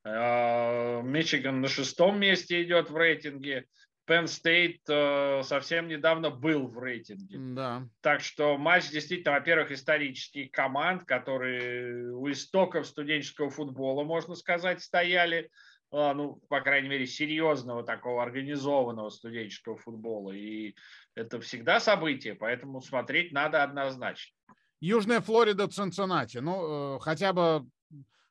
Э, 0.04 1.02
Мичиган 1.02 1.60
на 1.60 1.68
шестом 1.68 2.20
месте 2.20 2.62
идет 2.62 2.90
в 2.90 2.96
рейтинге. 2.96 3.66
Penn 4.06 4.24
State 4.24 5.42
совсем 5.44 5.88
недавно 5.88 6.30
был 6.30 6.66
в 6.66 6.78
рейтинге. 6.78 7.38
Да. 7.38 7.88
Так 8.00 8.20
что 8.20 8.58
матч 8.58 8.90
действительно, 8.90 9.32
во-первых, 9.32 9.72
исторический 9.72 10.48
команд, 10.48 11.04
которые 11.04 12.12
у 12.12 12.30
истоков 12.30 12.86
студенческого 12.86 13.50
футбола, 13.50 14.04
можно 14.04 14.34
сказать, 14.34 14.82
стояли. 14.82 15.50
А, 15.96 16.12
ну, 16.12 16.40
по 16.48 16.60
крайней 16.60 16.88
мере, 16.88 17.06
серьезного 17.06 17.84
такого 17.84 18.22
организованного 18.22 19.10
студенческого 19.10 19.76
футбола. 19.76 20.32
И 20.32 20.74
это 21.14 21.40
всегда 21.40 21.78
событие, 21.78 22.34
поэтому 22.34 22.80
смотреть 22.80 23.32
надо 23.32 23.62
однозначно. 23.62 24.36
Южная 24.80 25.20
Флорида, 25.20 25.68
Цинциннати. 25.68 26.38
Ну, 26.38 26.96
э, 26.96 26.98
хотя 27.00 27.32
бы 27.32 27.66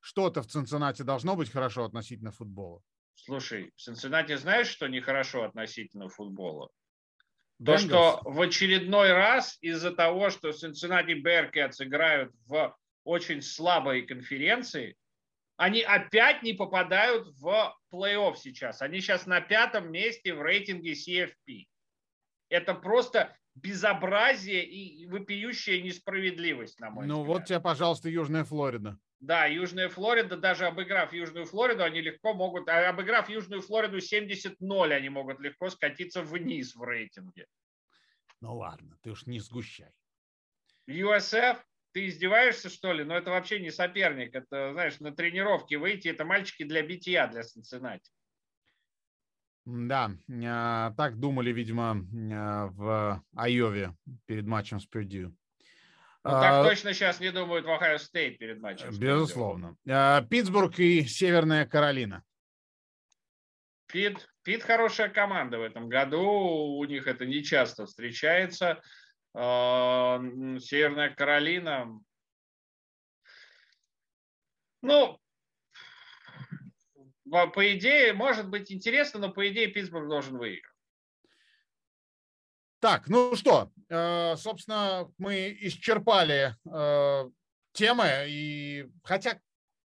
что-то 0.02 0.42
в 0.42 0.48
Цинциннати 0.48 1.04
должно 1.04 1.38
быть 1.38 1.50
хорошо 1.50 1.86
относительно 1.86 2.32
футбола. 2.32 2.82
Слушай, 3.16 3.72
в 3.76 3.82
Цинциннати 3.82 4.36
знаешь, 4.36 4.68
что 4.68 4.88
нехорошо 4.88 5.44
относительно 5.44 6.10
футбола? 6.10 6.70
То, 7.64 7.78
что 7.78 8.20
в 8.24 8.42
очередной 8.42 9.14
раз 9.14 9.58
из-за 9.62 9.92
того, 9.92 10.30
что 10.30 10.50
Cincinnati 10.50 11.22
Bearcats 11.22 11.76
играют 11.80 12.34
в 12.48 12.76
очень 13.04 13.42
слабой 13.42 14.02
конференции, 14.04 14.98
они 15.56 15.82
опять 15.82 16.44
не 16.44 16.54
попадают 16.54 17.28
в 17.40 17.78
плей-офф 17.94 18.36
сейчас. 18.36 18.82
Они 18.82 19.00
сейчас 19.00 19.26
на 19.26 19.40
пятом 19.40 19.92
месте 19.92 20.34
в 20.34 20.42
рейтинге 20.42 20.94
CFP. 20.94 21.66
Это 22.50 22.74
просто 22.74 23.36
безобразие 23.56 24.66
и 24.66 25.06
вопиющая 25.06 25.82
несправедливость, 25.82 26.80
на 26.80 26.90
мой 26.90 27.06
ну, 27.06 27.22
взгляд. 27.22 27.28
Ну 27.28 27.34
вот 27.34 27.46
тебе, 27.46 27.60
пожалуйста, 27.60 28.10
Южная 28.10 28.44
Флорида. 28.44 28.98
Да, 29.24 29.46
Южная 29.46 29.88
Флорида, 29.88 30.36
даже 30.36 30.66
обыграв 30.66 31.14
Южную 31.14 31.46
Флориду, 31.46 31.86
они 31.86 32.02
легко 32.02 32.34
могут, 32.34 32.68
а 32.68 32.90
обыграв 32.90 33.30
Южную 33.30 33.62
Флориду 33.62 34.00
70-0, 34.00 34.92
они 34.92 35.08
могут 35.08 35.40
легко 35.40 35.70
скатиться 35.70 36.22
вниз 36.22 36.76
в 36.76 36.84
рейтинге. 36.84 37.48
Ну 38.42 38.58
ладно, 38.58 38.98
ты 39.02 39.12
уж 39.12 39.26
не 39.26 39.40
сгущай. 39.40 39.94
USF, 40.90 41.58
ты 41.94 42.08
издеваешься, 42.08 42.68
что 42.68 42.92
ли? 42.92 43.06
Но 43.06 43.14
ну, 43.14 43.20
это 43.22 43.32
вообще 43.32 43.62
не 43.62 43.72
соперник. 43.72 44.36
Это, 44.36 44.74
знаешь, 44.74 45.00
на 45.00 45.16
тренировке 45.16 45.78
выйти, 45.78 46.10
это 46.10 46.26
мальчики 46.26 46.64
для 46.66 46.82
битья, 46.86 47.28
для 47.28 47.44
Цинциннати. 47.44 48.12
Да, 49.64 50.12
а, 50.46 50.92
так 50.98 51.18
думали, 51.18 51.54
видимо, 51.54 52.06
а, 52.34 52.68
в 52.68 53.24
Айове 53.38 53.96
перед 54.26 54.46
матчем 54.46 54.82
с 54.82 54.86
Пердью. 54.86 55.34
Ну, 56.26 56.32
так 56.32 56.54
а, 56.54 56.64
точно 56.64 56.94
сейчас 56.94 57.20
не 57.20 57.32
думают 57.32 57.66
в 57.66 57.70
Ohio 57.70 57.98
Стейт 57.98 58.38
перед 58.38 58.62
матчем. 58.62 58.90
Безусловно. 58.98 59.76
Питтсбург 60.30 60.80
и 60.80 61.04
Северная 61.04 61.66
Каролина. 61.66 62.24
Пит, 63.88 64.30
Пит 64.42 64.64
хорошая 64.64 65.10
команда 65.10 65.60
в 65.60 65.62
этом 65.62 65.90
году. 65.90 66.22
У 66.78 66.86
них 66.86 67.08
это 67.08 67.26
не 67.26 67.44
часто 67.44 67.86
встречается. 67.86 68.82
Северная 69.34 71.10
Каролина. 71.14 72.00
Ну, 74.82 75.20
по 77.26 77.78
идее, 77.78 78.14
может 78.14 78.50
быть 78.50 78.72
интересно, 78.72 79.20
но 79.20 79.30
по 79.32 79.46
идее 79.50 79.68
Питтсбург 79.68 80.08
должен 80.08 80.38
выиграть. 80.38 80.73
Так, 82.84 83.08
ну 83.08 83.34
что, 83.38 83.72
э, 83.88 84.36
собственно, 84.36 85.10
мы 85.18 85.58
исчерпали 85.62 86.54
э, 86.70 87.30
темы, 87.72 88.26
и 88.28 88.90
хотя, 89.06 89.40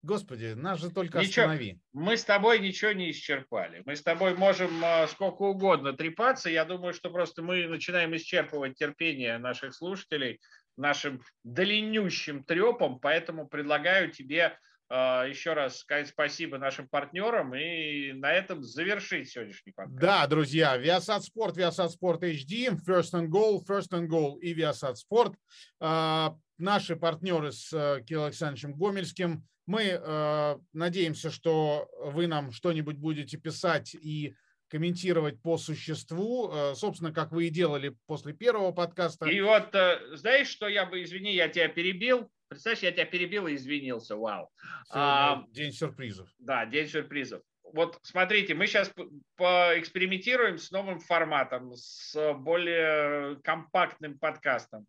господи, 0.01 0.55
нас 0.55 0.81
же 0.81 0.89
только 0.89 1.19
ничего, 1.19 1.45
останови. 1.45 1.79
Мы 1.93 2.17
с 2.17 2.25
тобой 2.25 2.61
ничего 2.61 2.93
не 2.93 3.11
исчерпали. 3.11 3.83
Мы 3.85 3.95
с 3.95 4.03
тобой 4.03 4.35
можем 4.37 4.83
э, 4.83 5.07
сколько 5.09 5.43
угодно 5.43 5.93
трепаться. 5.93 6.49
Я 6.49 6.65
думаю, 6.65 6.95
что 6.95 7.11
просто 7.11 7.43
мы 7.43 7.69
начинаем 7.69 8.17
исчерпывать 8.17 8.77
терпение 8.77 9.37
наших 9.37 9.75
слушателей 9.75 10.41
нашим 10.79 11.21
длиннющим 11.45 12.43
трепом, 12.43 13.01
поэтому 13.01 13.47
предлагаю 13.47 14.11
тебе 14.11 14.59
еще 14.91 15.53
раз 15.53 15.79
сказать 15.79 16.09
спасибо 16.09 16.59
нашим 16.59 16.89
партнерам 16.89 17.55
и 17.55 18.13
на 18.13 18.33
этом 18.33 18.63
завершить 18.63 19.29
сегодняшний 19.29 19.73
подкаст. 19.73 20.01
Да, 20.01 20.27
друзья, 20.27 20.79
Viasat 20.81 21.21
Sport, 21.21 21.57
Viasat 21.57 21.91
Sport 22.01 22.21
HD, 22.21 22.71
First 22.87 23.13
and 23.13 23.29
Goal, 23.29 23.61
First 23.67 23.91
and 23.91 24.07
Goal 24.09 24.39
и 24.41 24.55
Viasat 24.55 24.95
Sport. 24.95 25.35
А, 25.81 26.37
наши 26.59 26.97
партнеры 26.97 27.53
с 27.53 27.73
э, 27.73 28.03
Кириллом 28.05 28.27
Александровичем 28.27 28.75
Гомельским. 28.75 29.45
Мы 29.67 29.83
э, 29.85 30.59
надеемся, 30.73 31.31
что 31.31 31.89
вы 32.01 32.27
нам 32.27 32.53
что-нибудь 32.53 32.97
будете 32.97 33.37
писать 33.37 33.95
и 33.95 34.35
комментировать 34.69 35.41
по 35.41 35.57
существу, 35.57 36.51
э, 36.51 36.75
собственно, 36.75 37.13
как 37.13 37.33
вы 37.33 37.47
и 37.47 37.51
делали 37.51 37.97
после 38.07 38.33
первого 38.33 38.73
подкаста. 38.73 39.27
И 39.27 39.41
вот, 39.41 39.75
знаешь, 40.15 40.49
что 40.49 40.69
я 40.69 40.85
бы, 40.85 41.03
извини, 41.03 41.35
я 41.35 41.49
тебя 41.49 41.69
перебил, 41.69 42.31
Представляешь, 42.49 42.83
я 42.83 42.93
тебя 42.93 43.05
перебил 43.05 43.47
и 43.47 43.55
извинился, 43.55 44.17
вау. 44.17 44.51
А, 44.91 45.45
день 45.51 45.73
сюрпризов. 45.73 46.29
Да, 46.39 46.65
день 46.67 46.89
сюрпризов. 46.89 47.43
Вот 47.63 47.99
смотрите, 48.03 48.55
мы 48.55 48.67
сейчас 48.67 48.91
поэкспериментируем 49.37 50.59
с 50.59 50.71
новым 50.71 51.01
форматом, 51.01 51.75
с 51.75 52.15
более 52.35 53.37
компактным 53.43 54.19
подкастом. 54.19 54.87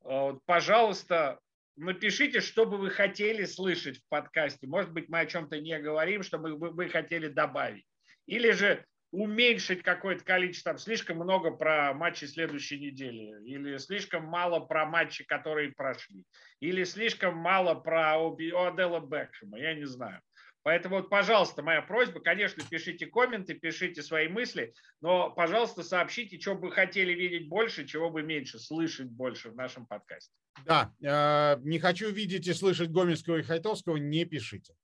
Вот, 0.00 0.40
пожалуйста, 0.44 1.38
напишите, 1.76 2.40
что 2.40 2.66
бы 2.66 2.78
вы 2.78 2.90
хотели 2.90 3.44
слышать 3.44 3.98
в 3.98 4.08
подкасте. 4.08 4.66
Может 4.66 4.92
быть, 4.92 5.08
мы 5.08 5.20
о 5.20 5.26
чем-то 5.26 5.60
не 5.60 5.78
говорим, 5.78 6.22
что 6.22 6.38
бы 6.38 6.56
вы 6.56 6.88
хотели 6.88 7.28
добавить. 7.28 7.86
Или 8.26 8.50
же 8.50 8.84
уменьшить 9.12 9.82
какое-то 9.82 10.24
количество, 10.24 10.72
там, 10.72 10.78
слишком 10.78 11.16
много 11.16 11.50
про 11.50 11.94
матчи 11.94 12.24
следующей 12.24 12.78
недели, 12.78 13.42
или 13.44 13.76
слишком 13.78 14.24
мало 14.24 14.60
про 14.60 14.84
матчи, 14.86 15.24
которые 15.24 15.72
прошли, 15.72 16.24
или 16.60 16.84
слишком 16.84 17.36
мало 17.36 17.74
про 17.74 18.14
Одела 18.16 19.00
Бекхэма, 19.00 19.58
я 19.58 19.74
не 19.74 19.86
знаю. 19.86 20.20
Поэтому 20.66 20.96
вот, 20.96 21.08
пожалуйста, 21.08 21.62
моя 21.62 21.80
просьба, 21.80 22.18
конечно, 22.18 22.60
пишите 22.68 23.06
комменты, 23.06 23.54
пишите 23.54 24.02
свои 24.02 24.26
мысли, 24.26 24.74
но, 25.00 25.30
пожалуйста, 25.30 25.84
сообщите, 25.84 26.40
что 26.40 26.56
бы 26.56 26.72
хотели 26.72 27.12
видеть 27.12 27.48
больше, 27.48 27.86
чего 27.86 28.10
бы 28.10 28.24
меньше, 28.24 28.58
слышать 28.58 29.06
больше 29.06 29.50
в 29.50 29.54
нашем 29.54 29.86
подкасте. 29.86 30.32
Да, 30.64 30.92
э, 31.00 31.60
не 31.62 31.78
хочу 31.78 32.10
видеть 32.10 32.48
и 32.48 32.52
слышать 32.52 32.90
Гомельского 32.90 33.36
и 33.36 33.42
Хайтовского, 33.42 33.96
не 33.96 34.24
пишите. 34.24 34.74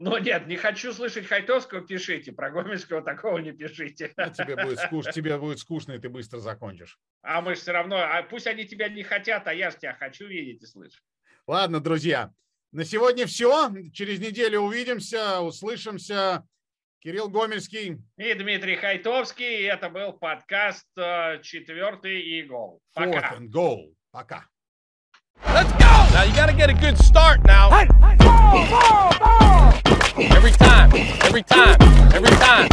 Ну 0.00 0.16
нет, 0.16 0.46
не 0.46 0.56
хочу 0.56 0.94
слышать 0.94 1.26
Хайтовского, 1.26 1.82
пишите. 1.82 2.32
Про 2.32 2.50
Гомельского 2.50 3.02
такого 3.02 3.36
не 3.36 3.52
пишите. 3.52 4.14
Ну, 4.16 4.30
тебе, 4.32 4.56
будет 4.56 4.78
скучно, 4.86 5.12
тебе 5.12 5.36
будет 5.36 5.58
скучно, 5.58 5.92
и 5.92 5.98
ты 5.98 6.08
быстро 6.08 6.38
закончишь. 6.38 6.98
А 7.20 7.42
мы 7.42 7.54
же 7.54 7.60
все 7.60 7.72
равно, 7.72 7.96
а 7.96 8.22
пусть 8.22 8.46
они 8.46 8.64
тебя 8.64 8.88
не 8.88 9.02
хотят, 9.02 9.46
а 9.46 9.52
я 9.52 9.70
же 9.70 9.76
тебя 9.76 9.92
хочу 9.92 10.26
видеть 10.26 10.62
и 10.62 10.66
слышать. 10.66 11.02
Ладно, 11.46 11.80
друзья, 11.80 12.32
на 12.72 12.86
сегодня 12.86 13.26
все. 13.26 13.70
Через 13.92 14.20
неделю 14.20 14.60
увидимся, 14.60 15.42
услышимся. 15.42 16.46
Кирилл 17.00 17.28
Гомельский. 17.28 17.98
И 18.16 18.34
Дмитрий 18.34 18.76
Хайтовский. 18.76 19.60
И 19.60 19.62
это 19.64 19.90
был 19.90 20.14
подкаст 20.14 20.86
э, 20.96 21.40
«Четвертый 21.42 22.22
и 22.22 22.42
гол». 22.42 22.80
Пока. 22.94 23.10
Fourth 23.10 23.38
and 23.38 23.48
goal. 23.50 23.94
Пока. 24.10 24.46
Let's 25.44 25.72
go! 25.72 26.06
Now 26.14 26.24
you 26.24 26.34
got 26.34 26.46
to 26.46 26.54
get 26.54 26.70
a 26.70 26.74
good 26.74 26.98
start 26.98 27.42
now. 27.44 27.70
Hey, 27.70 27.86
hey, 28.00 28.16
ball, 28.18 28.70
ball, 28.70 29.18
ball. 29.18 29.39
Every 30.22 30.50
time, 30.50 30.92
every 31.22 31.42
time, 31.42 31.76
every 32.12 32.30
time. 32.30 32.68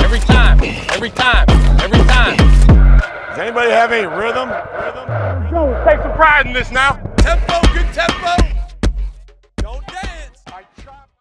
Every 0.00 0.20
time, 0.20 0.60
every 0.90 1.10
time, 1.10 1.48
every 1.80 1.98
time. 2.00 2.36
Does 2.36 3.38
anybody 3.38 3.70
have 3.70 3.90
any 3.90 4.06
rhythm? 4.06 4.50
Rhythm? 4.50 5.84
Take 5.86 6.02
some 6.02 6.12
pride 6.12 6.46
in 6.46 6.52
this 6.52 6.70
now. 6.70 6.96
Tempo, 7.16 7.58
good 7.72 7.90
tempo. 7.94 8.47